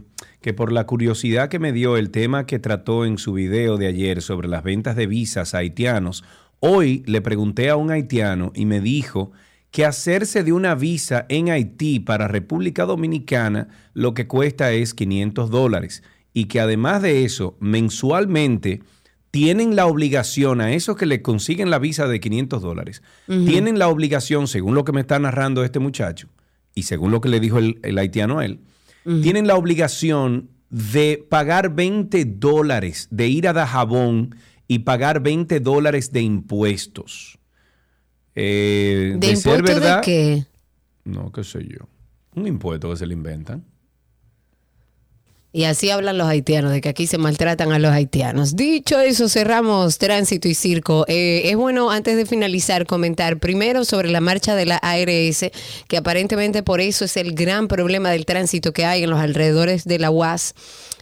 [0.40, 3.88] que por la curiosidad que me dio el tema que trató en su video de
[3.88, 6.22] ayer sobre las ventas de visas a haitianos,
[6.60, 9.32] hoy le pregunté a un haitiano y me dijo
[9.74, 15.50] que hacerse de una visa en Haití para República Dominicana lo que cuesta es 500
[15.50, 18.82] dólares y que además de eso, mensualmente
[19.32, 23.88] tienen la obligación a esos que le consiguen la visa de 500 dólares, tienen la
[23.88, 26.28] obligación, según lo que me está narrando este muchacho
[26.72, 28.60] y según lo que le dijo el, el haitiano a él,
[29.22, 34.36] tienen la obligación de pagar 20 dólares, de ir a Dajabón
[34.68, 37.40] y pagar 20 dólares de impuestos.
[38.34, 40.46] Eh, ¿De, ser impuesto verdad, de qué?
[41.04, 41.88] no, qué sé yo.
[42.34, 43.64] Un impuesto que se le inventan.
[45.56, 48.56] Y así hablan los haitianos, de que aquí se maltratan a los haitianos.
[48.56, 51.04] Dicho eso, cerramos tránsito y circo.
[51.06, 55.46] Eh, es bueno, antes de finalizar, comentar primero sobre la marcha de la ARS,
[55.86, 59.84] que aparentemente por eso es el gran problema del tránsito que hay en los alrededores
[59.84, 60.56] de la UAS.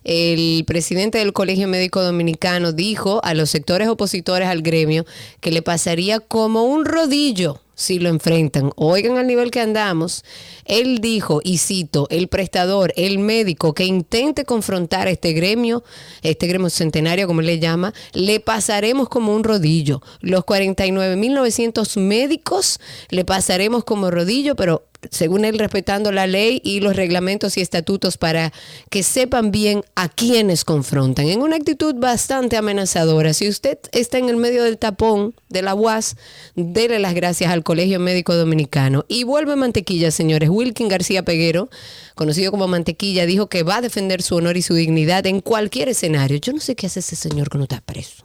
[0.05, 5.07] El presidente del Colegio Médico Dominicano dijo a los sectores opositores al gremio
[5.41, 8.71] que le pasaría como un rodillo si lo enfrentan.
[8.77, 10.25] Oigan al nivel que andamos.
[10.65, 15.83] Él dijo, y cito, el prestador, el médico que intente confrontar a este gremio,
[16.23, 20.03] este gremio centenario como le llama, le pasaremos como un rodillo.
[20.21, 22.81] Los 49.900 médicos
[23.11, 28.17] le pasaremos como rodillo, pero según él respetando la ley y los reglamentos y estatutos
[28.19, 28.53] para
[28.89, 31.29] que sepan bien a quiénes confrontan.
[31.29, 33.35] En una actitud bastante amenazadora.
[33.35, 36.17] Si usted está en el medio del tapón de la UAS,
[36.55, 39.05] dele las gracias al Colegio Médico Dominicano.
[39.09, 40.49] Y vuelve mantequilla, señores.
[40.63, 41.69] Wilkin García Peguero,
[42.15, 45.89] conocido como Mantequilla, dijo que va a defender su honor y su dignidad en cualquier
[45.89, 46.39] escenario.
[46.39, 48.25] Yo no sé qué hace ese señor que está preso.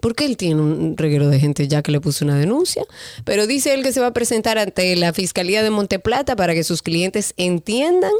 [0.00, 2.84] Porque él tiene un reguero de gente ya que le puso una denuncia.
[3.24, 6.64] Pero dice él que se va a presentar ante la Fiscalía de Monteplata para que
[6.64, 8.12] sus clientes entiendan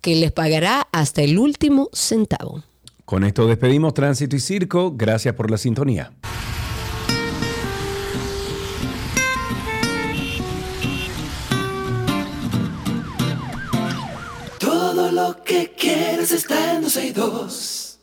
[0.00, 2.62] que les pagará hasta el último centavo.
[3.04, 4.92] Con esto despedimos Tránsito y Circo.
[4.96, 6.12] Gracias por la sintonía.
[15.26, 17.98] Lo que quieres está en 262.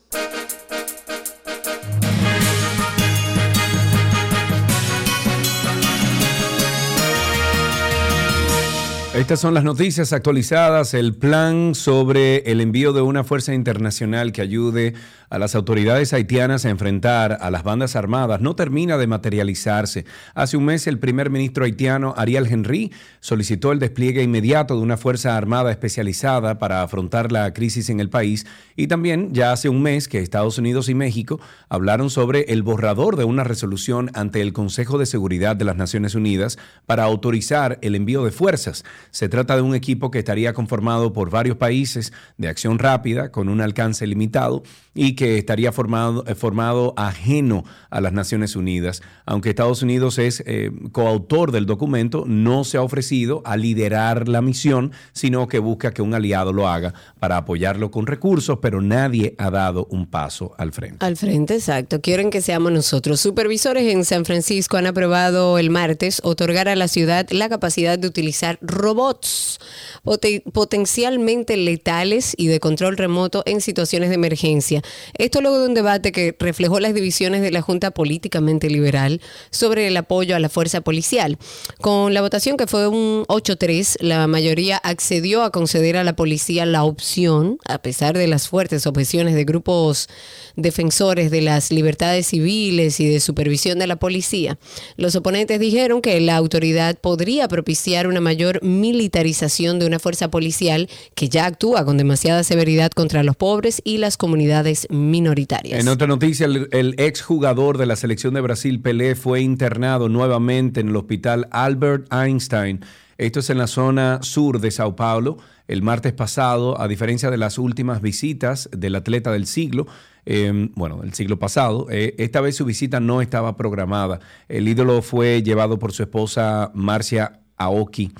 [9.13, 14.41] Estas son las noticias actualizadas, el plan sobre el envío de una fuerza internacional que
[14.41, 14.93] ayude
[15.29, 20.05] a las autoridades haitianas a enfrentar a las bandas armadas no termina de materializarse.
[20.33, 24.97] Hace un mes el primer ministro haitiano Ariel Henry solicitó el despliegue inmediato de una
[24.97, 29.81] fuerza armada especializada para afrontar la crisis en el país y también ya hace un
[29.81, 31.39] mes que Estados Unidos y México
[31.69, 36.13] hablaron sobre el borrador de una resolución ante el Consejo de Seguridad de las Naciones
[36.13, 38.83] Unidas para autorizar el envío de fuerzas.
[39.09, 43.49] Se trata de un equipo que estaría conformado por varios países de acción rápida con
[43.49, 49.01] un alcance limitado y que estaría formado, eh, formado ajeno a las Naciones Unidas.
[49.25, 54.41] Aunque Estados Unidos es eh, coautor del documento, no se ha ofrecido a liderar la
[54.41, 59.35] misión, sino que busca que un aliado lo haga para apoyarlo con recursos, pero nadie
[59.37, 61.05] ha dado un paso al frente.
[61.05, 62.01] Al frente, exacto.
[62.01, 63.21] Quieren que seamos nosotros.
[63.21, 68.07] Supervisores en San Francisco han aprobado el martes otorgar a la ciudad la capacidad de
[68.07, 69.59] utilizar robots
[70.03, 74.80] poten- potencialmente letales y de control remoto en situaciones de emergencia.
[75.17, 79.87] Esto luego de un debate que reflejó las divisiones de la Junta Políticamente Liberal sobre
[79.87, 81.37] el apoyo a la fuerza policial.
[81.79, 86.65] Con la votación que fue un 8-3, la mayoría accedió a conceder a la policía
[86.65, 90.07] la opción, a pesar de las fuertes objeciones de grupos
[90.55, 94.57] defensores de las libertades civiles y de supervisión de la policía.
[94.97, 100.89] Los oponentes dijeron que la autoridad podría propiciar una mayor militarización de una fuerza policial
[101.15, 105.79] que ya actúa con demasiada severidad contra los pobres y las comunidades minoritarias.
[105.79, 110.81] En otra noticia, el, el exjugador de la selección de Brasil, Pelé, fue internado nuevamente
[110.81, 112.81] en el hospital Albert Einstein.
[113.17, 115.37] Esto es en la zona sur de Sao Paulo.
[115.67, 119.87] El martes pasado, a diferencia de las últimas visitas del atleta del siglo,
[120.25, 124.19] eh, bueno, del siglo pasado, eh, esta vez su visita no estaba programada.
[124.49, 128.11] El ídolo fue llevado por su esposa Marcia Aoki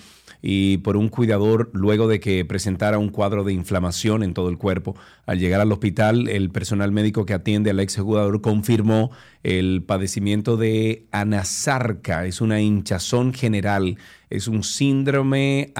[0.41, 4.57] y por un cuidador luego de que presentara un cuadro de inflamación en todo el
[4.57, 4.95] cuerpo.
[5.25, 9.11] Al llegar al hospital, el personal médico que atiende al exjugador confirmó
[9.43, 13.97] el padecimiento de anasarca, es una hinchazón general,
[14.29, 15.73] es un síndrome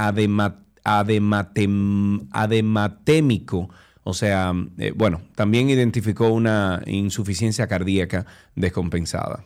[0.84, 3.70] adematémico.
[4.04, 8.26] O sea, eh, bueno, también identificó una insuficiencia cardíaca
[8.56, 9.46] descompensada.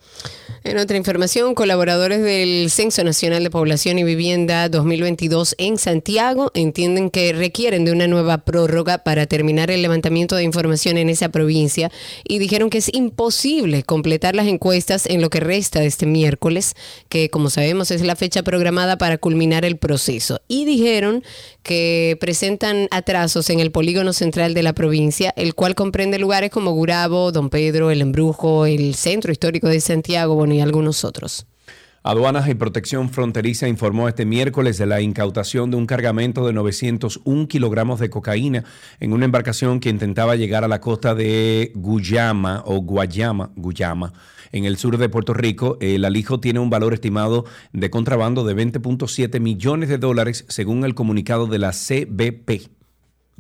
[0.64, 7.10] En otra información, colaboradores del Censo Nacional de Población y Vivienda 2022 en Santiago entienden
[7.10, 11.92] que requieren de una nueva prórroga para terminar el levantamiento de información en esa provincia
[12.24, 16.76] y dijeron que es imposible completar las encuestas en lo que resta de este miércoles,
[17.10, 20.42] que como sabemos es la fecha programada para culminar el proceso.
[20.48, 21.24] Y dijeron
[21.62, 26.72] que presentan atrasos en el polígono central de la provincia, el cual comprende lugares como
[26.72, 31.48] Gurabo, Don Pedro, El Embrujo, el Centro Histórico de Santiago, bueno, y algunos otros.
[32.08, 37.48] Aduanas y Protección Fronteriza informó este miércoles de la incautación de un cargamento de 901
[37.48, 38.64] kilogramos de cocaína
[39.00, 44.14] en una embarcación que intentaba llegar a la costa de Guyama o Guayama, Guyama,
[44.52, 45.80] en el sur de Puerto Rico.
[45.82, 50.94] El alijo tiene un valor estimado de contrabando de 20.7 millones de dólares, según el
[50.94, 52.75] comunicado de la CBP.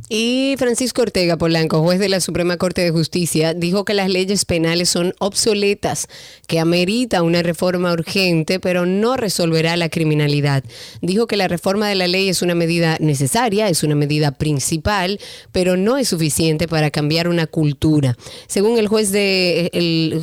[0.09, 4.43] Y Francisco Ortega Polanco, juez de la Suprema Corte de Justicia, dijo que las leyes
[4.43, 6.09] penales son obsoletas,
[6.47, 10.65] que amerita una reforma urgente, pero no resolverá la criminalidad.
[11.01, 15.17] Dijo que la reforma de la ley es una medida necesaria, es una medida principal,
[15.53, 18.17] pero no es suficiente para cambiar una cultura.
[18.47, 19.71] Según el juez de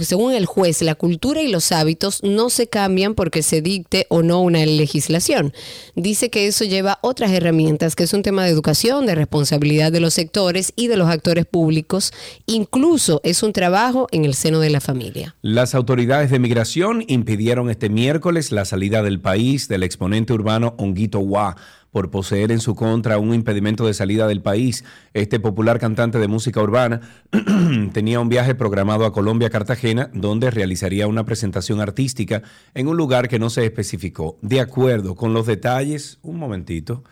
[0.02, 4.22] según el juez, la cultura y los hábitos no se cambian porque se dicte o
[4.22, 5.54] no una legislación.
[5.96, 10.00] Dice que eso lleva otras herramientas, que es un tema de educación, de responsabilidad de
[10.00, 12.12] los sectores y de los actores públicos.
[12.46, 15.36] Incluso es un trabajo en el seno de la familia.
[15.40, 21.20] Las autoridades de migración impidieron este miércoles la salida del país del exponente urbano Onguito
[21.20, 21.56] Wa
[21.92, 24.82] por poseer en su contra un impedimento de salida del país.
[25.12, 27.02] Este popular cantante de música urbana
[27.92, 32.42] tenía un viaje programado a Colombia, Cartagena, donde realizaría una presentación artística
[32.74, 34.38] en un lugar que no se especificó.
[34.40, 37.04] De acuerdo con los detalles, un momentito.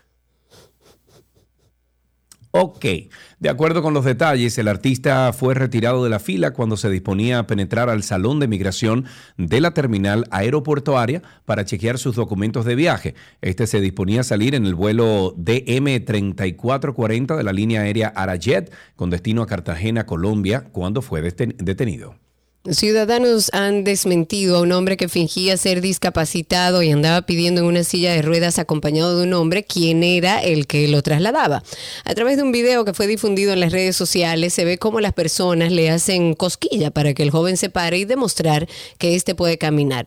[2.52, 2.85] Ok,
[3.39, 7.39] de acuerdo con los detalles, el artista fue retirado de la fila cuando se disponía
[7.39, 9.05] a penetrar al salón de migración
[9.36, 13.14] de la terminal aeroportuaria para chequear sus documentos de viaje.
[13.40, 19.10] Este se disponía a salir en el vuelo DM3440 de la línea aérea Arajet con
[19.10, 22.16] destino a Cartagena, Colombia, cuando fue deten- detenido.
[22.69, 27.85] Ciudadanos han desmentido a un hombre que fingía ser discapacitado y andaba pidiendo en una
[27.85, 31.62] silla de ruedas acompañado de un hombre quien era el que lo trasladaba.
[32.05, 35.01] A través de un video que fue difundido en las redes sociales se ve cómo
[35.01, 38.69] las personas le hacen cosquilla para que el joven se pare y demostrar
[38.99, 40.05] que éste puede caminar.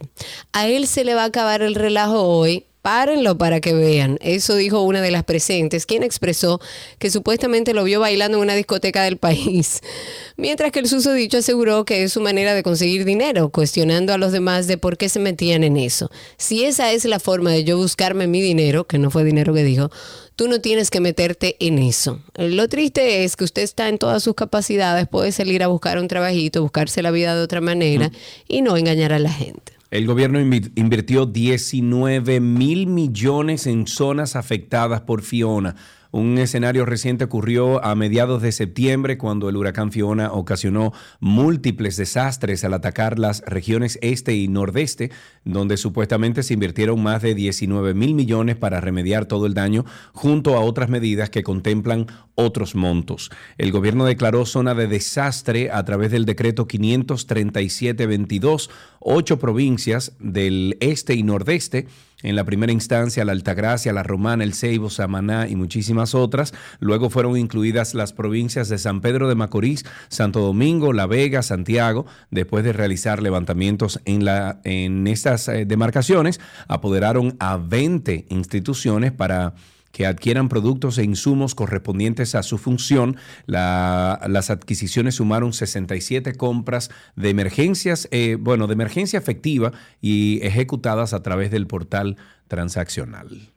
[0.52, 4.18] A él se le va a acabar el relajo hoy Párenlo para que vean.
[4.20, 6.60] Eso dijo una de las presentes, quien expresó
[7.00, 9.80] que supuestamente lo vio bailando en una discoteca del país.
[10.36, 14.34] Mientras que el susodicho aseguró que es su manera de conseguir dinero, cuestionando a los
[14.34, 16.12] demás de por qué se metían en eso.
[16.36, 19.64] Si esa es la forma de yo buscarme mi dinero, que no fue dinero que
[19.64, 19.90] dijo,
[20.36, 22.20] tú no tienes que meterte en eso.
[22.36, 26.10] Lo triste es que usted está en todas sus capacidades, puede salir a buscar un
[26.10, 28.12] trabajito, buscarse la vida de otra manera
[28.50, 29.73] y no engañar a la gente.
[29.94, 35.76] El gobierno invi- invirtió 19 mil millones en zonas afectadas por Fiona.
[36.16, 42.64] Un escenario reciente ocurrió a mediados de septiembre cuando el huracán Fiona ocasionó múltiples desastres
[42.64, 45.10] al atacar las regiones este y nordeste,
[45.44, 50.56] donde supuestamente se invirtieron más de 19 mil millones para remediar todo el daño, junto
[50.56, 53.32] a otras medidas que contemplan otros montos.
[53.58, 58.70] El gobierno declaró zona de desastre a través del decreto 537-22,
[59.00, 61.88] ocho provincias del este y nordeste
[62.24, 66.54] en la primera instancia, la Altagracia, la Romana, el Ceibo, Samaná y muchísimas otras.
[66.80, 72.06] Luego fueron incluidas las provincias de San Pedro de Macorís, Santo Domingo, La Vega, Santiago.
[72.32, 79.54] Después de realizar levantamientos en, la, en estas eh, demarcaciones, apoderaron a 20 instituciones para
[79.94, 83.16] que adquieran productos e insumos correspondientes a su función.
[83.46, 89.72] La- las adquisiciones sumaron 67 compras de emergencias, eh, bueno, de emergencia efectiva
[90.02, 92.18] y ejecutadas a través del portal
[92.48, 93.54] transaccional.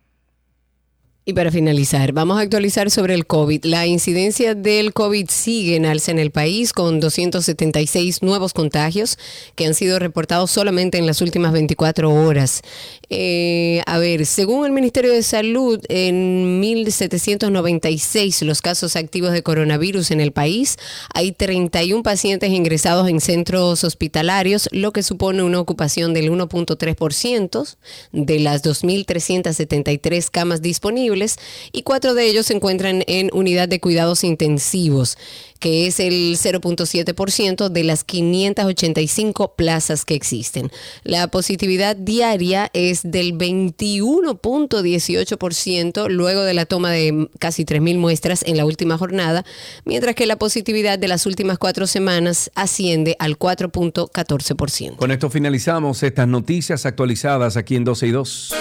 [1.28, 3.64] Y para finalizar, vamos a actualizar sobre el COVID.
[3.64, 9.18] La incidencia del COVID sigue en alza en el país con 276 nuevos contagios
[9.56, 12.62] que han sido reportados solamente en las últimas 24 horas.
[13.08, 20.10] Eh, a ver, según el Ministerio de Salud, en 1.796 los casos activos de coronavirus
[20.10, 20.76] en el país,
[21.14, 27.76] hay 31 pacientes ingresados en centros hospitalarios, lo que supone una ocupación del 1.3%
[28.12, 31.36] de las 2.373 camas disponibles
[31.72, 35.16] y cuatro de ellos se encuentran en unidad de cuidados intensivos,
[35.60, 40.70] que es el 0.7% de las 585 plazas que existen.
[41.04, 48.56] La positividad diaria es del 21.18% luego de la toma de casi 3.000 muestras en
[48.56, 49.44] la última jornada,
[49.85, 54.97] mientras que la positividad de las últimas cuatro semanas asciende al 4.14%.
[54.97, 58.55] Con esto finalizamos estas noticias actualizadas aquí en 12 y 2.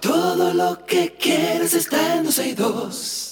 [0.00, 3.23] Todo lo que quieres está en 12 y 2.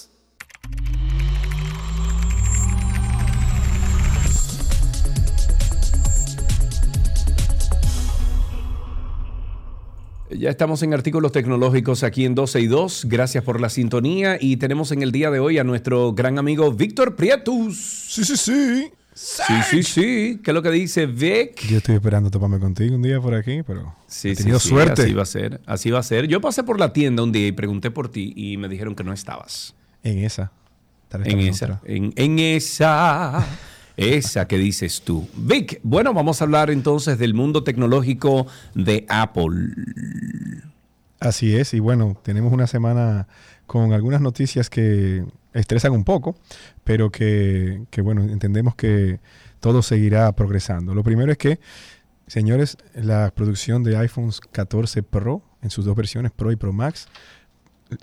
[10.38, 13.06] Ya estamos en artículos tecnológicos aquí en 12 y 2.
[13.08, 16.72] Gracias por la sintonía y tenemos en el día de hoy a nuestro gran amigo
[16.72, 17.76] Víctor Prietus.
[18.08, 18.90] Sí, sí, sí.
[19.14, 20.40] Sí, sí, sí.
[20.42, 21.66] ¿Qué es lo que dice Vic?
[21.68, 25.02] Yo estoy esperando toparme contigo un día por aquí, pero Sí, he tenido sí, suerte.
[25.02, 25.60] Así va a ser.
[25.66, 26.26] Así va a ser.
[26.28, 29.04] Yo pasé por la tienda un día y pregunté por ti y me dijeron que
[29.04, 29.74] no estabas.
[30.02, 30.50] En esa.
[31.24, 31.80] En esa.
[31.84, 33.46] en esa.
[34.02, 35.28] Esa que dices tú.
[35.36, 39.74] Vic, bueno, vamos a hablar entonces del mundo tecnológico de Apple.
[41.20, 43.28] Así es, y bueno, tenemos una semana
[43.66, 46.34] con algunas noticias que estresan un poco,
[46.82, 49.20] pero que, que, bueno, entendemos que
[49.60, 50.94] todo seguirá progresando.
[50.94, 51.60] Lo primero es que,
[52.26, 57.06] señores, la producción de iPhones 14 Pro, en sus dos versiones, Pro y Pro Max,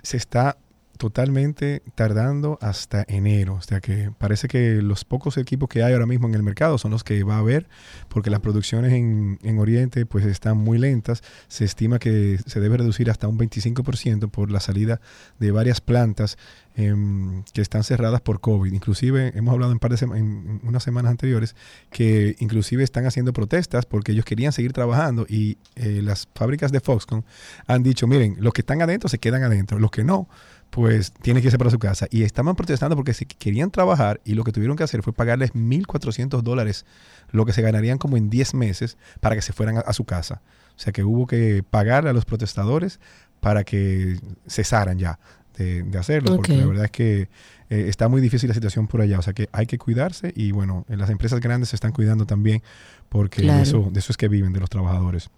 [0.02, 0.56] se está
[1.00, 3.54] totalmente tardando hasta enero.
[3.54, 6.76] O sea que parece que los pocos equipos que hay ahora mismo en el mercado
[6.76, 7.70] son los que va a haber,
[8.10, 11.22] porque las producciones en, en Oriente pues están muy lentas.
[11.48, 15.00] Se estima que se debe reducir hasta un 25% por la salida
[15.38, 16.36] de varias plantas
[16.74, 18.70] em, que están cerradas por COVID.
[18.70, 21.56] Inclusive hemos hablado en, par de unas semanas anteriores
[21.90, 26.80] que inclusive están haciendo protestas porque ellos querían seguir trabajando y eh, las fábricas de
[26.80, 27.24] Foxconn
[27.66, 30.28] han dicho, miren, los que están adentro se quedan adentro, los que no,
[30.70, 32.06] pues tienen que irse para su casa.
[32.10, 35.52] Y estaban protestando porque si querían trabajar y lo que tuvieron que hacer fue pagarles
[35.54, 36.86] 1.400 dólares,
[37.32, 40.04] lo que se ganarían como en 10 meses para que se fueran a, a su
[40.04, 40.42] casa.
[40.76, 43.00] O sea que hubo que pagar a los protestadores
[43.40, 45.18] para que cesaran ya
[45.58, 47.28] de, de hacerlo, porque la verdad es que
[47.68, 49.18] eh, está muy difícil la situación por allá.
[49.18, 52.62] O sea que hay que cuidarse y bueno, las empresas grandes se están cuidando también
[53.08, 53.58] porque Claro.
[53.58, 55.30] de, eso, de eso es que viven, de los trabajadores.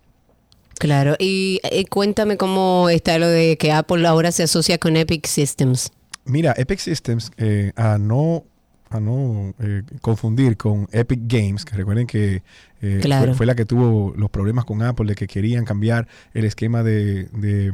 [0.78, 5.27] Claro, y eh, cuéntame cómo está lo de que Apple ahora se asocia con Epic
[5.27, 5.90] Systems.
[6.24, 8.44] Mira, Epic Systems, eh, a no,
[8.90, 12.43] a no eh, confundir con Epic Games, que recuerden que
[12.81, 13.27] eh, Claro.
[13.27, 16.82] fue, fue la que tuvo los problemas con Apple, de que querían cambiar el esquema
[16.82, 17.73] de, de,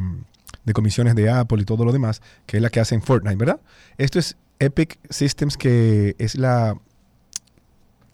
[0.65, 3.61] de comisiones de Apple y todo lo demás, que es la que hacen Fortnite, ¿verdad?
[3.97, 6.77] Esto es Epic Systems, que es la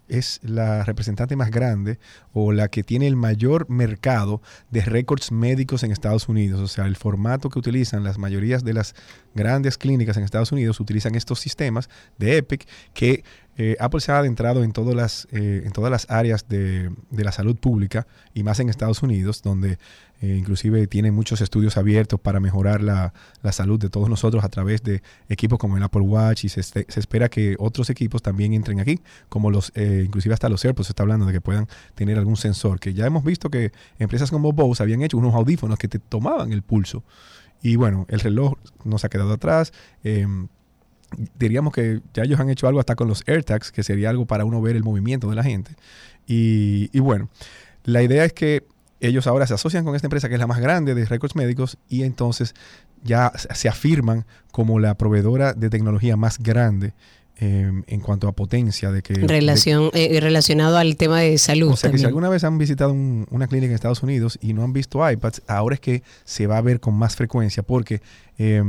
[0.09, 1.99] es la representante más grande
[2.33, 6.61] o la que tiene el mayor mercado de récords médicos en Estados Unidos.
[6.61, 8.95] O sea, el formato que utilizan las mayorías de las
[9.35, 13.25] grandes clínicas en Estados Unidos utilizan estos sistemas de Epic que
[13.57, 17.25] eh, Apple se ha adentrado en todas las, eh, en todas las áreas de, de
[17.25, 19.79] la salud pública y más en Estados Unidos, donde
[20.21, 23.13] eh, inclusive tiene muchos estudios abiertos para mejorar la,
[23.43, 26.61] la salud de todos nosotros a través de equipos como el Apple Watch y se,
[26.61, 30.87] este- espera que otros equipos también entren aquí, como los, eh, inclusive hasta los AirPods
[30.87, 34.31] se está hablando de que puedan tener algún sensor, que ya hemos visto que empresas
[34.31, 37.03] como Bose habían hecho unos audífonos que te tomaban el pulso.
[37.63, 38.55] Y bueno, el reloj
[38.85, 39.73] no se ha quedado atrás.
[41.39, 44.45] Diríamos que ya ellos han hecho algo hasta con los AirTags, que sería algo para
[44.45, 45.77] uno ver el movimiento de la gente.
[46.27, 47.29] Y, bueno,
[47.85, 48.67] la idea es que
[49.01, 51.77] ellos ahora se asocian con esta empresa que es la más grande de récords médicos
[51.89, 52.55] y entonces
[53.03, 56.95] ya se afirman como la proveedora de tecnología más grande
[57.41, 61.71] eh, en cuanto a potencia de que de- Relación, eh, relacionado al tema de salud.
[61.71, 62.07] o sea que si también.
[62.09, 65.43] alguna vez han visitado un- una clínica en Estados Unidos y no han visto iPads,
[65.49, 68.01] ahora es que se va a ver con más frecuencia porque
[68.39, 68.63] eh,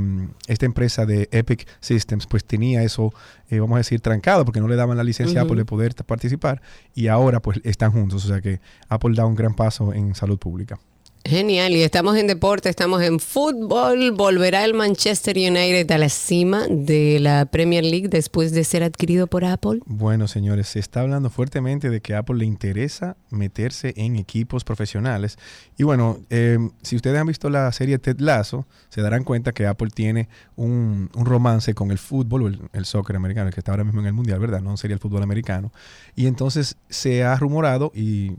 [0.47, 3.13] esta empresa de Epic Systems pues tenía eso,
[3.49, 5.53] eh, vamos a decir, trancado porque no le daban la licencia a Ujú.
[5.53, 6.61] Apple de poder participar
[6.93, 8.25] y ahora pues están juntos.
[8.25, 8.59] O sea que
[8.89, 10.79] Apple da un gran paso en salud pública.
[11.27, 14.11] Genial, y estamos en deporte, estamos en fútbol.
[14.11, 19.25] Volverá el Manchester United a la cima de la Premier League después de ser adquirido
[19.25, 19.79] por Apple.
[19.87, 24.63] Bueno, señores, se está hablando fuertemente de que a Apple le interesa meterse en equipos
[24.63, 25.39] profesionales.
[25.79, 29.65] Y bueno, eh, si ustedes han visto la serie Ted Lasso, se darán cuenta que
[29.65, 34.01] Apple tiene un, romance con el fútbol el soccer americano, el que está ahora mismo
[34.01, 34.61] en el mundial, ¿verdad?
[34.61, 35.73] No sería el fútbol americano.
[36.15, 38.33] Y entonces se ha rumorado y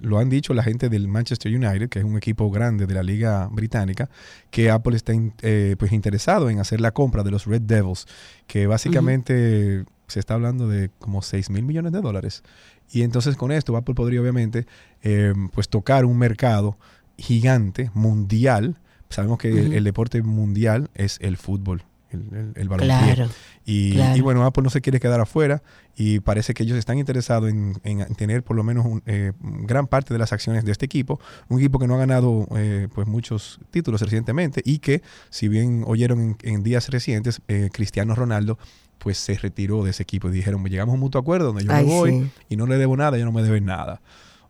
[0.00, 3.02] lo han dicho la gente del Manchester United, que es un equipo grande de la
[3.02, 4.08] liga británica,
[4.50, 8.06] que Apple está in- eh, pues interesado en hacer la compra de los Red Devils,
[8.46, 12.42] que básicamente se está hablando de como 6 mil millones de dólares.
[12.90, 14.66] Y entonces con esto Apple podría obviamente
[15.02, 16.76] eh, pues tocar un mercado
[17.16, 18.76] gigante, mundial.
[19.08, 21.82] Sabemos que el deporte mundial es el fútbol,
[22.12, 23.14] el, el, el balompié.
[23.14, 23.30] Claro,
[23.64, 24.16] Y, claro.
[24.16, 25.62] y bueno, Apple no se quiere quedar afuera
[25.96, 29.86] y parece que ellos están interesados en, en tener por lo menos un, eh, gran
[29.86, 31.20] parte de las acciones de este equipo.
[31.48, 35.84] Un equipo que no ha ganado eh, pues muchos títulos recientemente y que, si bien
[35.86, 38.58] oyeron en, en días recientes, eh, Cristiano Ronaldo
[38.98, 41.72] pues se retiró de ese equipo y dijeron, llegamos a un mutuo acuerdo donde yo
[41.72, 42.30] Ay, me voy sí.
[42.50, 44.00] y no le debo nada, yo no me deben nada.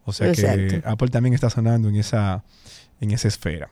[0.05, 0.83] O sea que.
[0.85, 2.45] Apple también está sonando en esa,
[3.01, 3.71] en esa esfera.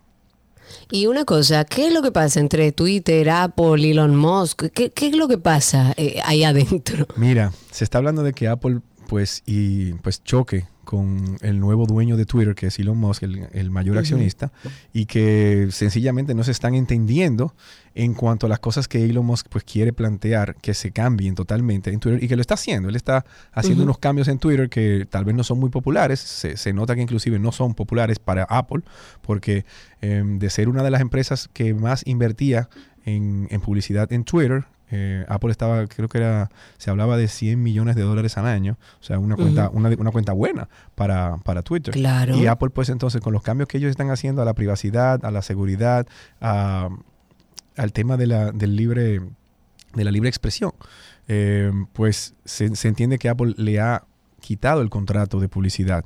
[0.91, 4.65] Y una cosa, ¿qué es lo que pasa entre Twitter, Apple, Elon Musk?
[4.73, 7.07] ¿Qué, es lo que pasa eh, ahí adentro?
[7.17, 8.81] Mira, se está hablando de que Apple
[9.11, 13.49] pues, y, pues choque con el nuevo dueño de Twitter, que es Elon Musk, el,
[13.53, 14.53] el mayor accionista,
[14.93, 17.53] y que sencillamente no se están entendiendo
[17.97, 21.91] en cuanto a las cosas que Elon Musk pues, quiere plantear que se cambien totalmente
[21.91, 22.89] en Twitter y que lo está haciendo.
[22.89, 26.57] Él está haciendo unos cambios en Twitter que tal vez no son muy populares, se,
[26.57, 28.83] se nota que inclusive no son populares para Apple,
[29.23, 29.65] porque
[30.01, 32.69] em, de ser una de las empresas que más invertía
[33.05, 37.63] en, en publicidad en Twitter, eh, Apple estaba, creo que era, se hablaba de 100
[37.63, 41.63] millones de dólares al año, o sea, una cuenta, una, una cuenta buena para, para
[41.63, 41.95] Twitter.
[41.95, 42.37] Claro.
[42.37, 45.31] Y Apple, pues entonces, con los cambios que ellos están haciendo a la privacidad, a
[45.31, 46.07] la seguridad,
[46.41, 46.89] a-
[47.77, 49.21] al tema de la, del libre,
[49.95, 50.73] de la libre expresión,
[51.29, 54.05] eh, pues se, se entiende que Apple le ha
[54.41, 56.05] quitado el contrato de publicidad.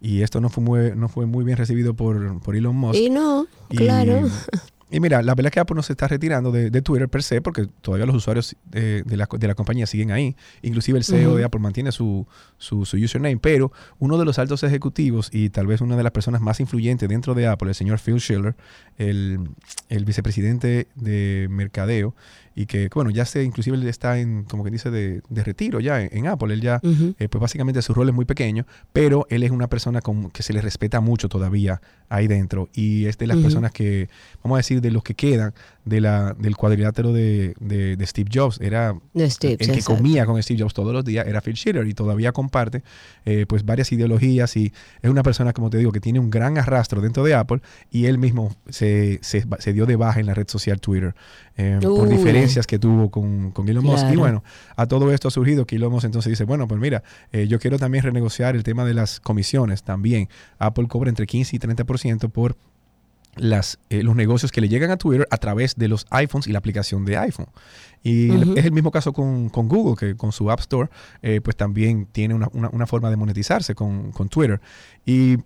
[0.00, 2.98] Y esto no fue muy, no fue muy bien recibido por, por Elon Musk.
[3.00, 4.28] Y no, Y- claro.
[4.88, 7.22] Y mira, la verdad es que Apple no se está retirando de, de Twitter per
[7.24, 10.36] se, porque todavía los usuarios eh, de, la, de la compañía siguen ahí.
[10.62, 12.26] Inclusive el CEO de Apple mantiene su,
[12.56, 16.12] su, su username, pero uno de los altos ejecutivos y tal vez una de las
[16.12, 18.54] personas más influyentes dentro de Apple, el señor Phil Schiller,
[18.96, 19.40] el,
[19.88, 22.14] el vicepresidente de mercadeo,
[22.58, 25.78] y que, bueno, ya se, inclusive él está en, como que dice, de, de retiro
[25.78, 26.54] ya en, en Apple.
[26.54, 27.14] Él ya, Ujú.
[27.18, 30.42] eh, pues básicamente su rol es muy pequeño, pero él es una persona con, que
[30.42, 32.70] se le respeta mucho todavía ahí dentro.
[32.72, 33.42] Y es de las Ujú.
[33.44, 34.08] personas que,
[34.42, 35.52] vamos a decir, de los que quedan
[35.86, 38.60] de la, del cuadrilátero de, de- de Steve Jobs.
[38.60, 38.94] Era
[39.28, 39.96] Steve, el que exacto.
[39.96, 42.82] comía con Steve Jobs todos los días, era Phil Schiller y todavía comparte
[43.24, 46.58] eh, pues varias ideologías y es una persona, como te digo, que tiene un gran
[46.58, 47.60] arrastro dentro de Apple
[47.90, 51.14] y él mismo se, se- se dio de baja en la red social Twitter
[51.56, 52.16] eh, por Uy.
[52.16, 54.06] diferencias que tuvo con, con Elon Musk.
[54.12, 54.42] Y bueno,
[54.74, 57.58] a todo esto ha surgido que Elon Musk entonces dice, bueno, pues mira, eh, yo
[57.60, 60.28] quiero también renegociar el tema de las comisiones también.
[60.58, 62.56] Apple cobra entre 15 y 30% por
[63.36, 66.52] las, eh, los negocios que le llegan a Twitter a través de los iPhones y
[66.52, 67.46] la aplicación de iPhone.
[68.02, 70.88] Y es el mismo caso con, con Google, que con su App Store,
[71.22, 74.60] eh, pues también tiene una, una- una forma de monetizarse con, con Twitter.
[75.04, 75.38] Y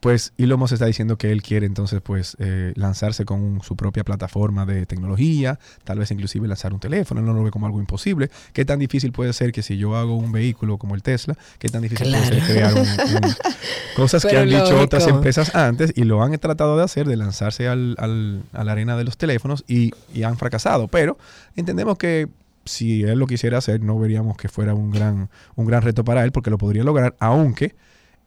[0.00, 3.76] pues Elon Musk está diciendo que él quiere entonces pues eh, lanzarse con un- su
[3.76, 7.66] propia plataforma de tecnología, tal vez inclusive lanzar un teléfono, él no lo ve como
[7.66, 8.30] algo imposible.
[8.52, 11.68] ¿Qué tan difícil puede ser que si yo hago un vehículo como el Tesla, qué
[11.68, 12.80] tan difícil puede ser crear un,
[13.24, 13.34] un-
[13.96, 17.66] cosas que han dicho otras empresas antes y lo han tratado de hacer, de lanzarse
[17.68, 20.88] al, al- a la arena de los teléfonos y, y han fracasado.
[20.88, 21.16] Pero
[21.56, 22.28] entendemos que
[22.64, 26.24] si él lo quisiera hacer, no veríamos que fuera un gran, un gran reto para
[26.24, 27.74] él, porque lo podría lograr, aunque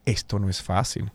[0.05, 1.11] esto no es fácil.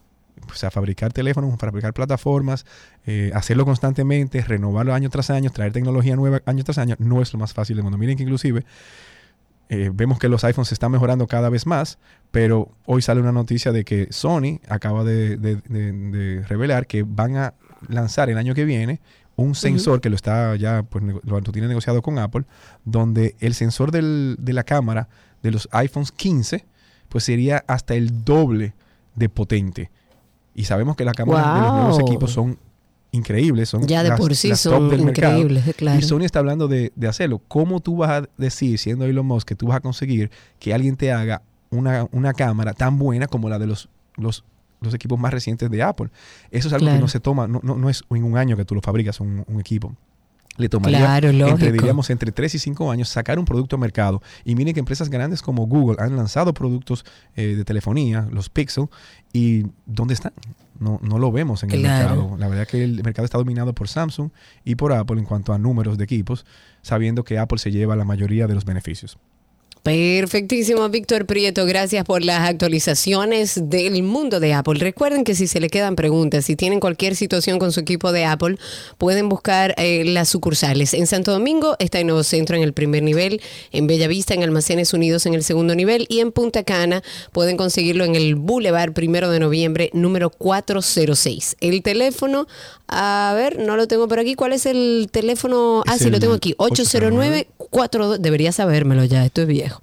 [0.50, 2.64] O sea, fabricar teléfonos, fabricar plataformas,
[3.06, 7.32] eh, hacerlo constantemente, renovarlo año tras año, traer tecnología nueva año tras año, no es
[7.32, 7.98] lo más fácil del mundo.
[7.98, 8.64] Miren que inclusive
[9.70, 11.98] eh, vemos que los iPhones se están mejorando cada vez más,
[12.30, 17.02] pero hoy sale una noticia de que Sony acaba de, de- de- de revelar que
[17.02, 17.54] van a
[17.88, 19.00] lanzar el año que viene
[19.36, 22.44] un sensor que lo está ya, pues lo tiene negociado con Apple,
[22.84, 25.08] donde el sensor del- de la cámara
[25.42, 26.64] de los iPhones 15,
[27.08, 28.74] pues sería hasta el doble
[29.16, 29.90] de potente.
[30.54, 32.58] Y sabemos que las cámaras de los nuevos equipos son
[33.12, 35.38] increíbles, son Ya de las- por sí las son top del mercado.
[35.38, 35.98] increíbles, claro.
[35.98, 37.40] Y Sony está hablando de, de hacerlo.
[37.48, 40.96] ¿Cómo tú vas a decir, siendo Elon Musk, que tú vas a conseguir que alguien
[40.96, 44.44] te haga una, una cámara tan buena como la de los, los,
[44.80, 46.08] los equipos más recientes de Apple?
[46.50, 48.64] Eso es algo que no se toma, no, no, no es en un año que
[48.64, 49.94] tú lo fabricas un, un equipo.
[50.56, 54.22] Le tomaría Claro, entre, diríamos, entre 3 y 5 años sacar un producto al mercado.
[54.44, 57.04] Y miren que empresas grandes como Google han lanzado productos
[57.34, 58.86] eh, de telefonía, los Pixel,
[59.32, 60.32] y ¿dónde están?
[60.78, 62.36] No, no lo vemos en el mercado.
[62.38, 64.30] La verdad que el mercado está dominado por Samsung
[64.64, 66.46] y por Apple en cuanto a números de equipos,
[66.82, 69.18] sabiendo que Apple se lleva la mayoría de los beneficios.
[69.84, 71.66] Perfectísimo, Víctor Prieto.
[71.66, 74.80] Gracias por las actualizaciones del mundo de Apple.
[74.80, 78.24] Recuerden que si se le quedan preguntas, si tienen cualquier situación con su equipo de
[78.24, 78.56] Apple,
[78.96, 80.94] pueden buscar eh, las sucursales.
[80.94, 83.42] En Santo Domingo está en Nuevo Centro en el primer nivel,
[83.72, 87.02] en Bellavista en Almacenes Unidos en el segundo nivel y en Punta Cana
[87.32, 91.56] pueden conseguirlo en el Boulevard Primero de Noviembre número 406.
[91.60, 92.46] El teléfono,
[92.88, 94.34] a ver, no lo tengo por aquí.
[94.34, 95.82] ¿Cuál es el teléfono?
[95.86, 96.54] Ah, sí, lo tengo aquí.
[96.56, 99.73] 809 42 debería sabérmelo ya, esto es viejo.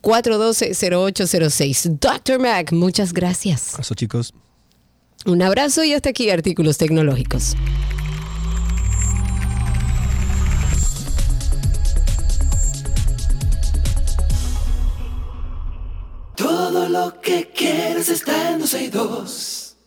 [0.01, 1.99] 809-412-0806.
[1.99, 2.39] Dr.
[2.39, 3.77] Mac, muchas gracias.
[3.79, 4.33] Eso, chicos.
[5.25, 7.55] Un abrazo y hasta aquí artículos tecnológicos.
[16.35, 19.77] Todo lo que quieres está en 262.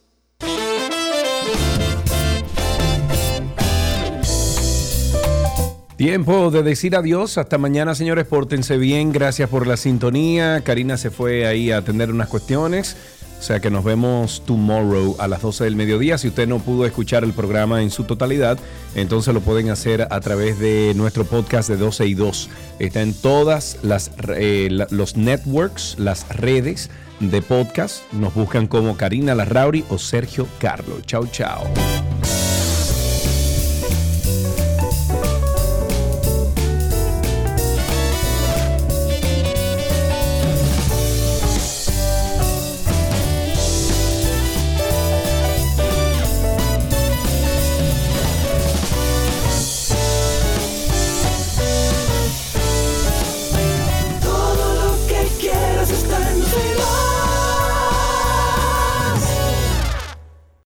[5.96, 7.38] Tiempo de decir adiós.
[7.38, 8.26] Hasta mañana, señores.
[8.26, 9.12] Pórtense bien.
[9.12, 10.60] Gracias por la sintonía.
[10.62, 12.96] Karina se fue ahí a atender unas cuestiones.
[13.38, 16.18] O sea que nos vemos tomorrow a las 12 del mediodía.
[16.18, 18.58] Si usted no pudo escuchar el programa en su totalidad,
[18.94, 22.50] entonces lo pueden hacer a través de nuestro podcast de 12 y 2.
[22.78, 26.90] Está en todas las eh, los networks, las redes
[27.20, 28.10] de podcast.
[28.12, 31.00] Nos buscan como Karina Larrauri o Sergio Carlo.
[31.06, 31.64] Chao, chao.